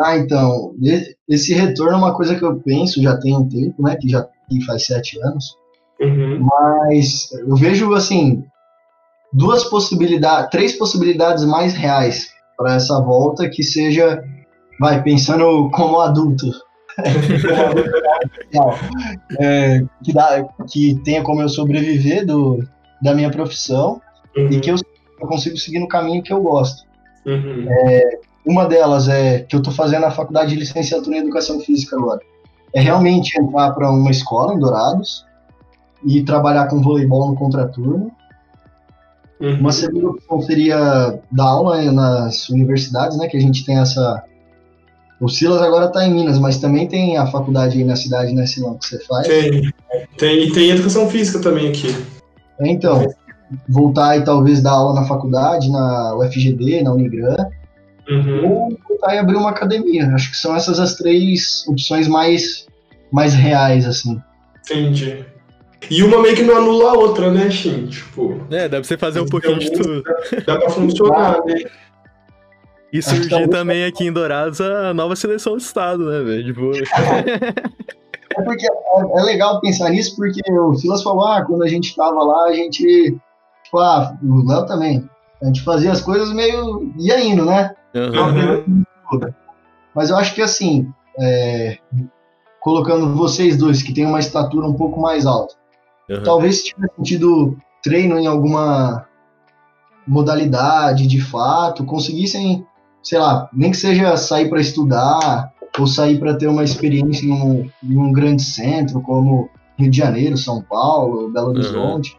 Ah, 0.00 0.16
então, 0.16 0.72
esse 1.28 1.54
retorno 1.54 1.92
é 1.92 1.96
uma 1.96 2.16
coisa 2.16 2.34
que 2.34 2.44
eu 2.44 2.56
penso 2.56 3.00
já 3.00 3.16
tem 3.16 3.32
um 3.36 3.48
tempo, 3.48 3.80
né? 3.80 3.94
Que 4.00 4.08
já 4.08 4.26
que 4.50 4.64
faz 4.64 4.86
sete 4.86 5.20
anos. 5.22 5.56
Uhum. 6.00 6.40
Mas 6.40 7.30
eu 7.32 7.56
vejo, 7.56 7.92
assim, 7.94 8.44
duas 9.32 9.64
possibilidades, 9.64 10.50
três 10.50 10.72
possibilidades 10.76 11.44
mais 11.44 11.74
reais 11.74 12.28
para 12.56 12.74
essa 12.74 13.00
volta 13.00 13.48
que 13.48 13.62
seja, 13.62 14.22
vai, 14.80 15.02
pensando 15.02 15.70
como 15.70 16.00
adulto. 16.00 16.46
É, 19.40 19.84
que, 20.04 20.12
dá, 20.12 20.44
que 20.70 20.94
tenha 21.04 21.22
como 21.22 21.42
eu 21.42 21.48
sobreviver 21.48 22.24
do, 22.24 22.64
da 23.02 23.12
minha 23.12 23.28
profissão 23.28 24.00
Uhum. 24.36 24.48
e 24.50 24.60
que 24.60 24.70
eu, 24.70 24.76
eu 25.20 25.26
consigo 25.26 25.56
seguir 25.56 25.78
no 25.78 25.88
caminho 25.88 26.22
que 26.22 26.32
eu 26.32 26.42
gosto. 26.42 26.84
Uhum. 27.24 27.66
Uma 28.44 28.66
delas 28.66 29.08
é 29.08 29.40
que 29.40 29.56
eu 29.56 29.58
estou 29.58 29.72
fazendo 29.72 30.04
a 30.04 30.10
faculdade 30.10 30.50
de 30.50 30.56
licenciatura 30.56 31.16
em 31.16 31.20
educação 31.20 31.60
física 31.60 31.96
agora. 31.96 32.20
É 32.74 32.80
realmente 32.80 33.40
entrar 33.40 33.72
para 33.72 33.90
uma 33.90 34.10
escola 34.10 34.54
em 34.54 34.58
Dourados 34.58 35.24
e 36.04 36.22
trabalhar 36.22 36.66
com 36.66 36.82
voleibol 36.82 37.28
no 37.28 37.36
contraturno. 37.36 38.10
Uhum. 39.40 39.60
Uma 39.60 39.72
segunda 39.72 40.08
opção 40.08 40.40
seria 40.42 41.18
dar 41.30 41.44
aula 41.44 41.90
nas 41.92 42.48
universidades, 42.48 43.18
né? 43.18 43.26
Que 43.28 43.36
a 43.36 43.40
gente 43.40 43.64
tem 43.64 43.78
essa. 43.78 44.22
O 45.20 45.28
Silas 45.28 45.62
agora 45.62 45.86
está 45.86 46.06
em 46.06 46.12
Minas, 46.12 46.38
mas 46.38 46.58
também 46.58 46.86
tem 46.86 47.16
a 47.16 47.26
faculdade 47.26 47.78
aí 47.78 47.84
na 47.84 47.96
cidade, 47.96 48.32
né, 48.32 48.46
Silão, 48.46 48.76
que 48.76 48.86
você 48.86 48.98
faz. 49.04 49.26
Tem. 49.26 49.72
Tem, 50.18 50.44
e 50.44 50.52
tem 50.52 50.70
educação 50.70 51.08
física 51.08 51.38
também 51.38 51.68
aqui. 51.68 51.94
Então, 52.60 53.06
voltar 53.68 54.18
e 54.18 54.24
talvez 54.24 54.60
dar 54.60 54.72
aula 54.72 55.00
na 55.00 55.06
faculdade, 55.06 55.70
na 55.70 56.16
UFGD, 56.16 56.82
na 56.82 56.92
Unigran, 56.92 57.48
Uhum. 58.08 58.50
ou 58.50 58.78
voltar 58.86 59.14
e 59.14 59.18
abrir 59.18 59.36
uma 59.36 59.50
academia. 59.50 60.08
Acho 60.08 60.30
que 60.30 60.36
são 60.36 60.54
essas 60.54 60.78
as 60.78 60.94
três 60.94 61.64
opções 61.66 62.06
mais, 62.06 62.66
mais 63.10 63.34
reais, 63.34 63.86
assim. 63.86 64.20
Entendi. 64.64 65.24
E 65.90 66.02
uma 66.02 66.20
meio 66.20 66.36
que 66.36 66.42
não 66.42 66.56
anula 66.56 66.90
a 66.90 66.94
outra, 66.94 67.30
né, 67.30 67.50
Shin? 67.50 67.86
Tipo, 67.86 68.40
É, 68.50 68.68
dá 68.68 68.78
pra 68.78 68.84
você 68.84 68.96
fazer 68.96 69.20
um 69.20 69.26
pouquinho 69.26 69.58
de 69.58 69.70
tudo. 69.72 70.02
dá 70.46 70.56
pra 70.58 70.70
funcionar, 70.70 71.44
né? 71.44 71.54
E 72.92 73.02
surgir 73.02 73.48
também 73.48 73.84
aqui 73.84 74.06
em 74.06 74.12
Dourados 74.12 74.60
a 74.60 74.94
nova 74.94 75.16
seleção 75.16 75.54
do 75.54 75.58
estado, 75.58 76.08
né, 76.10 76.22
velho? 76.22 76.44
De 76.44 76.52
vôlei. 76.52 76.84
É 78.36 78.42
porque 78.42 78.66
é, 78.66 79.20
é 79.20 79.22
legal 79.22 79.60
pensar 79.60 79.90
nisso, 79.90 80.16
porque 80.16 80.40
o 80.50 80.74
Silas 80.74 81.04
falou, 81.04 81.24
ah, 81.24 81.44
quando 81.44 81.62
a 81.62 81.68
gente 81.68 81.94
tava 81.94 82.22
lá, 82.22 82.46
a 82.46 82.52
gente. 82.52 83.16
Tipo, 83.62 83.78
ah, 83.78 84.16
o 84.22 84.44
Léo 84.48 84.66
também. 84.66 85.08
A 85.40 85.46
gente 85.46 85.62
fazia 85.62 85.92
as 85.92 86.00
coisas 86.00 86.32
meio. 86.32 86.92
ia 86.98 87.20
indo, 87.20 87.44
né? 87.44 87.74
Aham. 87.94 88.64
Mas 89.94 90.10
eu 90.10 90.16
acho 90.16 90.34
que 90.34 90.42
assim, 90.42 90.92
é, 91.20 91.78
colocando 92.60 93.14
vocês 93.14 93.56
dois, 93.56 93.82
que 93.82 93.94
têm 93.94 94.06
uma 94.06 94.18
estatura 94.18 94.66
um 94.66 94.74
pouco 94.74 95.00
mais 95.00 95.26
alta, 95.26 95.54
aham. 96.10 96.22
talvez 96.22 96.58
se 96.58 96.64
tivesse 96.64 96.94
sentido 96.96 97.56
treino 97.82 98.18
em 98.18 98.26
alguma 98.26 99.06
modalidade 100.06 101.06
de 101.06 101.20
fato, 101.20 101.84
conseguissem, 101.84 102.66
sei 103.02 103.18
lá, 103.18 103.48
nem 103.52 103.70
que 103.70 103.76
seja 103.76 104.16
sair 104.16 104.48
para 104.48 104.60
estudar 104.60 105.52
ou 105.78 105.86
sair 105.86 106.18
para 106.18 106.34
ter 106.34 106.46
uma 106.46 106.62
experiência 106.62 107.26
em 107.26 107.32
um, 107.32 107.70
em 107.82 107.96
um 107.96 108.12
grande 108.12 108.42
centro 108.42 109.00
como 109.00 109.48
Rio 109.78 109.90
de 109.90 109.96
Janeiro, 109.96 110.36
São 110.36 110.62
Paulo, 110.62 111.30
Belo 111.30 111.48
Horizonte. 111.48 112.16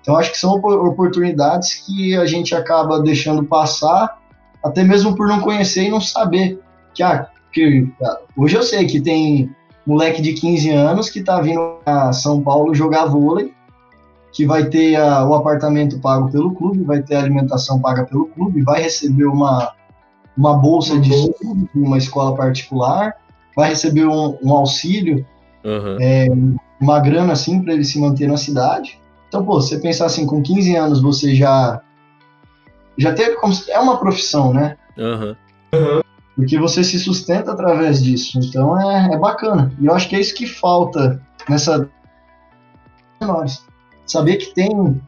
Então 0.00 0.16
acho 0.16 0.30
que 0.30 0.38
são 0.38 0.54
opor- 0.54 0.86
oportunidades 0.86 1.74
que 1.86 2.16
a 2.16 2.26
gente 2.26 2.54
acaba 2.54 3.00
deixando 3.00 3.44
passar, 3.44 4.18
até 4.62 4.82
mesmo 4.82 5.14
por 5.14 5.28
não 5.28 5.40
conhecer 5.40 5.84
e 5.84 5.90
não 5.90 6.00
saber 6.00 6.60
que, 6.94 7.02
ah, 7.02 7.28
que 7.52 7.88
ah, 8.02 8.20
hoje 8.36 8.56
eu 8.56 8.62
sei 8.62 8.86
que 8.86 9.00
tem 9.00 9.54
moleque 9.86 10.20
de 10.22 10.34
15 10.34 10.70
anos 10.70 11.08
que 11.10 11.22
tá 11.22 11.40
vindo 11.40 11.78
a 11.86 12.12
São 12.12 12.42
Paulo 12.42 12.74
jogar 12.74 13.06
vôlei, 13.06 13.52
que 14.32 14.46
vai 14.46 14.66
ter 14.66 14.96
ah, 14.96 15.26
o 15.26 15.34
apartamento 15.34 15.98
pago 15.98 16.30
pelo 16.30 16.54
clube, 16.54 16.82
vai 16.84 17.02
ter 17.02 17.16
a 17.16 17.20
alimentação 17.20 17.80
paga 17.80 18.04
pelo 18.04 18.26
clube, 18.26 18.62
vai 18.62 18.80
receber 18.82 19.24
uma, 19.24 19.72
uma 20.36 20.56
bolsa 20.56 20.98
de 20.98 21.10
Uhum. 21.12 21.30
estudo 21.30 21.68
em 21.74 21.82
uma 21.82 21.98
escola 21.98 22.36
particular, 22.36 23.14
vai 23.56 23.70
receber 23.70 24.06
um, 24.06 24.38
um 24.42 24.52
auxílio, 24.52 25.26
Aham. 25.64 25.96
uma 26.80 27.00
grana 27.00 27.32
assim 27.32 27.60
para 27.62 27.74
ele 27.74 27.84
se 27.84 27.98
manter 28.00 28.28
na 28.28 28.36
cidade. 28.36 28.98
Então, 29.28 29.44
pô, 29.44 29.60
você 29.60 29.78
pensar 29.78 30.06
assim, 30.06 30.26
com 30.26 30.40
15 30.42 30.74
anos 30.76 31.00
você 31.02 31.34
já 31.34 31.80
já 32.98 33.12
teve 33.14 33.36
como 33.36 33.52
se- 33.52 33.70
é 33.70 33.78
uma 33.78 33.98
profissão, 33.98 34.52
né? 34.52 34.76
Aham. 34.98 35.36
Porque 36.36 36.58
você 36.58 36.82
se 36.84 36.98
sustenta 36.98 37.52
através 37.52 38.02
disso. 38.02 38.38
Então 38.38 38.78
é, 38.80 39.14
é 39.14 39.18
bacana. 39.18 39.72
E 39.80 39.86
eu 39.86 39.94
acho 39.94 40.08
que 40.08 40.16
é 40.16 40.20
isso 40.20 40.34
que 40.34 40.46
falta 40.46 41.20
nessa. 41.48 41.88
menores. 43.20 43.64
Saber 44.06 44.36
que 44.36 44.54
tem 44.54 45.00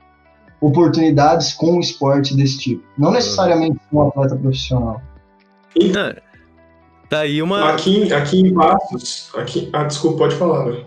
oportunidades 0.60 1.54
com 1.54 1.76
o 1.78 1.80
esporte 1.80 2.36
desse 2.36 2.58
tipo. 2.58 2.84
Não 2.98 3.10
necessariamente 3.10 3.78
com 3.90 3.98
um 3.98 4.08
atleta 4.08 4.36
profissional. 4.36 5.00
Ah, 5.96 6.20
Tá 7.08 7.18
aí 7.20 7.42
uma. 7.42 7.72
Aqui, 7.72 8.04
em- 8.04 8.12
aqui 8.12 8.40
em 8.40 8.54
Passos, 8.54 9.30
aqui, 9.36 9.68
ah, 9.74 9.84
desculpa, 9.84 10.18
pode 10.18 10.34
falar, 10.36 10.64
né? 10.66 10.84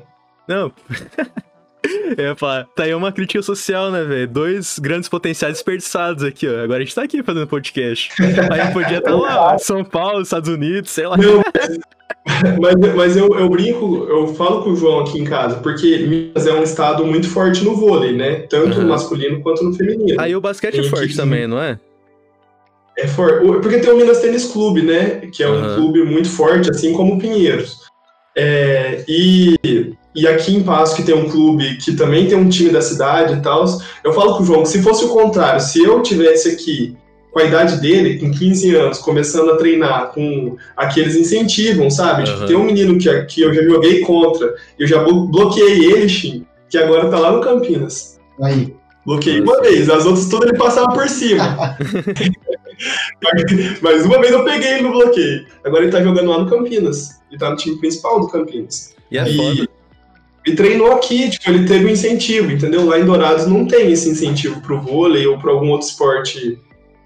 Não. 0.47 0.71
Eu 2.17 2.25
ia 2.25 2.35
falar, 2.35 2.65
tá 2.75 2.83
aí 2.83 2.93
uma 2.93 3.11
crítica 3.11 3.41
social, 3.41 3.91
né, 3.91 4.03
velho? 4.03 4.27
Dois 4.27 4.79
grandes 4.79 5.09
potenciais 5.09 5.53
desperdiçados 5.55 6.23
aqui, 6.23 6.47
ó. 6.47 6.63
Agora 6.63 6.77
a 6.81 6.85
gente 6.85 6.95
tá 6.95 7.03
aqui 7.03 7.21
fazendo 7.23 7.47
podcast. 7.47 8.09
Aí 8.21 8.71
podia 8.73 8.97
estar 8.99 9.15
lá, 9.15 9.57
São 9.57 9.83
Paulo, 9.83 10.21
Estados 10.21 10.49
Unidos, 10.49 10.91
sei 10.91 11.07
lá. 11.07 11.17
Não, 11.17 11.41
mas- 12.61 12.95
Mas, 12.95 13.17
eu, 13.17 13.27
eu 13.37 13.49
brinco, 13.49 14.05
eu 14.09 14.27
falo 14.35 14.63
com 14.63 14.71
o 14.71 14.75
João 14.75 15.01
aqui 15.01 15.19
em 15.19 15.23
casa, 15.25 15.57
porque 15.57 15.97
Minas 15.99 16.47
é 16.47 16.53
um 16.53 16.63
estado 16.63 17.05
muito 17.05 17.29
forte 17.29 17.63
no 17.63 17.75
vôlei, 17.75 18.13
né? 18.13 18.41
Tanto 18.49 18.77
Uhum. 18.77 18.83
no 18.83 18.89
masculino 18.89 19.41
quanto 19.41 19.63
no 19.63 19.73
feminino. 19.73 20.19
Aí 20.19 20.35
o 20.35 20.41
basquete 20.41 20.79
é 20.79 20.83
forte 20.83 20.95
equipes- 21.05 21.15
também, 21.17 21.45
não 21.47 21.61
é? 21.61 21.79
É 22.97 23.07
for... 23.07 23.41
o- 23.43 23.59
Porque 23.61 23.77
tem 23.79 23.91
o 23.91 23.97
Minas 23.97 24.19
Tênis 24.21 24.45
Clube, 24.45 24.81
né? 24.81 25.21
Que 25.31 25.43
é 25.43 25.49
um 25.49 25.53
Aham. 25.55 25.75
clube 25.75 26.03
muito 26.03 26.29
forte, 26.29 26.69
assim 26.69 26.93
como 26.93 27.15
o 27.15 27.19
Pinheiros. 27.19 27.77
É, 28.37 29.03
e, 29.07 29.55
e 30.15 30.27
aqui 30.27 30.55
em 30.55 30.63
Passo, 30.63 30.95
que 30.95 31.03
tem 31.03 31.13
um 31.15 31.29
clube 31.29 31.77
que 31.77 31.93
também 31.93 32.27
tem 32.27 32.37
um 32.37 32.47
time 32.49 32.69
da 32.69 32.81
cidade 32.81 33.33
e 33.33 33.41
tal, 33.41 33.65
eu 34.03 34.13
falo 34.13 34.37
com 34.37 34.43
o 34.43 34.45
João 34.45 34.63
que 34.63 34.69
se 34.69 34.81
fosse 34.81 35.03
o 35.05 35.09
contrário, 35.09 35.59
se 35.61 35.83
eu 35.83 36.01
tivesse 36.01 36.49
aqui 36.49 36.95
com 37.31 37.39
a 37.39 37.43
idade 37.43 37.81
dele, 37.81 38.17
com 38.17 38.31
15 38.31 38.75
anos, 38.75 38.97
começando 38.99 39.51
a 39.51 39.57
treinar, 39.57 40.11
com 40.13 40.55
aqueles 40.77 41.15
incentivam, 41.17 41.89
sabe? 41.91 42.23
Tipo, 42.23 42.37
Aham. 42.37 42.45
tem 42.47 42.55
um 42.55 42.63
menino 42.63 42.97
que, 42.97 43.23
que 43.25 43.41
eu 43.41 43.53
já 43.53 43.61
joguei 43.61 43.99
contra, 44.01 44.55
eu 44.79 44.87
já 44.87 45.03
blo- 45.03 45.27
bloqueei 45.27 45.83
ele, 45.91 46.07
Shin, 46.07 46.45
que 46.69 46.77
agora 46.77 47.09
tá 47.09 47.19
lá 47.19 47.33
no 47.33 47.41
Campinas. 47.41 48.17
Aí. 48.41 48.73
Bloqueei 49.05 49.41
uma 49.41 49.61
vez, 49.61 49.89
as 49.89 50.05
outras 50.05 50.29
todas 50.29 50.47
ele 50.49 50.57
passava 50.57 50.93
por 50.93 51.07
cima. 51.09 51.77
Mas 53.81 54.05
uma 54.05 54.19
vez 54.19 54.31
eu 54.31 54.43
peguei 54.43 54.73
ele 54.73 54.81
no 54.83 54.91
bloqueio. 54.91 55.45
Agora 55.63 55.83
ele 55.83 55.91
tá 55.91 56.01
jogando 56.01 56.29
lá 56.29 56.39
no 56.39 56.49
Campinas. 56.49 57.19
Ele 57.29 57.39
tá 57.39 57.49
no 57.49 57.55
time 57.55 57.77
principal 57.77 58.19
do 58.19 58.27
Campinas. 58.27 58.93
E 59.11 59.17
é 59.17 59.29
E- 59.29 59.35
foda. 59.37 59.69
E 60.45 60.55
treinou 60.55 60.91
aqui, 60.91 61.29
tipo, 61.29 61.49
ele 61.49 61.65
teve 61.67 61.85
um 61.85 61.89
incentivo, 61.89 62.51
entendeu? 62.51 62.85
Lá 62.85 62.99
em 62.99 63.05
Dourados 63.05 63.47
não 63.47 63.65
tem 63.65 63.91
esse 63.91 64.09
incentivo 64.09 64.61
pro 64.61 64.79
vôlei 64.79 65.25
ou 65.25 65.39
pra 65.39 65.51
algum 65.51 65.69
outro 65.69 65.87
esporte 65.87 66.59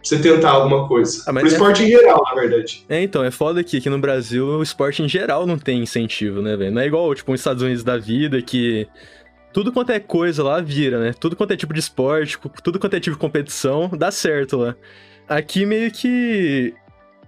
você 0.04 0.20
tentar 0.20 0.52
alguma 0.52 0.88
coisa. 0.88 1.24
Ah, 1.28 1.34
pro 1.34 1.46
é- 1.46 1.48
esporte 1.48 1.84
em 1.84 1.88
geral, 1.88 2.22
na 2.26 2.34
verdade. 2.34 2.84
É, 2.90 3.02
então, 3.02 3.24
é 3.24 3.32
foda 3.32 3.64
que 3.64 3.78
aqui 3.78 3.90
no 3.90 4.00
Brasil 4.00 4.46
o 4.46 4.64
esporte 4.64 5.02
em 5.02 5.10
geral 5.10 5.46
não 5.46 5.58
tem 5.58 5.82
incentivo, 5.82 6.42
né, 6.42 6.56
velho? 6.58 6.72
Não 6.72 6.82
é 6.82 6.88
igual, 6.88 7.14
tipo, 7.16 7.32
os 7.32 7.40
Estados 7.40 7.64
Unidos 7.64 7.84
da 7.84 7.98
vida, 7.98 8.42
que 8.42 8.88
tudo 9.54 9.72
quanto 9.72 9.92
é 9.92 10.00
coisa 10.00 10.44
lá 10.44 10.62
vira, 10.62 11.00
né? 11.00 11.14
Tudo 11.18 11.36
quanto 11.36 11.52
é 11.52 11.58
tipo 11.58 11.74
de 11.74 11.80
esporte, 11.80 12.38
tudo 12.64 12.80
quanto 12.80 12.96
é 12.96 13.00
tipo 13.00 13.16
de 13.16 13.22
competição, 13.22 13.90
dá 13.90 14.12
certo 14.12 14.58
lá. 14.58 14.76
Aqui 15.28 15.66
meio 15.66 15.92
que 15.92 16.74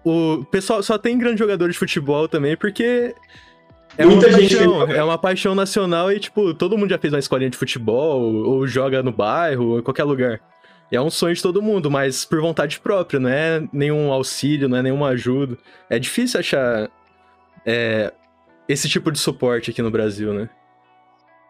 o 0.04 0.44
pessoal 0.50 0.82
só 0.82 0.98
tem 0.98 1.18
grande 1.18 1.40
jogador 1.40 1.70
de 1.70 1.78
futebol 1.78 2.28
também, 2.28 2.58
porque 2.58 3.14
é 3.98 4.06
Muita 4.06 4.28
uma 4.28 4.40
gente 4.40 4.56
paixão, 4.56 4.84
é 4.92 5.04
uma 5.04 5.18
paixão 5.18 5.56
nacional 5.56 6.12
e, 6.12 6.20
tipo, 6.20 6.54
todo 6.54 6.78
mundo 6.78 6.90
já 6.90 6.98
fez 6.98 7.14
uma 7.14 7.20
escolinha 7.20 7.50
de 7.50 7.58
futebol, 7.58 8.22
ou 8.22 8.66
joga 8.66 9.04
no 9.04 9.12
bairro, 9.12 9.72
ou 9.72 9.80
em 9.80 9.84
qualquer 9.84 10.04
lugar. 10.04 10.40
E 10.92 10.96
é 10.96 11.02
um 11.02 11.10
sonho 11.10 11.34
de 11.34 11.42
todo 11.42 11.62
mundo, 11.62 11.90
mas 11.90 12.26
por 12.26 12.42
vontade 12.42 12.80
própria, 12.80 13.20
não 13.20 13.30
é 13.30 13.64
nenhum 13.72 14.12
auxílio, 14.12 14.68
não 14.68 14.78
é 14.78 14.84
nenhuma 14.84 15.08
ajuda. 15.10 15.58
É 15.90 15.98
difícil 15.98 16.40
achar 16.40 16.90
é, 17.66 18.12
esse 18.68 18.90
tipo 18.90 19.12
de 19.12 19.20
suporte 19.20 19.72
aqui 19.72 19.82
no 19.82 19.90
Brasil, 19.90 20.34
né? 20.34 20.50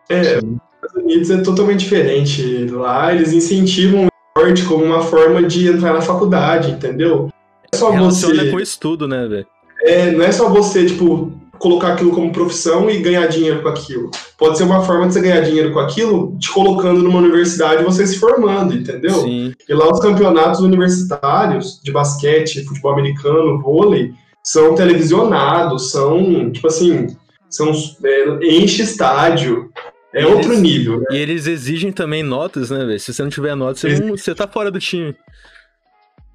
É, 0.09 0.41
nos 0.41 0.59
Estados 0.75 1.03
Unidos 1.03 1.31
é 1.31 1.41
totalmente 1.41 1.79
diferente. 1.79 2.67
Lá 2.67 3.13
eles 3.13 3.33
incentivam 3.33 4.05
o 4.05 4.09
esporte 4.27 4.63
como 4.65 4.85
uma 4.85 5.01
forma 5.01 5.41
de 5.41 5.69
entrar 5.69 5.93
na 5.93 6.01
faculdade, 6.01 6.71
entendeu? 6.71 7.31
É 7.71 7.77
só 7.77 7.89
Relaciona 7.89 8.43
você. 8.43 8.51
com 8.51 8.59
estudo, 8.59 9.07
né, 9.07 9.27
velho? 9.27 9.47
É, 9.83 10.11
não 10.11 10.23
é 10.23 10.31
só 10.31 10.49
você, 10.49 10.85
tipo, 10.85 11.33
colocar 11.61 11.93
aquilo 11.93 12.11
como 12.11 12.31
profissão 12.31 12.89
e 12.89 12.97
ganhar 12.97 13.27
dinheiro 13.27 13.61
com 13.61 13.69
aquilo. 13.69 14.09
Pode 14.37 14.57
ser 14.57 14.63
uma 14.63 14.83
forma 14.83 15.07
de 15.07 15.13
você 15.13 15.21
ganhar 15.21 15.41
dinheiro 15.41 15.71
com 15.71 15.79
aquilo, 15.79 16.35
te 16.39 16.51
colocando 16.51 17.03
numa 17.03 17.19
universidade 17.19 17.81
e 17.83 17.85
você 17.85 18.05
se 18.07 18.17
formando, 18.17 18.73
entendeu? 18.73 19.13
Sim. 19.13 19.53
E 19.69 19.73
lá 19.73 19.89
os 19.91 19.99
campeonatos 19.99 20.59
universitários 20.59 21.79
de 21.83 21.91
basquete, 21.91 22.65
futebol 22.65 22.93
americano, 22.93 23.61
vôlei, 23.61 24.11
são 24.43 24.73
televisionados, 24.73 25.91
são, 25.91 26.51
tipo 26.51 26.65
assim, 26.67 27.15
são, 27.47 27.71
é, 28.03 28.39
enche 28.43 28.81
estádio. 28.81 29.69
É 30.13 30.23
E 30.23 30.25
outro 30.25 30.51
eles- 30.51 30.61
nível, 30.61 30.97
né? 30.97 31.05
E 31.11 31.17
eles 31.17 31.47
exigem 31.47 31.91
também 31.91 32.21
notas, 32.23 32.69
né, 32.71 32.83
velho? 32.83 32.99
Se 32.99 33.13
você 33.13 33.21
não 33.23 33.29
tiver 33.29 33.55
notas, 33.55 33.79
você, 33.81 33.99
não- 33.99 34.17
você 34.17 34.35
tá 34.35 34.47
fora 34.47 34.69
do 34.71 34.79
time. 34.79 35.15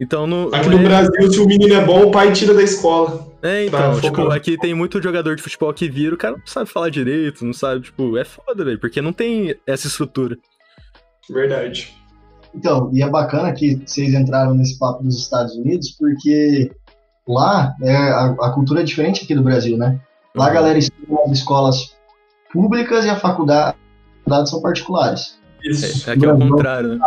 Então 0.01 0.27
não. 0.27 0.49
Aqui 0.53 0.68
no 0.68 0.79
é... 0.79 0.83
Brasil, 0.83 1.33
se 1.33 1.41
o 1.41 1.47
menino 1.47 1.74
é 1.74 1.85
bom, 1.85 2.05
o 2.07 2.11
pai 2.11 2.33
tira 2.33 2.55
da 2.55 2.62
escola. 2.62 3.27
É, 3.47 3.67
então, 3.67 4.01
tipo, 4.01 4.31
aqui 4.31 4.59
tem 4.59 4.75
muito 4.75 5.01
jogador 5.01 5.37
de 5.37 5.43
futebol 5.43 5.73
que 5.73 5.89
vira, 5.89 6.15
o 6.15 6.19
cara 6.19 6.37
não 6.37 6.47
sabe 6.47 6.69
falar 6.69 6.91
direito, 6.91 7.45
não 7.45 7.53
sabe, 7.53 7.83
tipo, 7.83 8.17
é 8.17 8.25
foda, 8.25 8.65
velho, 8.65 8.79
porque 8.79 9.01
não 9.01 9.13
tem 9.13 9.55
essa 9.67 9.87
estrutura. 9.87 10.37
Verdade. 11.31 11.95
Então, 12.55 12.91
e 12.93 13.03
é 13.03 13.09
bacana 13.09 13.53
que 13.53 13.77
vocês 13.87 14.13
entraram 14.15 14.55
nesse 14.55 14.79
papo 14.79 15.03
dos 15.03 15.19
Estados 15.19 15.55
Unidos, 15.55 15.91
porque 15.93 16.73
lá 17.29 17.75
é, 17.83 17.95
a, 17.95 18.25
a 18.41 18.51
cultura 18.53 18.81
é 18.81 18.85
diferente 18.85 19.25
aqui 19.25 19.35
do 19.35 19.43
Brasil, 19.43 19.77
né? 19.77 20.01
Lá 20.35 20.47
a 20.49 20.51
galera 20.51 20.79
estuda 20.79 21.23
nas 21.27 21.39
escolas 21.39 21.95
públicas 22.53 23.05
e 23.05 23.11
a 23.11 23.17
faculdade, 23.17 23.77
faculdades 24.25 24.51
são 24.51 24.63
particulares. 24.63 25.39
Isso. 25.63 26.09
É, 26.09 26.15
aqui 26.15 26.25
é 26.25 26.29
o 26.29 26.39
Não, 26.39 26.47
não. 26.47 26.57
contrário, 26.57 26.97
né? 26.97 26.99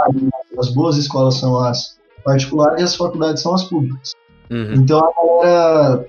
As 0.57 0.69
boas 0.69 0.97
escolas 0.97 1.35
são 1.35 1.57
as 1.59 1.97
particulares 2.23 2.81
e 2.81 2.83
as 2.83 2.95
faculdades 2.95 3.41
são 3.41 3.53
as 3.53 3.63
públicas. 3.63 4.11
Uhum. 4.49 4.73
Então 4.73 4.99
a 4.99 5.43
galera 5.43 6.05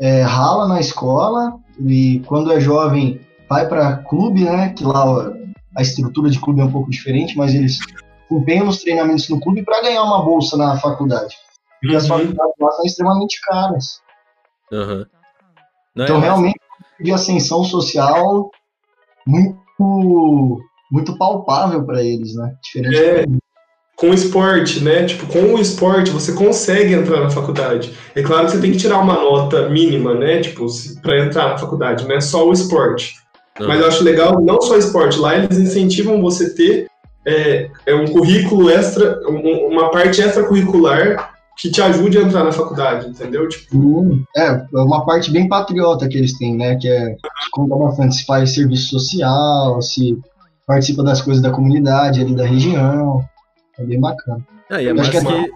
é, 0.00 0.22
rala 0.22 0.68
na 0.68 0.80
escola 0.80 1.54
e 1.80 2.20
quando 2.26 2.52
é 2.52 2.60
jovem 2.60 3.20
vai 3.48 3.68
para 3.68 3.98
clube, 3.98 4.44
né? 4.44 4.70
Que 4.70 4.84
lá 4.84 5.32
a 5.76 5.82
estrutura 5.82 6.30
de 6.30 6.40
clube 6.40 6.60
é 6.60 6.64
um 6.64 6.72
pouco 6.72 6.90
diferente, 6.90 7.36
mas 7.36 7.54
eles 7.54 7.78
empenham 8.30 8.66
nos 8.66 8.78
treinamentos 8.80 9.28
no 9.28 9.40
clube 9.40 9.62
para 9.62 9.82
ganhar 9.82 10.02
uma 10.02 10.24
bolsa 10.24 10.56
na 10.56 10.76
faculdade. 10.78 11.34
Porque 11.80 11.94
as 11.96 12.04
Uhum. 12.04 12.18
faculdades 12.18 12.54
lá 12.58 12.70
são 12.72 12.84
extremamente 12.84 13.40
caras. 13.42 14.00
Não, 15.94 16.04
Então 16.04 16.16
é, 16.16 16.20
realmente 16.20 16.60
de 17.00 17.12
ascensão 17.12 17.62
social 17.64 18.50
muito 19.26 20.60
muito 20.90 21.18
palpável 21.18 21.84
para 21.84 22.02
eles, 22.02 22.34
né? 22.36 22.54
Diferente 22.62 22.96
É. 22.96 23.24
com 23.96 24.10
o 24.10 24.14
esporte, 24.14 24.80
né? 24.84 25.04
Tipo, 25.04 25.26
com 25.26 25.54
o 25.54 25.58
esporte 25.58 26.10
você 26.10 26.32
consegue 26.32 26.92
entrar 26.92 27.20
na 27.22 27.30
faculdade. 27.30 27.92
É 28.14 28.22
claro 28.22 28.44
que 28.46 28.52
você 28.52 28.60
tem 28.60 28.72
que 28.72 28.76
tirar 28.78 28.98
uma 28.98 29.14
nota 29.14 29.68
mínima, 29.70 30.14
né? 30.14 30.40
Tipo, 30.40 30.66
para 31.02 31.24
entrar 31.24 31.48
na 31.48 31.58
faculdade, 31.58 32.06
não 32.06 32.14
é 32.14 32.20
só 32.20 32.46
o 32.46 32.52
esporte. 32.52 33.14
Aham. 33.58 33.68
Mas 33.68 33.80
eu 33.80 33.86
acho 33.88 34.04
legal, 34.04 34.40
não 34.42 34.60
só 34.60 34.76
esporte, 34.76 35.18
lá 35.18 35.34
eles 35.36 35.56
incentivam 35.58 36.20
você 36.20 36.54
ter 36.54 36.86
é, 37.28 37.68
é 37.86 37.94
um 37.94 38.06
currículo 38.06 38.70
extra, 38.70 39.18
um- 39.28 39.66
uma 39.72 39.90
parte 39.90 40.20
extracurricular 40.20 41.34
que 41.58 41.70
te 41.70 41.80
ajude 41.80 42.18
a 42.18 42.22
entrar 42.22 42.44
na 42.44 42.52
faculdade, 42.52 43.08
entendeu? 43.08 43.48
Tipo, 43.48 44.20
É, 44.36 44.46
é 44.74 44.78
uma 44.78 45.04
parte 45.06 45.30
bem 45.32 45.48
patriota 45.48 46.06
que 46.06 46.18
eles 46.18 46.36
têm, 46.36 46.54
né? 46.54 46.76
Que 46.76 46.86
é 46.86 47.16
conta 47.50 47.74
bastante 47.74 48.14
se 48.16 48.26
faz 48.26 48.54
serviço 48.54 48.90
social, 48.90 49.80
se 49.80 50.16
participa 50.66 51.02
das 51.02 51.22
coisas 51.22 51.42
da 51.42 51.50
comunidade 51.50 52.20
ali 52.20 52.34
da 52.34 52.44
região. 52.44 53.24
É 53.78 53.84
bem 53.84 54.00
bacana. 54.00 54.46
Ah, 54.70 54.82
e 54.82 54.86
é 54.88 54.92
massa 54.92 55.10
que 55.10 55.16
é 55.16 55.20
que. 55.20 55.52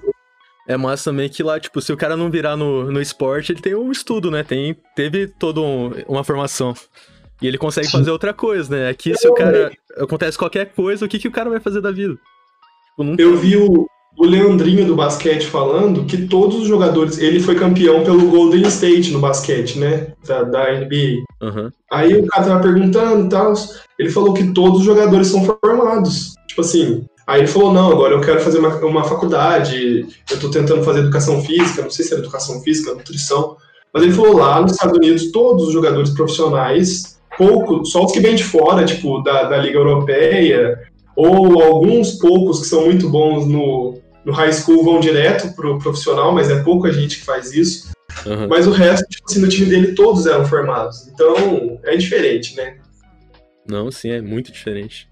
É 0.68 0.76
massa 0.76 1.10
também 1.10 1.28
que 1.28 1.42
lá, 1.42 1.58
tipo, 1.58 1.80
se 1.80 1.92
o 1.92 1.96
cara 1.96 2.16
não 2.16 2.30
virar 2.30 2.56
no, 2.56 2.90
no 2.92 3.00
esporte, 3.00 3.50
ele 3.50 3.60
tem 3.60 3.74
um 3.74 3.90
estudo, 3.90 4.30
né? 4.30 4.44
Tem, 4.44 4.76
teve 4.94 5.26
toda 5.26 5.60
um- 5.60 5.90
uma 6.06 6.22
formação. 6.22 6.74
E 7.42 7.46
ele 7.48 7.58
consegue 7.58 7.86
Sim. 7.86 7.98
fazer 7.98 8.10
outra 8.10 8.32
coisa, 8.34 8.76
né? 8.76 8.88
Aqui, 8.88 9.16
se 9.16 9.26
o 9.26 9.34
cara. 9.34 9.72
Acontece 9.96 10.38
qualquer 10.38 10.66
coisa, 10.72 11.04
o 11.04 11.08
que, 11.08 11.18
que 11.18 11.26
o 11.28 11.32
cara 11.32 11.50
vai 11.50 11.58
fazer 11.58 11.80
da 11.80 11.90
vida? 11.90 12.14
Tipo, 12.90 13.02
não 13.04 13.16
eu 13.18 13.36
vi 13.36 13.56
o, 13.56 13.86
o 14.16 14.24
Leandrinho 14.24 14.84
do 14.86 14.94
basquete 14.94 15.46
falando 15.46 16.04
que 16.04 16.26
todos 16.28 16.58
os 16.60 16.68
jogadores, 16.68 17.18
ele 17.18 17.40
foi 17.40 17.54
campeão 17.56 18.04
pelo 18.04 18.30
Golden 18.30 18.62
State 18.68 19.10
no 19.10 19.18
basquete, 19.18 19.78
né? 19.78 20.12
Da, 20.26 20.42
da 20.42 20.72
NBA. 20.80 21.24
Aham. 21.42 21.72
Aí 21.90 22.14
o 22.14 22.26
cara 22.26 22.44
tava 22.46 22.62
perguntando 22.62 23.26
e 23.26 23.28
tal. 23.28 23.54
Ele 23.98 24.10
falou 24.10 24.34
que 24.34 24.52
todos 24.52 24.80
os 24.80 24.84
jogadores 24.84 25.28
são 25.28 25.42
formados. 25.44 26.34
Tipo 26.46 26.60
assim. 26.60 27.04
Aí 27.30 27.42
ele 27.42 27.46
falou: 27.46 27.72
não, 27.72 27.92
agora 27.92 28.12
eu 28.12 28.20
quero 28.20 28.40
fazer 28.40 28.58
uma, 28.58 28.74
uma 28.84 29.04
faculdade. 29.04 30.04
Eu 30.28 30.40
tô 30.40 30.50
tentando 30.50 30.82
fazer 30.82 30.98
educação 30.98 31.40
física. 31.40 31.80
Não 31.80 31.90
sei 31.90 32.04
se 32.04 32.12
era 32.12 32.22
educação 32.22 32.60
física, 32.60 32.92
nutrição. 32.92 33.56
Mas 33.94 34.02
ele 34.02 34.12
falou: 34.12 34.36
lá 34.36 34.60
nos 34.60 34.72
Estados 34.72 34.96
Unidos, 34.96 35.30
todos 35.30 35.68
os 35.68 35.72
jogadores 35.72 36.10
profissionais, 36.10 37.20
pouco, 37.38 37.84
só 37.86 38.04
os 38.04 38.10
que 38.10 38.18
vêm 38.18 38.34
de 38.34 38.42
fora, 38.42 38.84
tipo 38.84 39.22
da, 39.22 39.44
da 39.44 39.58
Liga 39.58 39.78
Europeia, 39.78 40.76
ou 41.14 41.62
alguns 41.62 42.18
poucos 42.18 42.62
que 42.62 42.66
são 42.66 42.86
muito 42.86 43.08
bons 43.08 43.46
no, 43.46 44.00
no 44.24 44.32
high 44.32 44.52
school 44.52 44.82
vão 44.82 44.98
direto 44.98 45.54
pro 45.54 45.78
profissional, 45.78 46.32
mas 46.34 46.50
é 46.50 46.64
pouca 46.64 46.92
gente 46.92 47.20
que 47.20 47.24
faz 47.24 47.52
isso. 47.52 47.92
aham. 48.26 48.48
Mas 48.48 48.66
o 48.66 48.72
resto, 48.72 49.06
tipo 49.08 49.30
assim, 49.30 49.40
no 49.40 49.48
time 49.48 49.66
dele 49.66 49.94
todos 49.94 50.26
eram 50.26 50.44
formados. 50.44 51.06
Então, 51.06 51.78
é 51.84 51.96
diferente, 51.96 52.56
né? 52.56 52.78
Não, 53.68 53.88
sim, 53.88 54.10
é 54.10 54.20
muito 54.20 54.50
diferente. 54.50 55.09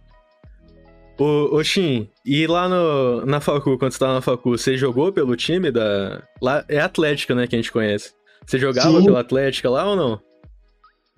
Ô, 1.18 1.56
ô 1.56 1.64
Shin, 1.64 2.08
e 2.24 2.46
lá 2.46 2.68
no, 2.68 3.26
na 3.26 3.40
Facu, 3.40 3.76
quando 3.76 3.92
você 3.92 3.98
tava 3.98 4.14
na 4.14 4.20
Facu, 4.20 4.56
você 4.56 4.76
jogou 4.76 5.12
pelo 5.12 5.34
time 5.36 5.70
da. 5.70 6.22
Lá 6.40 6.64
é 6.68 6.78
Atlética, 6.78 7.34
né, 7.34 7.46
que 7.46 7.56
a 7.56 7.58
gente 7.58 7.72
conhece. 7.72 8.12
Você 8.46 8.58
jogava 8.58 8.98
Sim. 9.00 9.04
pela 9.04 9.20
Atlética 9.20 9.68
lá 9.68 9.88
ou 9.90 9.96
não? 9.96 10.20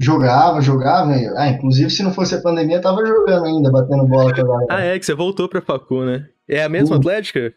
Jogava, 0.01 0.62
jogava. 0.62 1.12
Ah, 1.36 1.48
inclusive 1.48 1.90
se 1.90 2.03
não 2.03 2.12
fosse 2.14 2.34
a 2.34 2.40
pandemia, 2.40 2.76
eu 2.76 2.80
tava 2.80 3.05
jogando 3.05 3.44
ainda, 3.44 3.70
batendo 3.70 4.07
bola 4.07 4.34
com 4.34 4.40
a 4.40 4.44
galera. 4.44 4.66
Ah, 4.70 4.80
é, 4.80 4.98
que 4.98 5.05
você 5.05 5.14
voltou 5.14 5.46
pra 5.46 5.61
Facu, 5.61 6.03
né? 6.05 6.26
É 6.48 6.64
a 6.64 6.68
mesma 6.70 6.94
Uhum. 6.94 7.01
Atlética? 7.01 7.53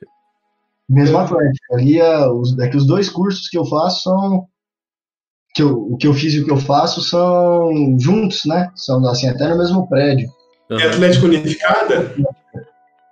Mesmo 0.89 1.17
Atlético. 1.17 1.73
Ali, 1.75 2.01
ah, 2.01 2.29
os, 2.29 2.59
é 2.59 2.67
que 2.67 2.75
os 2.75 2.85
dois 2.85 3.09
cursos 3.09 3.47
que 3.47 3.57
eu 3.57 3.63
faço 3.65 4.03
são 4.03 4.45
que 5.55 5.61
eu, 5.63 5.71
o 5.71 5.97
que 5.97 6.07
eu 6.07 6.13
fiz 6.13 6.33
e 6.33 6.41
o 6.41 6.45
que 6.45 6.51
eu 6.51 6.57
faço 6.57 7.01
são 7.01 7.69
juntos, 7.97 8.43
né? 8.45 8.69
São 8.75 9.07
assim, 9.07 9.29
até 9.29 9.47
no 9.47 9.57
mesmo 9.57 9.87
prédio. 9.87 10.27
Uhum. 10.70 10.80
É 10.80 10.88
Atlética 10.88 11.26
Unificada? 11.26 12.16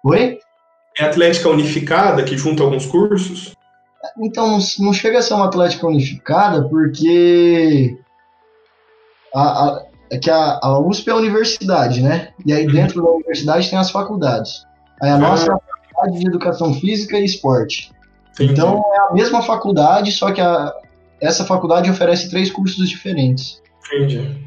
Oi? 0.04 0.39
É 0.97 1.06
Atlética 1.06 1.49
Unificada 1.49 2.24
que 2.24 2.38
junta 2.38 2.64
alguns 2.64 2.86
cursos? 2.86 3.54
Então, 4.20 4.60
não 4.80 4.93
chega 4.93 5.20
a 5.20 5.22
ser 5.22 5.34
uma 5.34 5.45
Atlética 5.45 5.88
Unificada, 5.88 6.68
porque 6.68 7.97
a, 9.34 9.41
a, 9.41 9.86
é 10.12 10.18
que 10.18 10.30
a, 10.30 10.60
a 10.62 10.80
USP 10.80 11.10
é 11.10 11.14
a 11.14 11.18
universidade, 11.18 12.02
né? 12.02 12.34
E 12.45 12.52
aí 12.52 12.68
dentro 12.68 13.02
da 13.02 13.10
universidade 13.10 13.70
tem 13.70 13.80
as 13.80 13.91
faculdades. 13.91 14.66
Aí 15.02 15.10
a 15.10 15.18
nossa 15.18 15.52
é 15.52 15.54
a 15.54 15.60
faculdade 15.60 16.20
de 16.20 16.28
Educação 16.28 16.74
Física 16.74 17.18
e 17.18 17.26
Esporte. 17.26 17.91
Entendi. 18.34 18.54
Então 18.54 18.84
é 18.93 19.10
a 19.10 19.14
mesma 19.14 19.41
faculdade, 19.41 20.12
só 20.12 20.32
que 20.32 20.41
a, 20.41 20.74
essa 21.22 21.45
faculdade 21.45 21.89
oferece 21.89 22.30
três 22.30 22.52
cursos 22.52 22.89
diferentes. 22.89 23.62
Entendi. 23.86 24.38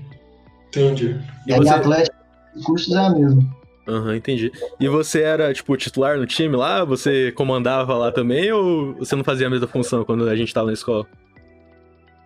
Entendi. 0.69 1.21
E, 1.47 1.53
e 1.53 1.57
você... 1.57 1.71
a 1.71 1.77
Atlética, 1.77 2.14
os 2.55 2.65
cursos 2.65 2.95
é 2.95 2.99
a 2.99 3.11
mesma. 3.11 3.45
Aham, 3.87 4.07
uhum, 4.07 4.15
entendi. 4.15 4.51
E 4.81 4.89
você 4.89 5.21
era, 5.21 5.53
tipo, 5.53 5.77
titular 5.77 6.19
no 6.19 6.27
time 6.27 6.57
lá? 6.57 6.85
Você 6.85 7.33
comandava 7.33 7.95
lá 7.95 8.11
também 8.11 8.51
ou 8.51 8.95
você 8.95 9.15
não 9.15 9.25
fazia 9.25 9.47
a 9.47 9.51
mesma 9.51 9.67
função 9.67 10.05
quando 10.05 10.29
a 10.29 10.35
gente 10.35 10.49
estava 10.49 10.69
na 10.69 10.73
escola? 10.73 11.07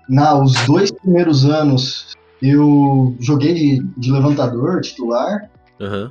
Na, 0.09 0.41
os 0.41 0.55
dois 0.67 0.91
primeiros 0.91 1.45
anos 1.45 2.17
eu 2.41 3.17
joguei 3.19 3.55
de, 3.55 3.87
de 3.97 4.13
levantador, 4.13 4.81
titular. 4.81 5.51
Uhum. 5.81 6.11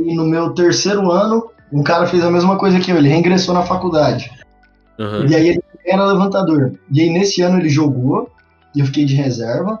E 0.00 0.14
no 0.14 0.26
meu 0.26 0.50
terceiro 0.50 1.10
ano, 1.10 1.50
um 1.72 1.82
cara 1.82 2.06
fez 2.06 2.22
a 2.22 2.30
mesma 2.30 2.58
coisa 2.58 2.78
que 2.78 2.90
eu, 2.90 2.96
ele 2.96 3.08
reingressou 3.08 3.54
na 3.54 3.62
faculdade. 3.62 4.30
Uhum. 4.98 5.26
E 5.26 5.34
aí 5.34 5.48
ele 5.48 5.62
era 5.86 6.04
levantador. 6.04 6.78
E 6.90 7.00
aí 7.00 7.10
nesse 7.10 7.40
ano 7.40 7.58
ele 7.58 7.68
jogou, 7.68 8.30
e 8.74 8.80
eu 8.80 8.86
fiquei 8.86 9.04
de 9.04 9.14
reserva. 9.14 9.78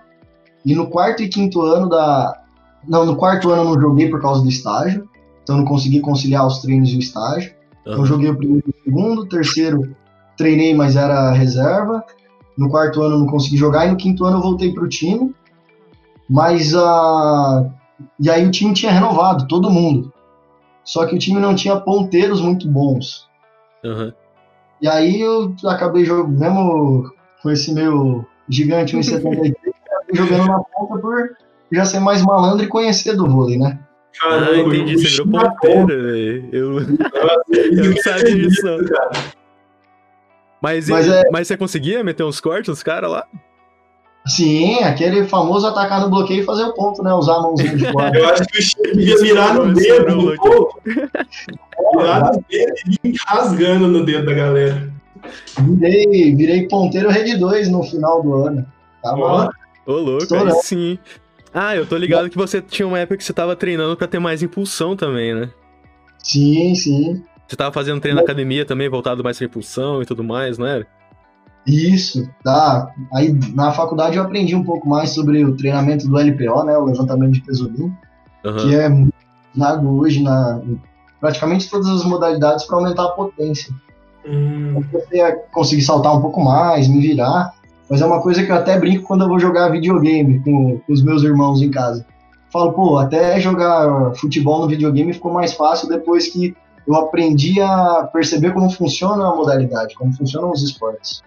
E 0.64 0.74
no 0.74 0.86
quarto 0.88 1.22
e 1.22 1.28
quinto 1.28 1.60
ano 1.60 1.88
da, 1.88 2.41
não, 2.86 3.06
no 3.06 3.16
quarto 3.16 3.50
ano 3.50 3.62
eu 3.62 3.74
não 3.74 3.80
joguei 3.80 4.08
por 4.08 4.20
causa 4.20 4.42
do 4.42 4.48
estágio, 4.48 5.08
então 5.42 5.56
não 5.56 5.64
consegui 5.64 6.00
conciliar 6.00 6.46
os 6.46 6.58
treinos 6.58 6.90
e 6.90 6.96
o 6.96 7.00
estágio. 7.00 7.52
Uhum. 7.86 7.92
Então 7.92 8.06
joguei 8.06 8.30
o 8.30 8.36
primeiro 8.36 8.64
e 8.66 8.70
o 8.70 8.84
segundo, 8.84 9.26
terceiro 9.26 9.96
treinei, 10.36 10.74
mas 10.74 10.96
era 10.96 11.32
reserva. 11.32 12.04
No 12.56 12.68
quarto 12.68 13.02
ano 13.02 13.16
eu 13.16 13.18
não 13.20 13.26
consegui 13.26 13.56
jogar 13.56 13.86
e 13.86 13.90
no 13.90 13.96
quinto 13.96 14.24
ano 14.24 14.38
eu 14.38 14.42
voltei 14.42 14.72
para 14.72 14.84
o 14.84 14.88
time. 14.88 15.34
Mas 16.28 16.74
a 16.74 17.62
uh... 17.62 17.72
e 18.18 18.30
aí 18.30 18.46
o 18.46 18.50
time 18.50 18.72
tinha 18.72 18.92
renovado 18.92 19.46
todo 19.46 19.70
mundo. 19.70 20.12
Só 20.84 21.06
que 21.06 21.14
o 21.14 21.18
time 21.18 21.40
não 21.40 21.54
tinha 21.54 21.76
ponteiros 21.76 22.40
muito 22.40 22.68
bons. 22.68 23.28
Uhum. 23.84 24.12
E 24.80 24.88
aí 24.88 25.20
eu 25.20 25.54
acabei 25.64 26.04
jogando, 26.04 26.38
mesmo 26.38 27.12
com 27.40 27.50
esse 27.50 27.72
meu 27.72 28.24
gigante 28.48 28.96
1,73, 28.96 29.54
jogando 30.12 30.46
na 30.46 30.58
ponta 30.58 30.98
por 30.98 31.36
já 31.72 31.84
ser 31.84 32.00
mais 32.00 32.22
malandro 32.22 32.64
e 32.64 32.68
conhecer 32.68 33.16
do 33.16 33.28
vôlei, 33.28 33.58
né? 33.58 33.78
Caramba, 34.20 34.50
ah, 34.50 34.58
entendi, 34.58 34.96
você 34.96 35.08
virou 35.08 35.26
ponteiro, 35.28 35.86
velho. 35.86 36.48
Eu, 36.52 36.80
eu 37.50 37.84
não 37.90 37.96
sabia 38.02 38.36
disso, 38.36 38.64
não. 38.64 38.78
Mas, 40.60 40.88
mas, 40.88 41.08
é... 41.08 41.22
mas 41.30 41.48
você 41.48 41.56
conseguia 41.56 42.04
meter 42.04 42.22
uns 42.22 42.40
cortes 42.40 42.68
nos 42.68 42.82
caras 42.82 43.10
lá? 43.10 43.26
Sim, 44.26 44.84
aquele 44.84 45.24
famoso 45.24 45.66
atacar 45.66 46.00
no 46.00 46.08
bloqueio 46.08 46.42
e 46.42 46.44
fazer 46.44 46.62
o 46.62 46.74
ponto, 46.74 47.02
né? 47.02 47.12
Usar 47.12 47.36
a 47.36 47.42
mãozinha 47.42 47.76
de 47.76 47.90
fora. 47.90 48.14
Eu 48.16 48.28
acho 48.28 48.44
que 48.44 48.58
o 48.58 48.62
Chico 48.62 48.82
devia 48.82 49.18
virar 49.18 49.54
no 49.54 49.74
dedo 49.74 50.14
no 50.14 50.30
Virar 51.96 52.32
no 52.32 52.44
dedo 52.48 52.74
e 52.86 52.98
vir 53.02 53.16
rasgando 53.26 53.88
no 53.88 54.04
dedo 54.04 54.26
da 54.26 54.34
galera. 54.34 54.92
Virei, 55.58 56.36
virei 56.36 56.68
ponteiro 56.68 57.10
Rede 57.10 57.36
2 57.36 57.68
no 57.68 57.82
final 57.82 58.22
do 58.22 58.34
ano. 58.34 58.66
Tava. 59.02 59.50
Ô, 59.86 59.92
louco, 59.94 60.32
aí 60.32 60.50
sim. 60.62 60.98
Ah, 61.54 61.76
eu 61.76 61.86
tô 61.86 61.96
ligado 61.96 62.30
que 62.30 62.36
você 62.36 62.62
tinha 62.62 62.86
uma 62.86 62.98
época 62.98 63.16
que 63.16 63.24
você 63.24 63.32
tava 63.32 63.54
treinando 63.54 63.96
para 63.96 64.06
ter 64.06 64.18
mais 64.18 64.42
impulsão 64.42 64.96
também, 64.96 65.34
né? 65.34 65.50
Sim, 66.18 66.74
sim. 66.74 67.22
Você 67.46 67.56
tava 67.56 67.72
fazendo 67.72 68.00
treino 68.00 68.16
na 68.16 68.22
academia 68.22 68.64
também, 68.64 68.88
voltado 68.88 69.22
mais 69.22 69.36
pra 69.36 69.46
impulsão 69.46 70.00
e 70.00 70.06
tudo 70.06 70.24
mais, 70.24 70.56
não 70.56 70.66
era? 70.66 70.86
Isso, 71.66 72.28
tá. 72.42 72.92
Aí 73.12 73.38
na 73.54 73.72
faculdade 73.72 74.16
eu 74.16 74.22
aprendi 74.22 74.54
um 74.54 74.64
pouco 74.64 74.88
mais 74.88 75.10
sobre 75.10 75.44
o 75.44 75.54
treinamento 75.56 76.08
do 76.08 76.18
LPO, 76.18 76.64
né? 76.64 76.76
O 76.76 76.86
levantamento 76.86 77.32
de 77.32 77.42
peso 77.42 77.68
limpo, 77.68 77.96
uhum. 78.44 78.56
que 78.56 78.74
é 78.74 78.88
usado 79.54 79.88
hoje 79.98 80.22
na 80.22 80.60
praticamente 81.20 81.70
todas 81.70 81.88
as 81.88 82.04
modalidades 82.04 82.64
para 82.64 82.78
aumentar 82.78 83.04
a 83.04 83.10
potência. 83.10 83.72
Hum. 84.26 84.82
Eu 85.12 85.36
conseguir 85.52 85.82
saltar 85.82 86.16
um 86.16 86.20
pouco 86.20 86.42
mais, 86.42 86.88
me 86.88 87.00
virar. 87.00 87.52
Mas 87.92 88.00
é 88.00 88.06
uma 88.06 88.22
coisa 88.22 88.42
que 88.42 88.50
eu 88.50 88.56
até 88.56 88.78
brinco 88.78 89.06
quando 89.06 89.20
eu 89.20 89.28
vou 89.28 89.38
jogar 89.38 89.68
videogame 89.68 90.42
com, 90.42 90.78
com 90.78 90.92
os 90.94 91.02
meus 91.02 91.22
irmãos 91.22 91.60
em 91.60 91.70
casa. 91.70 92.06
Falo, 92.50 92.72
pô, 92.72 92.96
até 92.96 93.38
jogar 93.38 94.14
futebol 94.14 94.62
no 94.62 94.66
videogame 94.66 95.12
ficou 95.12 95.30
mais 95.30 95.52
fácil 95.52 95.90
depois 95.90 96.26
que 96.28 96.56
eu 96.88 96.94
aprendi 96.94 97.60
a 97.60 98.08
perceber 98.10 98.54
como 98.54 98.70
funciona 98.70 99.28
a 99.28 99.36
modalidade, 99.36 99.94
como 99.94 100.10
funcionam 100.10 100.50
os 100.52 100.62
esportes. 100.62 101.20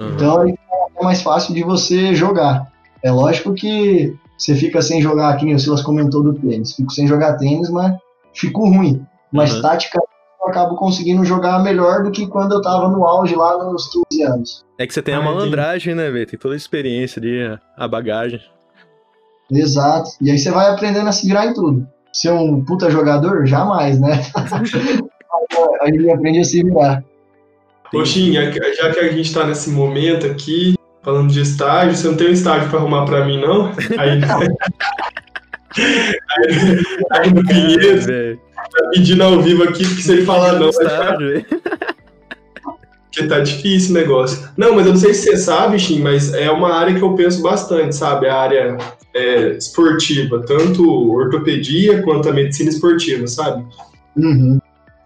Uhum. 0.00 0.08
Então 0.14 0.44
é 0.44 1.04
mais 1.04 1.22
fácil 1.22 1.54
de 1.54 1.62
você 1.62 2.12
jogar. 2.16 2.72
É 3.00 3.12
lógico 3.12 3.54
que 3.54 4.12
você 4.36 4.56
fica 4.56 4.82
sem 4.82 5.00
jogar, 5.00 5.28
aqui 5.28 5.44
nem 5.44 5.54
o 5.54 5.58
Silas 5.60 5.82
comentou 5.82 6.20
do 6.20 6.34
tênis. 6.34 6.74
Fico 6.74 6.90
sem 6.90 7.06
jogar 7.06 7.34
tênis, 7.34 7.70
mas 7.70 7.96
fico 8.34 8.68
ruim. 8.68 9.06
Mas 9.30 9.54
uhum. 9.54 9.62
tática 9.62 10.00
eu 10.42 10.48
acabo 10.50 10.76
conseguindo 10.76 11.24
jogar 11.24 11.62
melhor 11.62 12.02
do 12.02 12.10
que 12.10 12.26
quando 12.26 12.52
eu 12.52 12.62
tava 12.62 12.88
no 12.88 13.04
auge 13.04 13.34
lá 13.34 13.56
nos 13.64 13.88
15 14.10 14.22
anos. 14.24 14.64
É 14.78 14.86
que 14.86 14.92
você 14.92 15.00
tem 15.00 15.14
a 15.14 15.22
malandragem, 15.22 15.94
né, 15.94 16.10
velho? 16.10 16.26
Tem 16.26 16.38
toda 16.38 16.54
a 16.54 16.56
experiência 16.56 17.20
ali, 17.20 17.58
a 17.76 17.86
bagagem. 17.86 18.40
Exato. 19.50 20.10
E 20.20 20.30
aí 20.30 20.38
você 20.38 20.50
vai 20.50 20.70
aprendendo 20.70 21.08
a 21.08 21.12
se 21.12 21.26
virar 21.26 21.46
em 21.46 21.54
tudo. 21.54 21.86
Ser 22.12 22.32
um 22.32 22.64
puta 22.64 22.90
jogador? 22.90 23.46
Jamais, 23.46 24.00
né? 24.00 24.20
a 25.80 25.86
gente 25.86 26.10
aprende 26.10 26.40
a 26.40 26.44
se 26.44 26.62
virar. 26.62 27.04
Poxinha, 27.90 28.50
já 28.50 28.90
que 28.90 29.00
a 29.00 29.12
gente 29.12 29.32
tá 29.32 29.46
nesse 29.46 29.70
momento 29.70 30.26
aqui, 30.26 30.74
falando 31.02 31.30
de 31.30 31.40
estágio, 31.40 31.94
você 31.94 32.08
não 32.08 32.16
tem 32.16 32.28
um 32.28 32.32
estágio 32.32 32.68
pra 32.70 32.78
arrumar 32.78 33.04
pra 33.04 33.24
mim, 33.24 33.38
não? 33.38 33.66
Aí, 33.98 34.18
aí, 35.78 36.82
aí 37.12 37.34
no 37.34 37.46
Pinheiros, 37.46 38.06
tá 38.06 38.88
pedindo 38.90 39.22
ao 39.22 39.40
vivo 39.40 39.64
aqui, 39.64 39.86
porque 39.86 40.02
se 40.02 40.12
ele 40.12 40.24
falar 40.24 40.58
não, 40.58 40.70
vai 40.72 40.88
ficar... 40.88 41.18
Porque 43.12 43.28
tá 43.28 43.40
difícil 43.40 43.90
o 43.90 43.98
negócio. 43.98 44.48
Não, 44.56 44.74
mas 44.74 44.86
eu 44.86 44.92
não 44.92 44.98
sei 44.98 45.12
se 45.12 45.24
você 45.24 45.36
sabe, 45.36 45.78
Shin, 45.78 46.00
mas 46.00 46.32
é 46.32 46.50
uma 46.50 46.72
área 46.72 46.94
que 46.94 47.02
eu 47.02 47.14
penso 47.14 47.42
bastante, 47.42 47.94
sabe? 47.94 48.26
A 48.26 48.34
área 48.34 48.78
é, 49.14 49.50
esportiva, 49.50 50.42
tanto 50.46 51.12
ortopedia 51.12 52.00
quanto 52.02 52.30
a 52.30 52.32
medicina 52.32 52.70
esportiva, 52.70 53.26
sabe? 53.26 53.66
Uhum. 54.16 54.58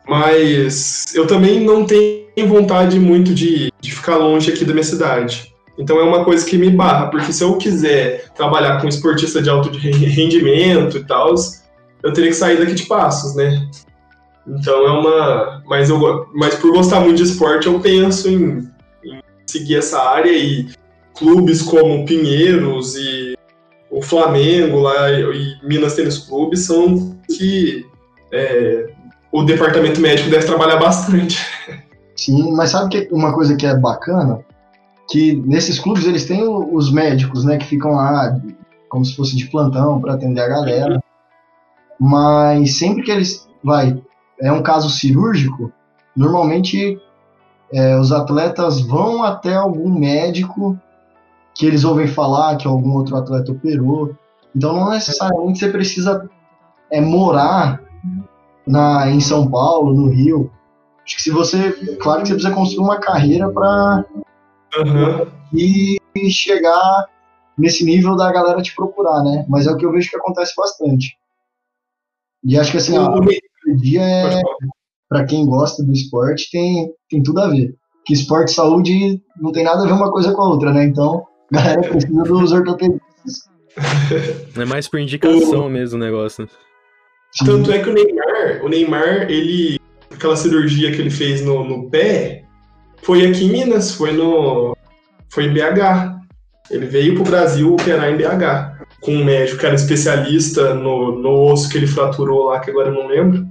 Mas 0.09 1.13
eu 1.17 1.27
também 1.27 1.65
não 1.65 1.85
tenho 1.85 2.47
vontade 2.47 2.99
muito 3.01 3.35
de, 3.35 3.73
de 3.81 3.93
ficar 3.93 4.17
longe 4.17 4.53
aqui 4.53 4.65
da 4.65 4.73
minha 4.73 4.85
cidade. 4.85 5.53
Então 5.79 5.99
é 5.99 6.03
uma 6.03 6.25
coisa 6.25 6.45
que 6.47 6.57
me 6.57 6.71
barra, 6.71 7.07
porque 7.09 7.33
se 7.33 7.45
eu 7.45 7.57
quiser 7.59 8.31
trabalhar 8.35 8.81
com 8.81 8.89
esportista 8.89 9.43
de 9.43 9.51
alto 9.51 9.71
rendimento 9.71 10.97
e 10.97 11.05
tal, 11.05 11.35
eu 12.03 12.13
teria 12.13 12.31
que 12.31 12.37
sair 12.37 12.59
daqui 12.59 12.75
de 12.75 12.87
Passos, 12.87 13.35
né? 13.35 13.69
Então 14.47 14.87
é 14.87 14.91
uma. 14.91 15.63
Mas, 15.67 15.91
eu, 15.91 16.27
mas 16.35 16.55
por 16.55 16.73
gostar 16.73 17.01
muito 17.01 17.17
de 17.17 17.25
esporte, 17.25 17.67
eu 17.67 17.81
penso 17.81 18.29
em, 18.29 18.71
em 19.05 19.21
seguir 19.47 19.77
essa 19.77 20.01
área 20.01 20.31
e 20.31 20.69
clubes 21.19 21.63
como 21.63 22.05
Pinheiros 22.07 22.95
e 22.97 23.37
o 23.91 24.03
Flamengo 24.03 24.81
lá 24.81 25.11
e 25.11 25.57
Minas 25.63 25.95
Tênis 25.95 26.19
Clube 26.19 26.57
são 26.57 27.17
que 27.37 27.87
é, 28.33 28.91
o 29.33 29.43
departamento 29.43 30.01
médico 30.01 30.31
deve 30.31 30.47
trabalhar 30.47 30.77
bastante. 30.77 31.39
Sim, 32.15 32.53
mas 32.55 32.71
sabe 32.71 32.89
que 32.91 33.09
uma 33.13 33.35
coisa 33.35 33.57
que 33.57 33.67
é 33.67 33.77
bacana? 33.77 34.45
Que 35.09 35.37
nesses 35.37 35.79
clubes 35.79 36.07
eles 36.07 36.27
têm 36.27 36.43
os 36.47 36.93
médicos, 36.93 37.45
né, 37.45 37.57
que 37.57 37.67
ficam 37.67 37.93
lá 37.93 38.39
como 38.89 39.05
se 39.05 39.15
fosse 39.15 39.37
de 39.37 39.47
plantão 39.47 40.01
para 40.01 40.15
atender 40.15 40.41
a 40.41 40.49
galera. 40.49 41.03
Mas 41.99 42.79
sempre 42.79 43.03
que 43.03 43.11
eles 43.11 43.49
vai 43.63 44.01
é 44.41 44.53
um 44.53 44.63
caso 44.63 44.91
cirúrgico, 44.91 45.73
normalmente 46.15 47.01
é, 47.73 47.99
os 47.99 48.13
atletas 48.13 48.81
vão 48.81 49.23
até 49.23 49.55
algum 49.55 49.99
médico 49.99 50.79
que 51.55 51.67
eles 51.67 51.85
ouvem 51.85 52.07
falar 52.07 52.57
que 52.57 52.67
algum 52.67 52.95
outro 52.95 53.17
atleta 53.17 53.53
operou. 53.53 54.15
Então 54.55 54.75
não 54.75 54.91
necessariamente 54.91 55.59
você 55.59 55.69
precisa 55.69 56.29
é, 56.91 57.01
morar 57.01 57.81
na, 58.67 59.11
em 59.11 59.21
São 59.21 59.51
Paulo, 59.51 59.95
no 59.95 60.09
Rio. 60.09 60.51
Acho 61.05 61.17
que 61.17 61.23
se 61.23 61.31
você. 61.31 61.73
Claro 62.01 62.23
que 62.23 62.29
você 62.29 62.35
precisa 62.35 62.55
construir 62.55 62.85
uma 62.85 62.99
carreira 62.99 63.51
para 63.51 64.05
uhum. 64.79 65.31
e 65.53 65.99
chegar 66.31 67.07
nesse 67.59 67.85
nível 67.85 68.17
da 68.17 68.33
galera 68.33 68.63
te 68.63 68.75
procurar, 68.75 69.23
né? 69.23 69.45
Mas 69.49 69.67
é 69.67 69.71
o 69.71 69.77
que 69.77 69.87
eu 69.87 69.93
vejo 69.93 70.11
que 70.11 70.17
acontece 70.17 70.53
bastante. 70.57 71.17
E 72.45 72.59
acho 72.59 72.71
que 72.71 72.77
assim, 72.77 72.97
a, 72.97 73.09
dia 73.77 74.03
é, 74.03 74.43
para 75.09 75.25
quem 75.25 75.47
gosta 75.47 75.83
do 75.83 75.93
esporte, 75.93 76.51
tem, 76.51 76.93
tem 77.09 77.23
tudo 77.23 77.41
a 77.41 77.49
ver. 77.49 77.75
Que 78.05 78.13
esporte 78.13 78.51
e 78.51 78.55
saúde 78.55 79.23
não 79.41 79.53
tem 79.53 79.65
nada 79.65 79.83
a 79.83 79.87
ver 79.87 79.93
uma 79.93 80.13
coisa 80.13 80.33
com 80.33 80.43
a 80.43 80.49
outra, 80.49 80.73
né? 80.73 80.85
Então, 80.85 81.27
A 81.53 81.57
galera 81.57 81.83
precisa 81.83 82.23
dos 82.23 82.53
ortopedistas. 82.53 83.49
É 84.57 84.65
mais 84.65 84.89
por 84.89 84.99
indicação 84.99 85.69
mesmo 85.69 85.97
o 85.97 86.01
negócio. 86.01 86.49
Tanto 87.45 87.71
é 87.71 87.83
que 87.83 87.91
o 87.91 87.93
Neymar, 87.93 88.65
o 88.65 88.69
Neymar, 88.69 89.31
ele. 89.31 89.79
Aquela 90.11 90.37
cirurgia 90.37 90.93
que 90.93 91.01
ele 91.01 91.11
fez 91.11 91.45
no, 91.45 91.63
no 91.65 91.91
pé 91.91 92.46
foi 93.03 93.27
aqui 93.27 93.45
em 93.45 93.51
Minas, 93.51 93.93
foi 93.93 94.13
no. 94.13 94.77
Foi 95.31 95.45
em 95.45 95.53
BH. 95.53 96.17
Ele 96.71 96.87
veio 96.87 97.15
pro 97.15 97.25
Brasil 97.25 97.73
operar 97.73 98.11
em 98.11 98.17
BH. 98.17 98.77
Com 99.01 99.13
um 99.13 99.25
médico 99.25 99.59
que 99.61 99.67
era 99.67 99.75
especialista 99.75 100.75
no, 100.75 101.21
no 101.21 101.53
osso 101.53 101.69
que 101.69 101.77
ele 101.77 101.87
fraturou 101.87 102.47
lá, 102.47 102.61
que 102.61 102.71
agora 102.71 102.89
eu 102.89 102.95
não 102.95 103.07
lembro. 103.07 103.47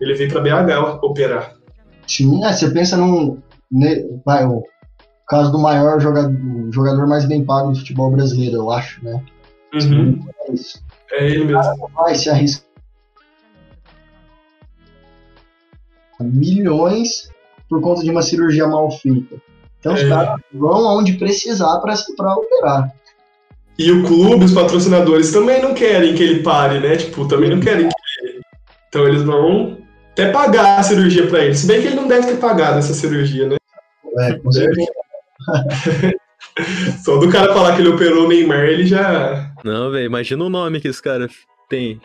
Ele 0.00 0.14
veio 0.14 0.30
pra 0.30 0.40
BH 0.40 1.02
operar. 1.02 1.54
Sim, 2.06 2.44
é, 2.44 2.52
você 2.52 2.70
pensa 2.70 2.96
num. 2.96 3.38
ne- 3.70 4.06
vai, 4.24 4.44
o 4.46 4.62
caso 5.26 5.50
do 5.50 5.58
maior 5.58 6.00
jogador, 6.00 6.32
o 6.32 6.72
jogador 6.72 7.06
mais 7.06 7.24
bem 7.24 7.44
pago 7.44 7.72
do 7.72 7.78
futebol 7.78 8.10
brasileiro, 8.10 8.56
eu 8.56 8.70
acho, 8.70 9.04
né? 9.04 9.22
Uhum. 9.74 10.24
É. 10.48 11.18
É 11.24 11.26
ele 11.26 11.44
mesmo. 11.44 11.90
Vai 11.94 12.14
se 12.14 12.30
arriscar 12.30 12.68
milhões 16.20 17.30
por 17.68 17.80
conta 17.80 18.02
de 18.02 18.10
uma 18.10 18.22
cirurgia 18.22 18.66
mal 18.66 18.90
feita. 18.90 19.36
Então 19.80 19.94
os 19.94 20.00
É. 20.00 20.08
caras 20.08 20.40
vão 20.52 20.88
aonde 20.88 21.14
precisar 21.14 21.78
para 21.80 21.94
operar. 22.34 22.92
E 23.78 23.92
o 23.92 24.04
clube, 24.04 24.44
os 24.44 24.52
patrocinadores 24.52 25.30
também 25.30 25.62
não 25.62 25.72
querem 25.72 26.14
que 26.14 26.22
ele 26.22 26.42
pare, 26.42 26.80
né? 26.80 26.96
Tipo, 26.96 27.28
também 27.28 27.50
não 27.50 27.60
querem 27.60 27.88
que 27.88 27.94
ele. 28.26 28.40
Então 28.88 29.06
eles 29.06 29.22
vão 29.22 29.78
até 30.12 30.32
pagar 30.32 30.80
a 30.80 30.82
cirurgia 30.82 31.28
pra 31.28 31.44
ele. 31.44 31.54
Se 31.54 31.66
bem 31.66 31.80
que 31.80 31.86
ele 31.86 31.96
não 31.96 32.08
deve 32.08 32.26
ter 32.26 32.38
pagado 32.38 32.78
essa 32.78 32.92
cirurgia, 32.92 33.48
né? 33.48 33.56
É, 34.18 34.32
com 34.34 34.50
certeza. 34.50 34.90
Só 37.04 37.18
do 37.18 37.28
cara 37.30 37.54
falar 37.54 37.76
que 37.76 37.82
ele 37.82 37.90
operou 37.90 38.24
o 38.24 38.28
Neymar, 38.28 38.64
ele 38.64 38.84
já. 38.84 39.52
Não, 39.64 39.90
velho, 39.92 40.06
imagina 40.06 40.44
o 40.44 40.50
nome 40.50 40.80
que 40.80 40.88
esse 40.88 41.00
cara 41.00 41.28
tem. 41.68 42.00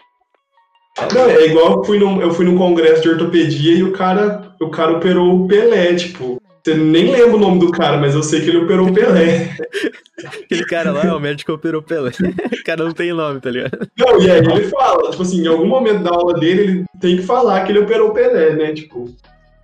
Não, 1.14 1.26
é 1.30 1.46
igual 1.48 1.78
eu 1.80 1.84
fui 1.84 1.98
num, 2.00 2.22
eu 2.22 2.32
fui 2.34 2.46
num 2.46 2.58
congresso 2.58 3.02
de 3.02 3.10
ortopedia 3.10 3.74
e 3.76 3.84
o 3.84 3.92
cara, 3.92 4.54
o 4.62 4.70
cara 4.70 4.94
operou 4.94 5.36
o 5.44 5.48
Pelé, 5.48 5.94
tipo. 5.96 6.42
Você 6.64 6.76
nem 6.76 7.12
lembra 7.12 7.36
o 7.36 7.40
nome 7.40 7.60
do 7.60 7.72
cara, 7.72 7.98
mas 7.98 8.16
eu 8.16 8.24
sei 8.24 8.40
que 8.42 8.48
ele 8.50 8.60
operou 8.60 8.88
o 8.88 8.94
Pelé. 8.94 9.50
Aquele 10.46 10.66
cara 10.66 10.92
lá, 10.92 11.18
o 11.18 11.20
médico 11.20 11.52
operou 11.52 11.82
Pelé. 11.82 12.12
O 12.12 12.64
cara 12.64 12.86
não 12.86 12.94
tem 12.94 13.12
nome, 13.12 13.42
tá 13.42 13.50
ligado? 13.50 13.86
Não, 13.98 14.22
e 14.22 14.32
aí 14.32 14.38
ele 14.40 14.64
fala, 14.70 15.10
tipo 15.12 15.24
assim, 15.24 15.42
em 15.44 15.48
algum 15.48 15.68
momento 15.68 16.04
da 16.04 16.12
aula 16.12 16.36
dele, 16.40 16.62
ele 16.62 16.86
tem 17.02 17.18
que 17.18 17.24
falar 17.24 17.66
que 17.66 17.72
ele 17.74 17.80
operou 17.80 18.10
o 18.10 18.14
Pelé, 18.14 18.54
né? 18.56 18.72
Tipo, 18.74 19.10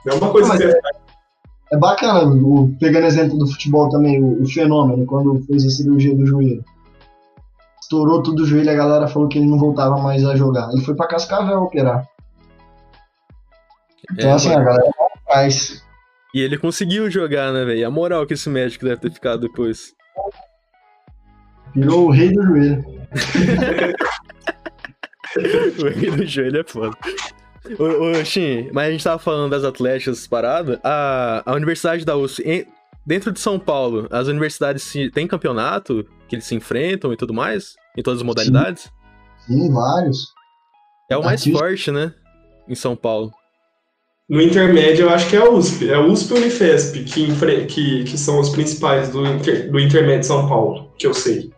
é 0.06 0.14
uma 0.14 0.30
coisa 0.32 0.52
que 0.58 0.64
você 0.68 0.78
É 1.72 1.78
bacana, 1.78 2.24
o- 2.34 2.76
pegando 2.80 3.06
exemplo 3.06 3.38
do 3.38 3.48
futebol 3.48 3.88
também, 3.90 4.22
o, 4.22 4.42
o 4.42 4.50
fenômeno, 4.50 5.06
quando 5.06 5.42
fez 5.46 5.64
a 5.66 5.70
cirurgia 5.70 6.14
do 6.16 6.26
joelho. 6.26 6.66
Estourou 7.90 8.22
tudo 8.22 8.44
o 8.44 8.46
joelho 8.46 8.70
a 8.70 8.76
galera 8.76 9.08
falou 9.08 9.28
que 9.28 9.40
ele 9.40 9.48
não 9.48 9.58
voltava 9.58 9.98
mais 9.98 10.24
a 10.24 10.36
jogar. 10.36 10.70
Ele 10.72 10.84
foi 10.86 10.94
pra 10.96 11.08
Cascavel 11.08 11.64
operar. 11.64 12.06
Então, 14.12 14.30
É, 14.30 14.34
assim, 14.34 14.50
a 14.52 14.54
mano. 14.54 14.66
galera 14.66 14.92
faz. 15.26 15.84
E 16.36 16.40
ele 16.40 16.60
conseguiu 16.60 17.10
jogar, 17.10 17.52
né, 17.52 17.66
velho? 17.66 17.88
A 17.88 17.90
moral 17.90 18.28
que 18.28 18.36
esse 18.36 18.48
médico 18.48 18.86
deve 18.86 19.02
ter 19.02 19.12
ficado 19.12 19.42
depois. 19.42 19.96
Virou 21.74 22.06
o 22.06 22.12
rei 22.12 22.32
do 22.32 22.44
joelho. 22.44 22.86
O 25.80 25.84
rei 25.90 26.10
do 26.12 26.26
joelho 26.26 26.60
é 26.60 26.64
foda. 26.64 26.96
Ô, 27.78 27.84
ô 28.20 28.26
Shin, 28.26 28.70
mas 28.74 28.88
a 28.88 28.92
gente 28.92 29.04
tava 29.04 29.20
falando 29.20 29.52
das 29.52 29.64
atléticas 29.64 30.28
paradas. 30.28 30.80
A, 30.84 31.44
a 31.46 31.54
Universidade 31.54 32.04
da 32.04 32.16
USP, 32.16 32.68
dentro 33.06 33.32
de 33.32 33.40
São 33.40 33.60
Paulo, 33.60 34.08
as 34.10 34.28
universidades 34.28 34.92
têm 35.14 35.28
campeonato 35.28 36.04
que 36.30 36.36
eles 36.36 36.46
se 36.46 36.56
enfrentam 36.56 37.12
e 37.12 37.18
tudo 37.18 37.34
mais? 37.34 37.76
Em 37.98 38.02
todas 38.04 38.20
as 38.22 38.26
modalidades? 38.26 38.90
Sim, 39.46 39.72
vários. 39.74 40.28
É 41.10 41.18
o 41.18 41.24
mais 41.24 41.42
Aqui- 41.42 41.52
forte, 41.52 41.92
né? 41.92 42.14
Em 42.68 42.76
São 42.76 42.96
Paulo. 42.96 43.32
No 44.30 44.40
intermédio, 44.40 45.06
eu 45.08 45.10
acho 45.10 45.28
que 45.28 45.36
é 45.36 45.40
a 45.40 45.50
USP. 45.50 45.90
É 45.90 45.96
a 45.96 46.02
USP 46.02 46.32
e 46.34 46.38
a 46.38 46.40
Unifesp 46.40 47.04
que, 47.04 47.66
que, 47.66 48.04
que 48.04 48.18
são 48.18 48.40
os 48.40 48.50
principais 48.50 49.10
do, 49.10 49.26
inter- 49.26 49.72
do 49.72 49.80
intermédio 49.80 50.20
de 50.20 50.28
São 50.28 50.48
Paulo, 50.48 50.92
que 51.00 51.08
eu 51.08 51.14
sei. 51.16 51.52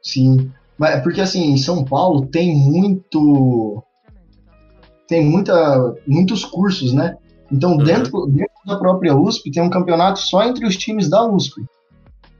Sim. 0.00 0.52
Mas 0.78 0.96
é 0.96 1.00
porque 1.00 1.20
assim, 1.20 1.50
em 1.52 1.56
São 1.56 1.84
Paulo 1.84 2.26
tem 2.26 2.54
muito. 2.56 3.82
Tem 5.08 5.24
muita, 5.24 5.94
muitos 6.06 6.44
cursos, 6.44 6.92
né? 6.92 7.16
Então, 7.50 7.72
Uhum. 7.72 7.78
dentro, 7.84 8.26
dentro 8.26 8.54
da 8.66 8.78
própria 8.78 9.14
USP, 9.16 9.50
tem 9.50 9.62
um 9.62 9.68
campeonato 9.70 10.18
só 10.20 10.44
entre 10.44 10.64
os 10.66 10.76
times 10.76 11.10
da 11.10 11.26
USP. 11.26 11.60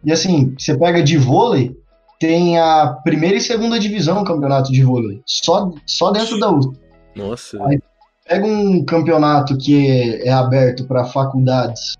E 0.04 0.12
assim, 0.12 0.54
você 0.58 0.76
pega 0.76 1.02
de 1.02 1.16
vôlei, 1.16 1.76
tem 2.20 2.58
a 2.58 2.88
primeira 3.04 3.36
e 3.36 3.40
segunda 3.40 3.78
divisão 3.78 4.16
no 4.16 4.24
campeonato 4.24 4.70
de 4.72 4.82
vôlei. 4.82 5.22
Só, 5.26 5.70
só 5.86 6.10
dentro 6.10 6.38
da 6.38 6.50
USP. 6.50 6.78
Nossa, 7.14 7.62
Aí- 7.66 7.80
Pega 8.26 8.46
um 8.46 8.82
campeonato 8.86 9.54
que 9.58 9.86
é, 9.86 10.28
é 10.28 10.32
aberto 10.32 10.86
para 10.86 11.04
faculdades, 11.04 11.94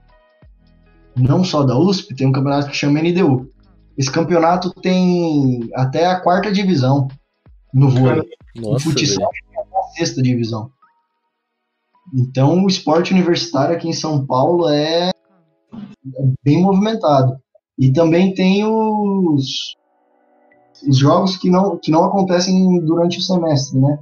não 1.15 1.45
só 1.45 1.63
da 1.63 1.77
USP, 1.79 2.15
tem 2.15 2.27
um 2.27 2.33
campeonato 2.33 2.71
que 2.71 2.77
chama 2.77 2.99
NDU. 3.03 3.51
Esse 3.97 4.11
campeonato 4.11 4.73
tem 4.73 5.69
até 5.75 6.07
a 6.07 6.19
quarta 6.19 6.51
divisão 6.51 7.09
no 7.75 7.91
vôlei. 7.91 8.23
O 8.57 8.61
nossa, 8.73 8.85
futsal 8.85 9.31
velho. 9.31 9.69
é 9.75 9.79
a 9.79 9.83
sexta 9.99 10.23
divisão. 10.23 10.71
Então 12.15 12.65
o 12.65 12.69
esporte 12.69 13.13
universitário 13.13 13.77
aqui 13.77 13.89
em 13.89 13.93
São 13.93 14.25
Paulo 14.25 14.69
é 14.71 15.11
é 15.11 16.23
bem 16.43 16.63
movimentado. 16.63 17.37
E 17.79 17.93
também 17.93 18.35
tem 18.35 18.65
os, 18.65 19.77
os 20.89 20.97
jogos 20.97 21.37
que 21.37 21.51
não, 21.51 21.77
que 21.77 21.91
não 21.91 22.05
acontecem 22.05 22.81
durante 22.85 23.19
o 23.19 23.23
semestre, 23.23 23.79
né? 23.79 23.99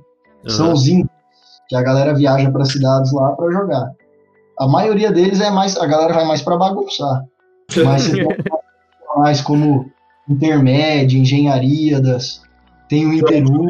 São 0.46 0.66
Aham. 0.66 0.74
os 0.74 0.88
in- 0.88 1.06
que 1.68 1.76
a 1.76 1.82
galera 1.82 2.14
viaja 2.14 2.50
para 2.50 2.64
cidades 2.64 3.12
lá 3.12 3.32
para 3.32 3.50
jogar. 3.50 3.92
A 4.58 4.68
maioria 4.68 5.10
deles 5.10 5.40
é 5.40 5.50
mais 5.50 5.76
a 5.76 5.86
galera 5.86 6.12
vai 6.12 6.26
mais 6.26 6.42
para 6.42 6.56
bagunçar. 6.56 7.24
Mas 7.84 8.02
você 8.08 8.12
tem 8.12 8.36
mais 9.16 9.40
como 9.40 9.90
intermédio, 10.28 11.18
engenharia 11.20 12.00
das 12.00 12.42
tem 12.88 13.06
o 13.06 13.12
Interu, 13.14 13.64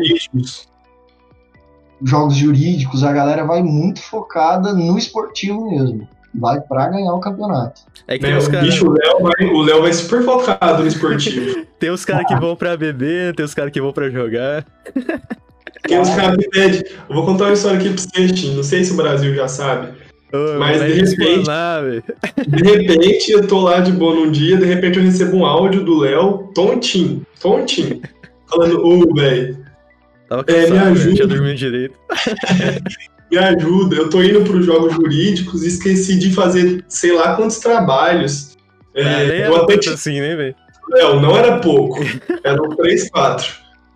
jogos 2.03 2.35
jurídicos, 2.35 3.05
a 3.05 3.13
galera 3.13 3.45
vai 3.45 3.63
muito 3.63 4.03
focada 4.03 4.73
no 4.73 4.99
esportivo 4.99 5.71
mesmo. 5.71 6.09
Vai 6.35 6.61
para 6.63 6.89
ganhar 6.89 7.13
o 7.13 7.21
campeonato. 7.21 7.83
É 8.09 8.17
que 8.17 8.23
Né, 8.25 8.31
tem 8.31 8.39
os 8.39 8.47
o 8.47 8.51
caras 8.51 8.67
bicho, 8.67 8.87
o 8.89 8.93
Léo 8.93 9.21
vai, 9.21 9.47
o 9.49 9.63
Léo 9.63 9.83
vai 9.83 9.93
super 9.93 10.23
focado 10.23 10.83
no 10.83 10.89
esportivo. 10.89 11.67
tem 11.79 11.91
os 11.91 12.05
cara 12.05 12.25
que 12.25 12.35
vão 12.37 12.57
pra 12.57 12.77
beber, 12.77 13.35
tem 13.35 13.45
os 13.45 13.53
caras 13.55 13.71
que 13.73 13.81
vão 13.81 13.93
pra 13.93 14.09
jogar. 14.11 14.65
Tem 15.87 16.01
os 16.01 16.09
caras 16.11 16.37
que 16.39 16.49
pedem. 16.49 16.83
Eu 17.09 17.15
vou 17.15 17.25
contar 17.27 17.45
uma 17.45 17.53
história 17.53 17.79
aqui 17.79 17.89
pra 17.91 17.99
você, 17.99 18.29
Tim. 18.33 18.55
Não 18.55 18.63
sei 18.63 18.83
se 18.85 18.93
o 18.93 18.97
Brasil 18.97 19.35
já 19.35 19.47
sabe. 19.49 19.89
Ô, 20.33 20.59
Mas, 20.59 20.81
de 20.81 20.93
repente- 20.95 21.45
velho. 21.47 22.05
De 22.49 22.63
repente, 22.63 23.31
eu 23.33 23.47
tô 23.47 23.61
lá 23.61 23.81
de 23.81 23.93
boa 23.93 24.15
num 24.15 24.31
dia, 24.31 24.57
de 24.57 24.65
repente 24.65 24.99
eu 24.99 25.05
recebo 25.05 25.37
um 25.37 25.45
áudio 25.45 25.85
do 25.85 25.99
Léo, 25.99 26.51
tontinho, 26.55 27.27
tontinho, 27.41 28.01
falando, 28.49 28.81
ô, 28.83 29.15
velho, 29.15 29.59
Tava 30.29 30.45
É, 30.49 30.63
me 30.63 30.67
velho, 30.71 30.81
ajuda. 30.93 31.15
tinha 31.15 31.27
dormido 31.27 31.55
direito. 31.57 31.95
me 33.33 33.39
ajuda, 33.39 33.97
eu 33.97 34.11
tô 34.11 34.23
indo 34.23 34.43
pros 34.43 34.65
jogos 34.67 34.93
jurídicos 34.95 35.63
e 35.63 35.69
esqueci 35.69 36.19
de 36.19 36.33
fazer 36.35 36.85
sei 36.87 37.13
lá 37.13 37.35
quantos 37.35 37.59
trabalhos. 37.59 38.57
É, 38.95 39.03
Ah, 39.03 39.19
nem 39.25 39.39
eu 39.41 39.55
era 39.55 39.63
até 39.63 39.79
te... 39.79 39.89
assim, 39.89 40.21
né, 40.21 40.37
velho? 40.37 40.55
Léo, 40.91 41.21
não 41.21 41.35
era 41.37 41.59
pouco, 41.59 42.01
eram 42.45 42.69
três, 42.77 43.09
quatro, 43.09 43.49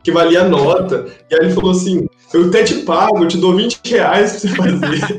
que 0.03 0.11
valia 0.11 0.43
a 0.43 0.49
nota, 0.49 1.07
e 1.30 1.34
aí 1.34 1.41
ele 1.47 1.55
falou 1.55 1.72
assim, 1.72 2.09
eu 2.32 2.49
até 2.49 2.62
te 2.62 2.76
pago, 2.76 3.22
eu 3.22 3.28
te 3.28 3.37
dou 3.37 3.55
20 3.55 3.80
reais 3.91 4.41
pra 4.41 4.41
você 4.41 4.49
fazer. 4.57 5.18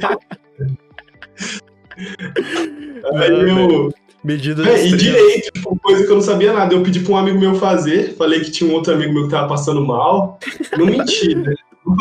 aí 3.18 3.30
Não, 3.30 3.70
eu... 3.70 3.94
Medida 4.24 4.68
É, 4.68 4.86
e 4.86 4.98
direito, 4.98 5.52
tipo, 5.54 5.80
coisa 5.80 6.04
que 6.04 6.12
eu 6.12 6.16
não 6.16 6.22
sabia 6.22 6.52
nada. 6.52 6.74
Eu 6.74 6.82
pedi 6.84 7.00
pra 7.00 7.14
um 7.14 7.18
amigo 7.18 7.40
meu 7.40 7.56
fazer, 7.56 8.14
falei 8.18 8.42
que 8.42 8.52
tinha 8.52 8.70
um 8.70 8.74
outro 8.74 8.94
amigo 8.94 9.14
meu 9.14 9.24
que 9.26 9.30
tava 9.30 9.48
passando 9.48 9.86
mal. 9.86 10.38
Não 10.78 10.86
menti, 10.86 11.34
né? 11.34 11.54
Não 11.86 11.96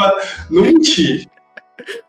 Não 0.51 0.63
menti. 0.63 1.29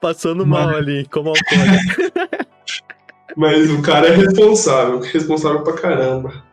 Passando 0.02 0.46
mal 0.46 0.70
ali, 0.70 1.06
como 1.08 1.30
alcoólico. 1.30 2.48
Mas 3.36 3.70
o 3.70 3.82
cara 3.82 4.08
é 4.08 4.16
responsável, 4.16 5.00
responsável 5.00 5.64
pra 5.64 5.74
caramba. 5.74 6.44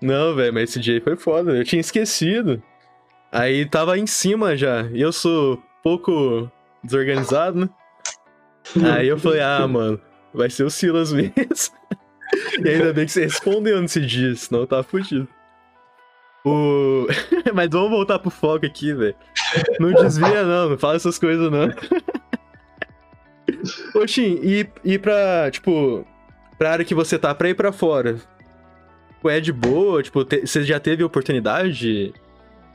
Não, 0.00 0.34
velho, 0.34 0.54
mas 0.54 0.70
esse 0.70 0.78
dia 0.78 1.02
foi 1.02 1.16
foda. 1.16 1.56
Eu 1.56 1.64
tinha 1.64 1.80
esquecido. 1.80 2.62
Aí 3.32 3.66
tava 3.66 3.98
em 3.98 4.06
cima 4.06 4.56
já. 4.56 4.82
E 4.92 5.00
eu 5.00 5.12
sou 5.12 5.60
pouco 5.82 6.48
desorganizado, 6.84 7.58
né? 7.58 7.68
Aí 8.96 9.08
eu 9.08 9.18
falei, 9.18 9.40
ah, 9.40 9.66
mano, 9.68 10.00
vai 10.32 10.48
ser 10.48 10.64
o 10.64 10.70
Silas 10.70 11.12
mesmo. 11.12 11.34
E 12.62 12.68
ainda 12.68 12.92
bem 12.92 13.06
que 13.06 13.12
você 13.12 13.22
respondeu 13.22 13.80
nesse 13.80 14.04
dia, 14.04 14.34
senão 14.36 14.60
eu 14.60 14.66
tava 14.66 14.82
fudido. 14.82 15.26
O... 16.44 17.06
Mas 17.54 17.70
vamos 17.70 17.88
voltar 17.88 18.18
pro 18.18 18.30
foco 18.30 18.66
aqui, 18.66 18.92
velho. 18.92 19.14
Não 19.80 19.92
desvia, 19.92 20.44
não, 20.44 20.68
não 20.68 20.78
fala 20.78 20.96
essas 20.96 21.18
coisas, 21.18 21.50
não. 21.50 21.68
Ô, 23.94 24.06
Shin, 24.06 24.38
e, 24.42 24.66
e 24.84 24.98
pra, 24.98 25.50
tipo, 25.50 26.04
pra 26.58 26.72
área 26.72 26.84
que 26.84 26.94
você 26.94 27.18
tá, 27.18 27.34
pra 27.34 27.48
ir 27.48 27.54
pra 27.54 27.72
fora, 27.72 28.18
é 29.24 29.40
de 29.40 29.52
boa? 29.52 30.02
Tipo, 30.02 30.24
te- 30.24 30.46
você 30.46 30.62
já 30.64 30.78
teve 30.78 31.02
oportunidade 31.04 31.72
de, 31.72 32.14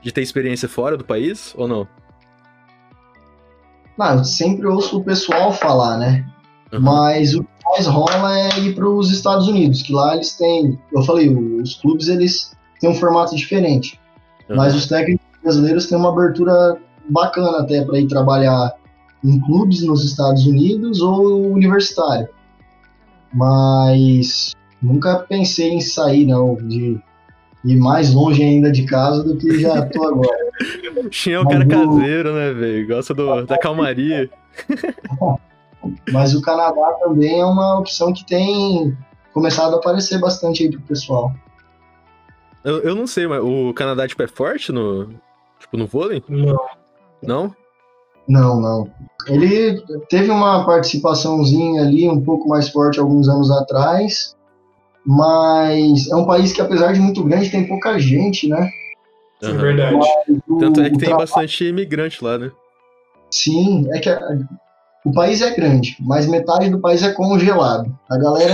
de 0.01 0.11
ter 0.11 0.21
experiência 0.21 0.67
fora 0.67 0.97
do 0.97 1.05
país 1.05 1.53
ou 1.57 1.67
não? 1.67 1.87
Não, 3.97 4.17
eu 4.17 4.23
sempre 4.23 4.65
ouço 4.67 4.99
o 4.99 5.03
pessoal 5.03 5.53
falar, 5.53 5.97
né? 5.97 6.25
Uhum. 6.71 6.79
Mas 6.81 7.35
o 7.35 7.43
que 7.43 7.49
mais 7.69 7.85
rola 7.85 8.37
é 8.39 8.59
ir 8.59 8.73
para 8.75 8.87
os 8.89 9.11
Estados 9.11 9.47
Unidos, 9.47 9.83
que 9.83 9.93
lá 9.93 10.15
eles 10.15 10.35
têm, 10.35 10.79
eu 10.91 11.03
falei, 11.03 11.29
os 11.29 11.75
clubes 11.75 12.07
eles 12.07 12.55
têm 12.79 12.89
um 12.89 12.95
formato 12.95 13.35
diferente, 13.35 13.99
Uhum. 14.49 14.57
mas 14.57 14.75
os 14.75 14.87
técnicos 14.87 15.25
brasileiros 15.41 15.87
têm 15.87 15.97
uma 15.97 16.09
abertura 16.09 16.77
bacana 17.09 17.59
até 17.59 17.83
para 17.85 17.99
ir 17.99 18.07
trabalhar 18.07 18.73
em 19.23 19.39
clubes 19.39 19.83
nos 19.83 20.03
Estados 20.03 20.45
Unidos 20.45 21.01
ou 21.01 21.51
universitário. 21.51 22.27
Mas 23.33 24.53
nunca 24.81 25.19
pensei 25.19 25.71
em 25.71 25.81
sair 25.81 26.25
não, 26.25 26.55
de 26.55 26.99
ir 27.65 27.77
mais 27.77 28.13
longe 28.13 28.43
ainda 28.43 28.71
de 28.71 28.85
casa 28.85 29.23
do 29.23 29.37
que 29.37 29.59
já 29.59 29.85
tô 29.87 30.05
agora. 30.07 30.51
Shin 31.09 31.31
é 31.31 31.39
o 31.39 31.47
cara 31.47 31.65
caseiro, 31.65 32.33
né, 32.33 32.53
velho? 32.53 32.87
Gosta 32.87 33.13
do, 33.13 33.45
da 33.45 33.57
calmaria. 33.57 34.29
Mas 36.11 36.33
o 36.33 36.41
Canadá 36.41 36.93
também 37.01 37.39
é 37.41 37.45
uma 37.45 37.79
opção 37.79 38.13
que 38.13 38.25
tem 38.25 38.95
começado 39.33 39.73
a 39.73 39.77
aparecer 39.77 40.19
bastante 40.19 40.63
aí 40.63 40.71
pro 40.71 40.81
pessoal. 40.81 41.33
Eu, 42.63 42.79
eu 42.83 42.95
não 42.95 43.05
sei, 43.05 43.27
mas 43.27 43.43
o 43.43 43.73
Canadá, 43.73 44.07
tipo, 44.07 44.23
é 44.23 44.27
forte 44.27 44.71
no. 44.71 45.09
Tipo, 45.59 45.75
no 45.75 45.85
vôlei? 45.85 46.23
Não. 46.29 46.55
Não? 47.21 47.55
Não, 48.27 48.59
não. 48.61 48.87
Ele 49.27 49.81
teve 50.09 50.29
uma 50.31 50.65
participaçãozinha 50.65 51.81
ali 51.81 52.09
um 52.09 52.21
pouco 52.21 52.47
mais 52.47 52.69
forte 52.69 52.99
alguns 52.99 53.27
anos 53.29 53.49
atrás, 53.51 54.35
mas 55.05 56.07
é 56.09 56.15
um 56.15 56.25
país 56.25 56.53
que, 56.53 56.61
apesar 56.61 56.93
de 56.93 56.99
muito 56.99 57.23
grande, 57.23 57.49
tem 57.49 57.67
pouca 57.67 57.97
gente, 57.99 58.47
né? 58.47 58.69
É 59.41 59.47
Aham. 59.47 59.57
verdade. 59.57 59.95
O- 60.49 60.57
Tanto 60.57 60.81
é 60.81 60.89
que 60.89 60.97
tem 60.97 61.09
tra- 61.09 61.17
bastante 61.17 61.65
imigrante 61.65 62.23
lá, 62.23 62.37
né? 62.37 62.51
Sim, 63.31 63.87
é 63.91 63.99
que 63.99 64.09
a- 64.09 64.19
o 65.05 65.11
país 65.11 65.41
é 65.41 65.53
grande, 65.53 65.97
mas 66.01 66.27
metade 66.27 66.69
do 66.69 66.79
país 66.79 67.03
é 67.03 67.11
congelado. 67.11 67.93
A 68.09 68.17
galera 68.17 68.53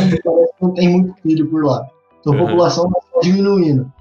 não 0.61 0.73
tem 0.73 0.89
muito 0.89 1.13
filho 1.21 1.49
por 1.49 1.63
lá. 1.63 1.85
Então 2.19 2.33
a 2.33 2.35
Uhum. 2.37 2.45
população 2.47 2.85
está 2.89 3.19
diminuindo. 3.21 3.91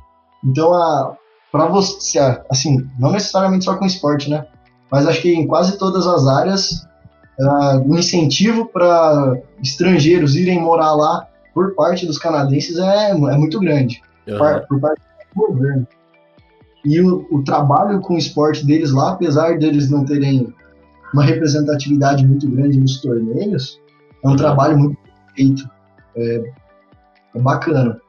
Então, 0.45 0.73
a, 0.73 1.15
para 1.53 1.67
você, 1.67 2.19
assim, 2.51 2.89
não 2.99 3.13
necessariamente 3.13 3.65
só 3.65 3.77
com 3.77 3.85
esporte, 3.85 4.31
né? 4.31 4.47
Mas 4.91 5.07
acho 5.07 5.21
que 5.23 5.33
em 5.33 5.47
quase 5.47 5.77
todas 5.79 6.07
as 6.07 6.27
áreas, 6.27 6.87
ah, 7.41 7.83
o 7.85 7.97
incentivo 7.97 8.67
para 8.67 9.39
estrangeiros 9.63 10.35
irem 10.37 10.61
morar 10.61 10.95
lá 10.95 11.27
por 11.55 11.75
parte 11.75 12.07
dos 12.07 12.19
canadenses 12.19 12.79
é, 12.79 13.11
é 13.11 13.15
muito 13.37 13.59
grande 13.61 14.01
Aham. 14.29 14.39
par- 14.39 14.67
por 14.67 14.81
parte 14.81 15.01
do 15.35 15.47
governo. 15.47 15.87
E 16.85 17.01
o, 17.01 17.27
o 17.31 17.43
trabalho 17.43 18.01
com 18.01 18.15
o 18.15 18.19
esporte 18.19 18.65
deles 18.65 18.93
lá, 18.93 19.13
apesar 19.13 19.59
deles 19.59 19.91
não 19.91 20.05
terem 20.05 20.55
uma 21.13 21.25
representatividade 21.25 22.27
muito 22.27 22.49
grande 22.49 22.79
nos 22.79 23.01
torneios, 23.01 23.81
é 24.25 24.27
um 24.29 24.31
Uhum. 24.33 24.37
trabalho 24.37 24.79
muito 24.79 24.99
feito. 25.35 25.69
É, 26.17 26.53
é 27.35 27.41
bacana. 27.41 28.01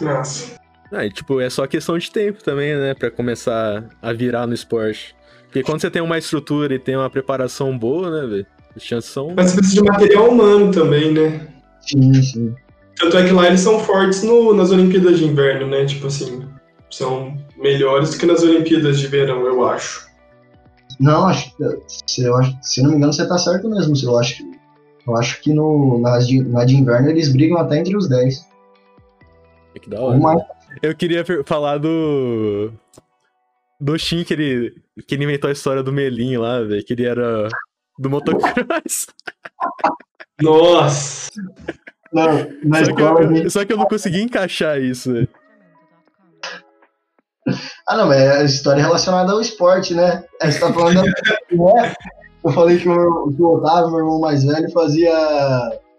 Nossa. 0.00 0.52
Ah, 0.92 1.06
e, 1.06 1.10
tipo, 1.10 1.40
é 1.40 1.48
só 1.48 1.66
questão 1.66 1.96
de 1.96 2.10
tempo 2.10 2.42
também, 2.42 2.74
né? 2.76 2.94
Pra 2.94 3.10
começar 3.10 3.84
a 4.02 4.12
virar 4.12 4.46
no 4.46 4.54
esporte. 4.54 5.14
Porque 5.44 5.62
quando 5.62 5.80
você 5.80 5.90
tem 5.90 6.02
uma 6.02 6.18
estrutura 6.18 6.74
e 6.74 6.78
tem 6.78 6.96
uma 6.96 7.10
preparação 7.10 7.76
boa, 7.76 8.10
né, 8.10 8.26
velho? 8.26 8.46
As 8.76 8.82
chances 8.82 9.10
são. 9.10 9.32
Mas 9.36 9.50
você 9.50 9.56
precisa 9.58 9.82
de 9.82 9.88
material 9.88 10.28
humano 10.30 10.70
também, 10.72 11.12
né? 11.12 11.46
Sim, 11.80 12.12
sim. 12.22 12.54
Tanto 12.96 13.16
é 13.16 13.24
que 13.24 13.32
lá 13.32 13.46
eles 13.46 13.60
são 13.60 13.78
fortes 13.80 14.22
no- 14.22 14.52
nas 14.54 14.70
Olimpíadas 14.70 15.18
de 15.18 15.24
Inverno, 15.24 15.66
né? 15.66 15.84
Tipo 15.86 16.06
assim, 16.06 16.46
são 16.90 17.36
melhores 17.56 18.10
do 18.10 18.18
que 18.18 18.26
nas 18.26 18.42
Olimpíadas 18.42 18.98
de 19.00 19.06
Verão, 19.06 19.44
eu 19.46 19.66
acho. 19.66 20.08
Não, 21.00 21.26
acho, 21.26 21.50
se, 22.06 22.22
eu 22.24 22.36
acho, 22.36 22.56
se 22.62 22.82
não 22.82 22.90
me 22.90 22.96
engano, 22.96 23.12
você 23.12 23.26
tá 23.26 23.38
certo 23.38 23.68
mesmo. 23.70 23.94
Eu 24.02 24.18
acho, 24.18 24.42
eu 25.06 25.16
acho 25.16 25.40
que 25.40 25.52
no, 25.52 25.98
nas 25.98 26.28
de, 26.28 26.42
na 26.44 26.64
de 26.64 26.76
inverno 26.76 27.08
eles 27.08 27.32
brigam 27.32 27.58
até 27.58 27.78
entre 27.78 27.96
os 27.96 28.06
10. 28.08 28.46
É 29.74 29.78
que 29.78 29.88
da 29.88 30.00
hora. 30.00 30.14
Ou 30.14 30.20
mais. 30.20 30.42
Eu 30.82 30.94
queria 30.94 31.24
falar 31.44 31.78
do. 31.78 32.72
Do 33.78 33.98
Shin, 33.98 34.24
que 34.24 34.34
ele, 34.34 34.74
que 35.06 35.14
ele 35.14 35.24
inventou 35.24 35.48
a 35.48 35.52
história 35.52 35.82
do 35.82 35.92
Melinho 35.92 36.42
lá, 36.42 36.60
velho. 36.62 36.84
Que 36.84 36.92
ele 36.92 37.06
era 37.06 37.48
do 37.98 38.10
motocross. 38.10 39.06
Nossa! 40.40 41.30
Não, 42.12 42.26
na 42.64 42.84
Só 42.84 42.94
que, 42.94 43.02
a 43.02 43.06
eu, 43.06 43.34
gente- 43.36 43.50
só 43.50 43.64
que 43.64 43.72
eu 43.72 43.76
não 43.76 43.86
consegui 43.86 44.20
encaixar 44.22 44.80
isso, 44.80 45.12
velho. 45.12 45.28
Ah, 47.86 47.96
não, 47.96 48.06
mas 48.08 48.20
é 48.20 48.44
história 48.44 48.82
relacionada 48.82 49.32
ao 49.32 49.40
esporte, 49.40 49.94
né? 49.94 50.24
Aí 50.40 50.50
você 50.52 50.60
tá 50.60 50.72
falando 50.72 50.96
da... 50.96 51.02
né? 51.82 51.94
Eu 52.44 52.52
falei 52.52 52.78
que 52.78 52.88
o, 52.88 53.32
que 53.32 53.42
o 53.42 53.56
Otávio, 53.56 53.90
meu 53.90 53.98
irmão 54.00 54.20
mais 54.20 54.44
velho, 54.44 54.70
fazia. 54.72 55.12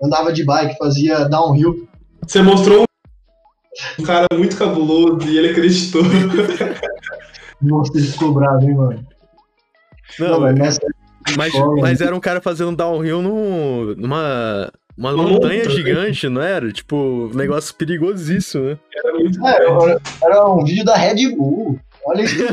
andava 0.03 0.33
de 0.33 0.43
bike, 0.43 0.77
fazia 0.77 1.27
downhill. 1.29 1.87
Você 2.27 2.41
mostrou 2.41 2.83
um 3.99 4.03
cara 4.03 4.27
muito 4.33 4.57
cabuloso 4.57 5.27
e 5.27 5.37
ele 5.37 5.49
acreditou. 5.51 6.01
Nossa, 7.61 7.91
ele 7.97 8.07
ficou 8.07 8.33
bravo, 8.33 8.63
hein, 8.63 8.75
mano? 8.75 9.05
Não, 10.19 10.27
Não, 10.29 10.39
mas 10.41 10.51
mas, 10.51 10.59
nessa 10.59 10.81
mas, 11.37 11.53
escola, 11.53 11.81
mas 11.81 12.01
era 12.01 12.15
um 12.15 12.19
cara 12.19 12.41
fazendo 12.41 12.75
downhill 12.75 13.21
num, 13.21 13.95
numa. 13.95 14.71
Uma 14.97 15.13
montanha 15.15 15.67
gigante, 15.69 16.27
não 16.27 16.41
era? 16.41 16.71
Tipo, 16.71 17.29
um 17.31 17.35
negócio 17.35 17.73
perigosíssimo, 17.73 18.65
né? 18.65 18.77
Era 18.93 19.13
muito 19.13 19.47
É, 19.47 19.55
era, 19.55 20.01
era 20.21 20.47
um 20.47 20.63
vídeo 20.63 20.83
da 20.83 20.95
Red 20.95 21.29
Bull. 21.35 21.79
Olha 22.05 22.23
isso. 22.23 22.35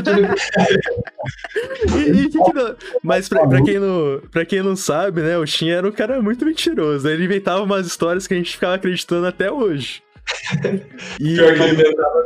E, 1.95 2.11
e 2.21 2.29
que 2.29 2.41
que 2.43 2.53
dá- 2.53 2.75
Mas 3.03 3.27
pra, 3.27 3.45
pra 3.47 3.61
quem 3.61 3.77
não, 3.79 4.21
pra 4.31 4.45
quem 4.45 4.61
não 4.61 4.75
sabe, 4.75 5.21
né, 5.21 5.37
o 5.37 5.45
Shin 5.45 5.69
era 5.69 5.87
um 5.87 5.91
cara 5.91 6.21
muito 6.21 6.45
mentiroso. 6.45 7.07
Ele 7.07 7.25
inventava 7.25 7.61
umas 7.63 7.85
histórias 7.85 8.25
que 8.27 8.33
a 8.33 8.37
gente 8.37 8.51
ficava 8.51 8.75
acreditando 8.75 9.27
até 9.27 9.51
hoje. 9.51 10.01
E, 11.19 11.35
Pior 11.35 11.53
que 11.53 11.61
ele 11.61 11.73
inventava. 11.73 12.23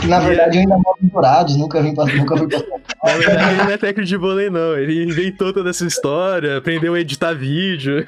que, 0.00 0.06
na 0.06 0.20
verdade, 0.20 0.56
eu 0.56 0.60
ainda 0.62 0.76
moro 0.76 0.98
em 1.02 1.08
Dourados, 1.08 1.56
nunca 1.56 1.82
vim 1.82 1.94
pra, 1.94 2.04
nunca 2.06 2.36
fui 2.36 2.48
pra 2.48 2.58
na 3.04 3.18
verdade, 3.18 3.50
ele 3.54 3.62
não 3.64 3.70
é 3.70 3.78
técnico 3.78 4.08
de 4.08 4.16
vôlei, 4.16 4.50
não. 4.50 4.76
Ele 4.76 5.04
inventou 5.04 5.52
toda 5.52 5.70
essa 5.70 5.84
história, 5.84 6.56
aprendeu 6.58 6.94
a 6.94 7.00
editar 7.00 7.32
vídeo. 7.34 8.06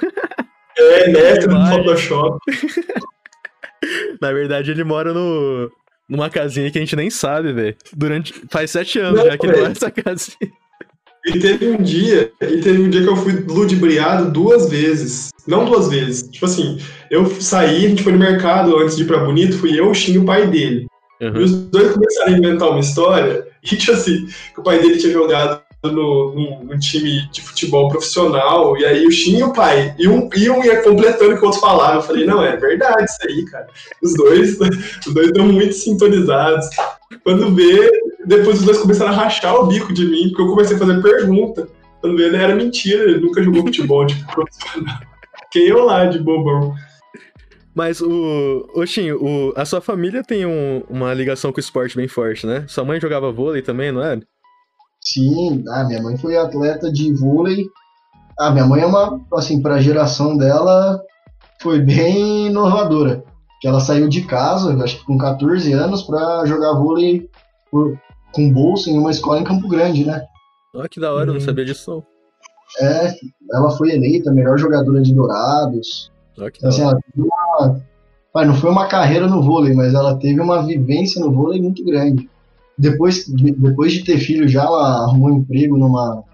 É, 0.76 1.08
mestre 1.08 1.48
do 1.48 1.56
Vai. 1.56 1.70
Photoshop. 1.76 2.38
Na 4.20 4.32
verdade, 4.32 4.70
ele 4.70 4.82
mora 4.82 5.12
no, 5.12 5.70
numa 6.08 6.30
casinha 6.30 6.70
que 6.70 6.78
a 6.78 6.80
gente 6.80 6.96
nem 6.96 7.10
sabe, 7.10 7.52
velho. 7.52 7.76
Durante. 7.92 8.32
Faz 8.50 8.70
sete 8.70 8.98
anos 8.98 9.20
Não, 9.20 9.26
já 9.26 9.36
que 9.38 9.44
ele 9.46 9.52
velho. 9.52 9.62
mora 9.64 9.68
nessa 9.74 9.90
casinha. 9.90 10.52
E 11.26 11.38
teve 11.38 11.70
um 11.70 11.82
dia, 11.82 12.32
e 12.40 12.58
teve 12.58 12.82
um 12.82 12.90
dia 12.90 13.02
que 13.02 13.08
eu 13.08 13.16
fui 13.16 13.32
ludibriado 13.46 14.30
duas 14.30 14.68
vezes. 14.68 15.30
Não 15.46 15.64
duas 15.64 15.88
vezes. 15.88 16.28
Tipo 16.28 16.44
assim, 16.46 16.78
eu 17.10 17.26
saí, 17.40 17.86
a 17.86 17.88
gente 17.88 18.02
foi 18.02 18.12
no 18.12 18.18
mercado 18.18 18.76
antes 18.76 18.96
de 18.96 19.02
ir 19.02 19.06
pra 19.06 19.24
Bonito, 19.24 19.58
fui 19.58 19.78
eu, 19.78 19.90
o 19.90 19.94
Xinho 19.94 20.20
e 20.20 20.22
o 20.22 20.26
pai 20.26 20.46
dele. 20.46 20.86
E 21.20 21.26
Uhum. 21.26 21.42
os 21.42 21.52
dois 21.52 21.92
começaram 21.92 22.34
a 22.34 22.36
inventar 22.36 22.70
uma 22.70 22.80
história, 22.80 23.46
e 23.62 23.76
tipo 23.76 23.92
assim, 23.92 24.26
que 24.52 24.60
o 24.60 24.62
pai 24.62 24.80
dele 24.80 24.98
tinha 24.98 25.12
jogado 25.12 25.62
no, 25.84 26.34
num, 26.34 26.64
num 26.64 26.78
time 26.78 27.28
de 27.30 27.40
futebol 27.40 27.88
profissional, 27.88 28.76
e 28.76 28.84
aí 28.84 29.06
o 29.06 29.10
Xinho 29.10 29.38
e 29.38 29.42
o 29.44 29.52
pai, 29.52 29.94
e 29.98 30.08
um, 30.08 30.28
e 30.34 30.50
um 30.50 30.64
ia 30.64 30.82
completando 30.82 31.34
o 31.34 31.36
que 31.36 31.42
o 31.42 31.46
outro 31.46 31.60
falava. 31.60 31.98
Eu 31.98 32.02
falei, 32.02 32.26
não, 32.26 32.42
é 32.42 32.56
verdade 32.56 33.04
isso 33.04 33.18
aí, 33.26 33.44
cara. 33.46 33.66
Os 34.02 34.14
dois, 34.14 34.58
os 35.06 35.14
dois 35.14 35.28
estão 35.28 35.46
muito 35.46 35.74
sintonizados. 35.74 36.66
Quando 37.22 37.54
vê, 37.54 37.90
depois 38.26 38.58
os 38.60 38.64
dois 38.64 38.78
começaram 38.78 39.12
a 39.12 39.14
rachar 39.16 39.54
o 39.54 39.66
bico 39.66 39.92
de 39.92 40.04
mim, 40.06 40.28
porque 40.28 40.42
eu 40.42 40.48
comecei 40.48 40.76
a 40.76 40.78
fazer 40.78 41.02
pergunta. 41.02 41.68
Quando 42.00 42.16
vê, 42.16 42.30
né, 42.30 42.42
era 42.44 42.54
mentira, 42.54 43.02
ele 43.04 43.18
nunca 43.20 43.42
jogou 43.42 43.62
futebol 43.62 44.06
tipo, 44.06 44.24
profissional. 44.32 44.98
Fiquei 45.52 45.70
eu 45.72 45.84
lá 45.84 46.04
de 46.06 46.18
bobão. 46.18 46.74
Mas 47.74 48.00
o. 48.00 48.66
Shin, 48.86 49.10
o, 49.12 49.52
a 49.56 49.64
sua 49.64 49.80
família 49.80 50.22
tem 50.22 50.46
um- 50.46 50.82
uma 50.88 51.12
ligação 51.12 51.50
com 51.50 51.56
o 51.56 51.60
esporte 51.60 51.96
bem 51.96 52.06
forte, 52.06 52.46
né? 52.46 52.64
Sua 52.68 52.84
mãe 52.84 53.00
jogava 53.00 53.32
vôlei 53.32 53.62
também, 53.62 53.90
não 53.90 54.02
é? 54.02 54.20
Sim, 55.04 55.64
ah, 55.68 55.84
minha 55.84 56.02
mãe 56.02 56.16
foi 56.16 56.36
atleta 56.36 56.90
de 56.92 57.12
vôlei. 57.14 57.66
Ah, 58.38 58.50
minha 58.50 58.64
mãe 58.66 58.82
é 58.82 58.86
uma, 58.86 59.20
assim, 59.34 59.60
pra 59.60 59.80
geração 59.80 60.36
dela, 60.36 61.00
foi 61.60 61.80
bem 61.80 62.46
inovadora. 62.46 63.24
Que 63.60 63.68
ela 63.68 63.80
saiu 63.80 64.08
de 64.08 64.22
casa, 64.22 64.74
acho 64.82 64.98
que 64.98 65.04
com 65.04 65.16
14 65.18 65.72
anos, 65.72 66.02
pra 66.02 66.44
jogar 66.46 66.74
vôlei 66.74 67.28
por- 67.70 67.98
com 68.34 68.52
bolsa 68.52 68.90
em 68.90 68.98
uma 68.98 69.10
escola 69.10 69.40
em 69.40 69.44
Campo 69.44 69.68
Grande, 69.68 70.04
né? 70.04 70.24
Olha 70.74 70.88
que 70.88 71.00
da 71.00 71.12
hora, 71.12 71.30
eu 71.30 71.34
não 71.34 71.40
sabia 71.40 71.64
disso 71.64 71.90
não. 71.90 72.04
É, 72.80 73.14
ela 73.52 73.70
foi 73.76 73.92
eleita 73.92 74.32
melhor 74.32 74.58
jogadora 74.58 75.00
de 75.00 75.14
Dourados. 75.14 76.10
Olha 76.38 76.50
que 76.50 76.60
da 76.60 76.68
Então, 76.68 76.70
assim, 76.70 76.82
hora. 76.82 76.96
ela 76.96 77.00
teve 77.14 77.28
uma, 77.28 77.80
pai, 78.32 78.44
não 78.46 78.54
foi 78.54 78.70
uma 78.70 78.88
carreira 78.88 79.28
no 79.28 79.42
vôlei, 79.42 79.72
mas 79.74 79.94
ela 79.94 80.16
teve 80.18 80.40
uma 80.40 80.66
vivência 80.66 81.20
no 81.24 81.32
vôlei 81.32 81.60
muito 81.62 81.84
grande. 81.84 82.28
Depois, 82.76 83.24
de, 83.26 83.52
depois 83.52 83.92
de 83.92 84.04
ter 84.04 84.18
filho 84.18 84.48
já, 84.48 84.64
ela 84.64 85.04
arrumou 85.04 85.28
um 85.30 85.38
emprego 85.38 85.76
numa. 85.76 86.24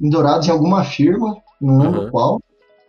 em 0.00 0.10
Dourados, 0.10 0.48
em 0.48 0.50
alguma 0.50 0.84
firma, 0.84 1.36
não 1.60 1.78
lembro 1.78 2.02
Uhum. 2.02 2.10
qual. 2.10 2.40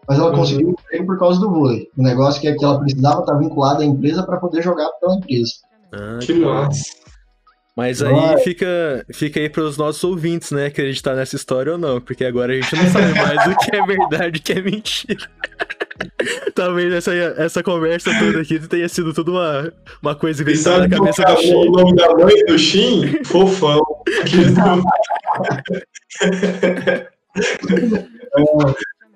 Mas 0.08 0.18
ela 0.20 0.32
Uhum. 0.32 0.38
conseguiu 0.38 0.68
o 0.70 0.72
emprego 0.72 1.06
por 1.06 1.20
causa 1.20 1.40
do 1.40 1.50
vôlei. 1.52 1.88
O 1.98 2.02
negócio 2.02 2.42
que 2.42 2.48
é 2.48 2.56
que 2.56 2.64
ela 2.66 2.80
precisava 2.80 3.20
estar 3.22 3.36
vinculada 3.36 3.84
à 3.84 3.86
empresa 3.86 4.24
para 4.24 4.38
poder 4.38 4.62
jogar 4.64 4.90
pela 5.00 5.16
empresa. 5.18 5.52
Ah, 6.00 6.20
Que 6.22 6.34
massa. 6.34 6.84
Mas 7.76 8.02
aí 8.02 8.40
fica, 8.44 9.06
fica 9.14 9.40
aí 9.40 9.50
pros 9.50 9.78
nossos 9.78 10.04
ouvintes, 10.04 10.50
né, 10.52 10.66
acreditar 10.66 11.14
nessa 11.14 11.36
história 11.36 11.74
ou 11.74 11.78
não, 11.78 12.02
porque 12.02 12.26
agora 12.26 12.52
a 12.52 12.56
gente 12.56 12.76
não 12.76 12.86
sabe 12.90 13.14
mais 13.14 13.54
o 13.54 13.56
que 13.60 13.76
é 13.76 13.86
verdade 13.86 14.38
e 14.38 14.40
o 14.40 14.44
que 14.44 14.52
é 14.54 14.62
mentira. 14.64 15.30
Talvez 16.56 16.92
essa, 16.92 17.14
essa 17.14 17.62
conversa 17.62 18.10
toda 18.18 18.42
aqui 18.42 18.60
tenha 18.68 18.90
sido 18.90 19.14
tudo 19.14 19.34
uma, 19.34 19.72
uma 20.02 20.16
coisa 20.16 20.42
inventada 20.42 20.88
na 20.88 20.98
cabeça 20.98 21.22
do 21.24 21.36
que 21.36 21.52
é 21.52 21.56
o 21.56 21.66
nome 21.72 21.96
da 21.96 22.16
mãe 22.16 22.46
do 22.48 22.58
Shin? 22.58 23.24
Fofão. 23.24 23.82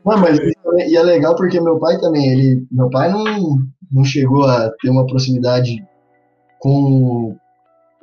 Não, 0.06 0.18
mas 0.20 0.38
isso 0.38 0.80
é- 0.80 0.88
e 0.90 0.96
é 0.96 1.02
legal 1.02 1.36
porque 1.36 1.60
meu 1.60 1.80
pai 1.80 1.98
também, 2.00 2.32
ele, 2.32 2.68
meu 2.72 2.90
pai 2.90 3.12
não, 3.12 3.58
não 3.92 4.04
chegou 4.04 4.46
a 4.46 4.70
ter 4.82 4.90
uma 4.90 5.06
proximidade 5.08 5.76
com 6.62 7.36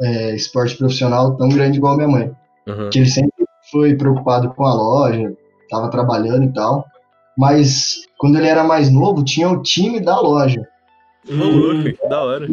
é, 0.00 0.34
esporte 0.34 0.76
profissional 0.76 1.36
tão 1.36 1.48
grande 1.48 1.78
igual 1.78 1.94
a 1.94 1.96
minha 1.96 2.08
mãe. 2.08 2.36
Uhum. 2.66 2.90
Que 2.90 2.98
ele 2.98 3.08
sempre 3.08 3.46
foi 3.70 3.94
preocupado 3.94 4.50
com 4.50 4.66
a 4.66 4.74
loja, 4.74 5.32
estava 5.62 5.88
trabalhando 5.88 6.44
e 6.44 6.52
tal. 6.52 6.84
Mas 7.36 8.00
quando 8.18 8.36
ele 8.36 8.48
era 8.48 8.64
mais 8.64 8.90
novo, 8.90 9.24
tinha 9.24 9.48
o 9.48 9.62
time 9.62 10.00
da 10.00 10.20
loja. 10.20 10.60
Louco, 11.30 11.84
que 11.84 12.08
da 12.08 12.22
hora. 12.22 12.48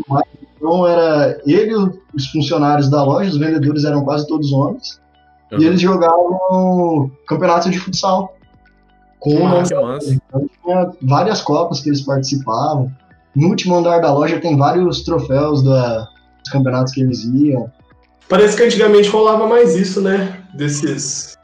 Então 0.56 0.88
era 0.88 1.41
ele, 1.45 1.74
os 2.14 2.28
funcionários 2.32 2.89
da 2.89 3.03
loja, 3.03 3.32
os 3.32 3.38
vendedores 3.38 3.84
eram 3.84 4.06
quase 4.06 4.28
todos 4.28 4.53
homens. 4.53 5.01
Uhum. 5.51 5.60
E 5.60 5.66
eles 5.66 5.82
jogavam 5.82 7.12
campeonato 7.28 7.70
de 7.70 7.80
futsal. 7.80 8.36
Com 9.20 9.39
nome 9.39 9.68
Que 9.68 9.76
massa. 9.76 10.14
Então 10.14 10.47
tinha 10.64 10.91
várias 11.01 11.41
copas 11.41 11.82
que 11.82 11.89
eles 11.89 12.01
participavam. 12.01 12.91
No 13.36 13.49
último 13.49 13.75
andar 13.75 13.99
da 13.99 14.13
loja 14.13 14.39
tem 14.39 14.57
vários 14.57 15.03
troféus 15.03 15.63
da- 15.63 16.07
dos 16.41 16.51
campeonatos 16.51 16.93
que 16.93 17.01
eles 17.01 17.23
iam. 17.25 17.69
Parece 18.29 18.55
que 18.57 18.63
antigamente 18.63 19.09
rolava 19.09 19.47
mais 19.47 19.75
isso, 19.75 20.01
né? 20.01 20.41
Desses 20.53 21.36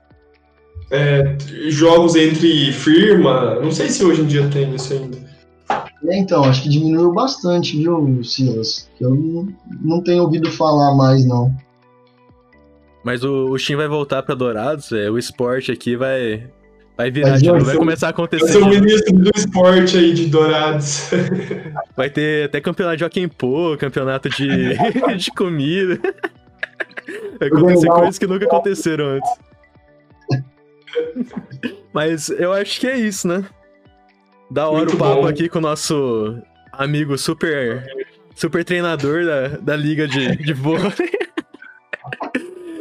é, 0.89 1.37
jogos 1.69 2.15
entre 2.15 2.71
firma. 2.71 3.55
Não 3.59 3.71
sei 3.71 3.89
se 3.89 4.03
hoje 4.03 4.21
em 4.21 4.25
dia 4.25 4.47
tem 4.49 4.73
isso 4.73 4.93
ainda. 4.93 5.17
É, 6.07 6.17
então, 6.17 6.43
acho 6.43 6.63
que 6.63 6.69
diminuiu 6.69 7.13
bastante, 7.13 7.77
viu, 7.77 8.23
Silas? 8.23 8.89
Eu 8.99 9.13
não, 9.13 9.47
não 9.81 10.01
tenho 10.01 10.23
ouvido 10.23 10.51
falar 10.51 10.95
mais, 10.95 11.25
não. 11.25 11.55
Mas 13.03 13.23
o, 13.23 13.49
o 13.51 13.57
Shin 13.57 13.75
vai 13.75 13.87
voltar 13.87 14.21
pra 14.23 14.35
Dourados, 14.35 14.91
é, 14.91 15.09
o 15.09 15.17
esporte 15.17 15.71
aqui 15.71 15.95
vai, 15.95 16.47
vai 17.01 17.11
virar 17.11 17.39
vai 17.39 17.59
vai 17.59 17.75
começar 17.75 18.07
a 18.07 18.11
Vai 18.11 18.13
acontecer. 18.13 18.47
ser 18.47 18.57
o 18.59 18.67
ministro 18.67 19.15
do 19.15 19.31
esporte 19.35 19.97
aí 19.97 20.13
de 20.13 20.27
Dourados. 20.27 21.09
Vai 21.97 22.09
ter 22.09 22.45
até 22.45 22.61
campeonato 22.61 22.97
de 22.97 22.99
Joaquim 23.01 23.27
Pô, 23.27 23.75
campeonato 23.77 24.29
de, 24.29 24.47
de 25.17 25.31
comida. 25.31 25.99
Vai 27.39 27.47
acontecer 27.47 27.87
coisas 27.87 28.19
que 28.19 28.27
nunca 28.27 28.45
aconteceram 28.45 29.05
antes. 29.05 29.31
Mas 31.93 32.29
eu 32.29 32.53
acho 32.53 32.79
que 32.79 32.87
é 32.87 32.97
isso, 32.97 33.27
né? 33.27 33.43
Da 34.49 34.67
hora 34.67 34.85
Muito 34.85 34.95
o 34.95 34.97
papo 34.97 35.21
bom. 35.21 35.27
aqui 35.27 35.49
com 35.49 35.59
o 35.59 35.61
nosso 35.61 36.37
amigo 36.71 37.17
super, 37.17 37.83
super 38.35 38.63
treinador 38.63 39.25
da, 39.25 39.47
da 39.59 39.75
liga 39.75 40.07
de, 40.07 40.35
de 40.35 40.53
vôlei. 40.53 41.11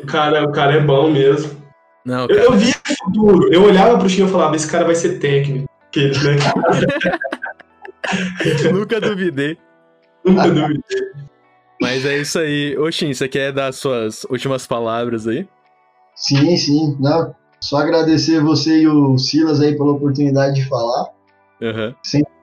O 0.03 0.07
cara, 0.07 0.45
o 0.45 0.53
cara 0.53 0.75
é 0.75 0.81
bom 0.81 1.11
mesmo. 1.11 1.61
Não, 2.05 2.27
Eu, 2.29 2.37
eu 2.37 2.53
via 2.53 2.75
o 2.75 3.05
futuro. 3.05 3.53
Eu 3.53 3.65
olhava 3.65 3.99
pro 3.99 4.09
Shin 4.09 4.25
e 4.25 4.29
falava, 4.29 4.57
esse 4.57 4.71
cara 4.71 4.85
vai 4.85 4.95
ser 4.95 5.19
técnico. 5.19 5.69
Que, 5.93 6.09
né? 6.09 6.13
nunca 8.73 9.01
duvidei. 9.01 9.59
Nunca 10.25 10.49
duvidei. 10.49 10.83
Mas 11.81 12.05
é 12.05 12.19
isso 12.19 12.39
aí. 12.39 12.77
Shin, 12.93 13.13
você 13.13 13.29
quer 13.29 13.53
dar 13.53 13.73
suas 13.73 14.25
últimas 14.25 14.67
palavras 14.67 15.27
aí? 15.27 15.47
Sim, 16.15 16.57
sim. 16.57 16.97
Não, 17.01 17.35
só 17.61 17.79
agradecer 17.79 18.41
você 18.41 18.81
e 18.81 18.89
o 18.89 19.19
Silas 19.19 19.61
aí 19.61 19.77
pela 19.77 19.93
oportunidade 19.93 20.57
de 20.57 20.69
falar. 20.69 21.09
Aham. 21.63 21.95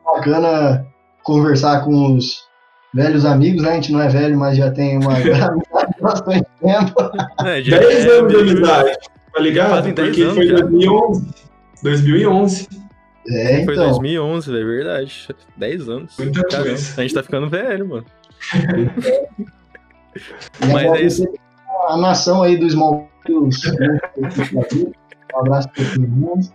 Bacana 0.05 0.85
conversar 1.23 1.83
com 1.83 2.15
os 2.15 2.47
velhos 2.93 3.25
amigos, 3.25 3.61
né? 3.61 3.71
A 3.71 3.75
gente 3.75 3.91
não 3.91 4.01
é 4.01 4.07
velho, 4.07 4.37
mas 4.37 4.57
já 4.57 4.71
tem 4.71 4.97
uma 4.97 5.13
bastante 6.01 6.47
tempo. 6.61 6.93
É, 7.45 7.61
já 7.61 7.79
10 7.79 8.05
é 8.05 8.09
anos 8.09 8.31
de 8.31 8.39
amizade. 8.39 8.97
Tá 9.37 9.43
ligado? 9.43 9.69
Fazem 9.69 9.93
10 9.93 10.07
Porque 10.07 10.21
anos 10.23 10.35
foi 10.35 10.47
já. 10.47 10.55
2011. 10.55 11.27
2011. 11.83 12.67
É, 13.29 13.65
Foi 13.65 13.73
então. 13.75 13.89
2011, 13.89 14.49
é 14.49 14.63
verdade. 14.63 15.27
10 15.57 15.89
anos. 15.89 16.17
Muita 16.17 16.43
Caramba, 16.43 16.69
coisa. 16.69 16.93
a 16.99 17.01
gente 17.03 17.13
tá 17.13 17.21
ficando 17.21 17.49
velho, 17.49 17.87
mano. 17.87 18.05
Mas 20.59 20.71
é 20.71 20.87
agradecer 20.87 21.29
A 21.89 21.97
nação 21.97 22.41
aí 22.41 22.57
do 22.57 22.67
Small. 22.67 23.07
Um 23.29 23.49
abraço 25.35 25.69
pra 25.69 25.83
todo 25.85 26.07
mundo. 26.07 26.49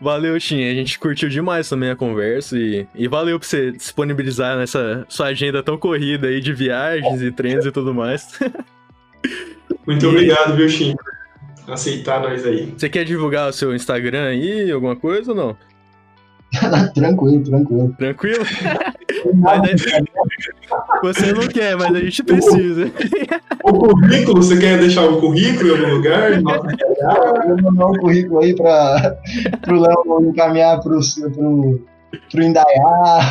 Valeu, 0.00 0.40
Tim. 0.40 0.64
A 0.64 0.74
gente 0.74 0.98
curtiu 0.98 1.28
demais 1.28 1.68
também 1.68 1.90
a 1.90 1.96
conversa 1.96 2.58
e, 2.58 2.88
e 2.94 3.06
valeu 3.06 3.38
por 3.38 3.46
você 3.46 3.70
disponibilizar 3.70 4.56
nessa 4.56 5.04
sua 5.08 5.26
agenda 5.26 5.62
tão 5.62 5.78
corrida 5.78 6.26
aí 6.26 6.40
de 6.40 6.52
viagens 6.52 7.22
e 7.22 7.30
treinos 7.30 7.64
e 7.64 7.70
tudo 7.70 7.94
mais. 7.94 8.26
Muito 9.86 10.04
E- 10.04 10.08
obrigado, 10.08 10.56
viu, 10.56 10.68
Shin? 10.68 10.94
por 11.64 11.74
Aceitar 11.74 12.20
nós 12.20 12.44
aí. 12.44 12.74
Você 12.76 12.88
quer 12.88 13.04
divulgar 13.04 13.48
o 13.48 13.52
seu 13.52 13.74
Instagram 13.74 14.24
aí, 14.28 14.70
alguma 14.70 14.96
coisa 14.96 15.30
ou 15.30 15.36
não? 15.36 15.56
tranquilo, 16.94 17.42
tranquilo. 17.44 17.94
Tranquilo? 17.96 18.44
Mas 19.36 19.62
aí- 19.62 20.04
Você 21.02 21.32
não 21.32 21.46
quer, 21.48 21.76
mas 21.76 21.94
a 21.94 22.00
gente 22.00 22.22
precisa. 22.24 22.90
O 23.64 23.72
currículo, 23.72 24.42
você 24.42 24.58
quer 24.58 24.78
deixar 24.78 25.04
o 25.04 25.20
currículo 25.20 25.68
em 25.68 25.80
algum 25.80 25.94
lugar? 25.96 26.32
Eu 26.34 26.42
vou 26.42 27.62
mandar 27.72 27.86
um 27.86 27.98
currículo 27.98 28.40
aí 28.40 28.54
para 28.54 29.16
o 29.68 29.74
Léo 29.80 30.28
encaminhar 30.28 30.80
para 30.80 30.92
o 30.98 31.00
pro 32.30 32.42
Indaiá. 32.42 33.30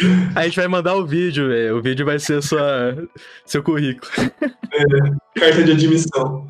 A 0.34 0.44
gente 0.44 0.56
vai 0.56 0.68
mandar 0.68 0.94
o 0.96 1.06
vídeo, 1.06 1.48
velho. 1.48 1.76
O 1.78 1.82
vídeo 1.82 2.04
vai 2.04 2.18
ser 2.18 2.42
sua, 2.42 2.96
seu 3.44 3.62
currículo. 3.62 4.10
Carta 5.36 5.62
de 5.62 5.72
admissão. 5.72 6.46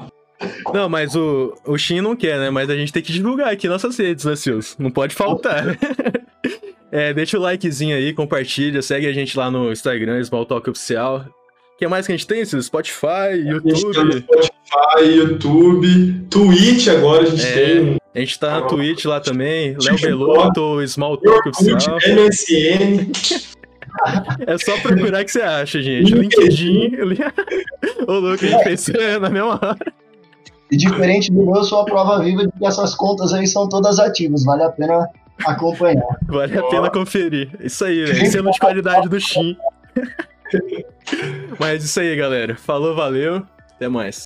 Não, 0.73 0.89
mas 0.89 1.15
o, 1.15 1.55
o 1.65 1.79
Shin 1.79 2.01
não 2.01 2.15
quer, 2.17 2.39
né? 2.39 2.51
Mas 2.51 2.69
a 2.69 2.77
gente 2.77 2.93
tem 2.93 3.03
que 3.03 3.13
divulgar 3.13 3.53
aqui 3.53 3.69
nossas 3.69 3.97
redes, 3.97 4.25
né, 4.25 4.37
Silas? 4.37 4.77
Não 4.79 4.91
pode 4.91 5.15
faltar. 5.15 5.65
É, 6.93 7.13
deixa 7.13 7.37
o 7.37 7.41
likezinho 7.41 7.97
aí, 7.97 8.13
compartilha, 8.13 8.81
segue 8.81 9.09
a 9.09 9.13
gente 9.13 9.37
lá 9.37 9.51
no 9.51 9.73
Instagram, 9.73 10.23
Small 10.23 10.47
Talk 10.47 10.71
Oficial. 10.71 11.27
O 11.75 11.77
que 11.77 11.89
mais 11.89 12.07
que 12.07 12.13
a 12.13 12.17
gente 12.17 12.25
tem, 12.25 12.45
Silas? 12.45 12.67
Spotify, 12.67 13.07
A 13.09 13.35
gente 13.35 13.65
no 13.65 13.71
YouTube. 13.93 14.21
Spotify, 14.21 15.17
YouTube, 15.17 16.27
Twitch 16.31 16.87
agora 16.87 17.25
a 17.25 17.27
gente 17.27 17.45
É. 17.45 17.53
tem. 17.53 17.97
A 18.15 18.21
gente 18.21 18.39
tá 18.39 18.61
na 18.61 18.67
Twitch 18.67 19.05
lá 19.07 19.21
também. 19.21 19.71
Léo 19.73 19.81
TikTok. 19.81 20.07
Beloto, 20.07 20.87
Small 20.87 21.17
Talk 21.17 21.49
Oficial. 21.49 21.99
MSN. 22.07 23.55
É 24.47 24.59
só 24.59 24.77
procurar 24.81 25.25
que 25.25 25.31
você 25.31 25.41
acha, 25.41 25.81
gente. 25.81 26.13
LinkedIn. 26.13 26.97
Ô, 28.09 28.13
louco, 28.15 28.45
a 28.45 28.49
gente 28.49 28.65
fez 28.65 28.89
isso 28.89 28.93
na 29.21 29.31
mesma 29.31 29.55
hora. 29.55 29.93
E 30.71 30.77
diferente 30.77 31.31
do 31.31 31.45
meu, 31.45 31.55
eu 31.55 31.65
sou 31.65 31.81
a 31.81 31.85
prova 31.85 32.19
viva 32.23 32.45
de 32.45 32.53
que 32.59 32.67
essas 32.67 32.95
contas 32.95 33.33
aí 33.33 33.47
são 33.47 33.69
todas 33.69 34.01
ativas. 34.01 34.45
Vale 34.45 34.65
a 34.65 34.71
pena 34.71 35.09
acompanhar. 35.47 36.03
Vale 36.27 36.59
a 36.59 36.63
pena 36.65 36.91
conferir. 36.91 37.51
Isso 37.61 37.85
aí, 37.85 38.05
velho. 38.05 38.31
Selo 38.31 38.51
de 38.51 38.59
qualidade 38.59 39.09
do 39.09 39.21
Shin. 39.21 39.57
Mas 41.59 41.85
isso 41.85 42.01
aí, 42.01 42.17
galera. 42.17 42.57
Falou, 42.57 42.97
valeu. 42.97 43.47
Até 43.77 43.89
mais. 43.89 44.17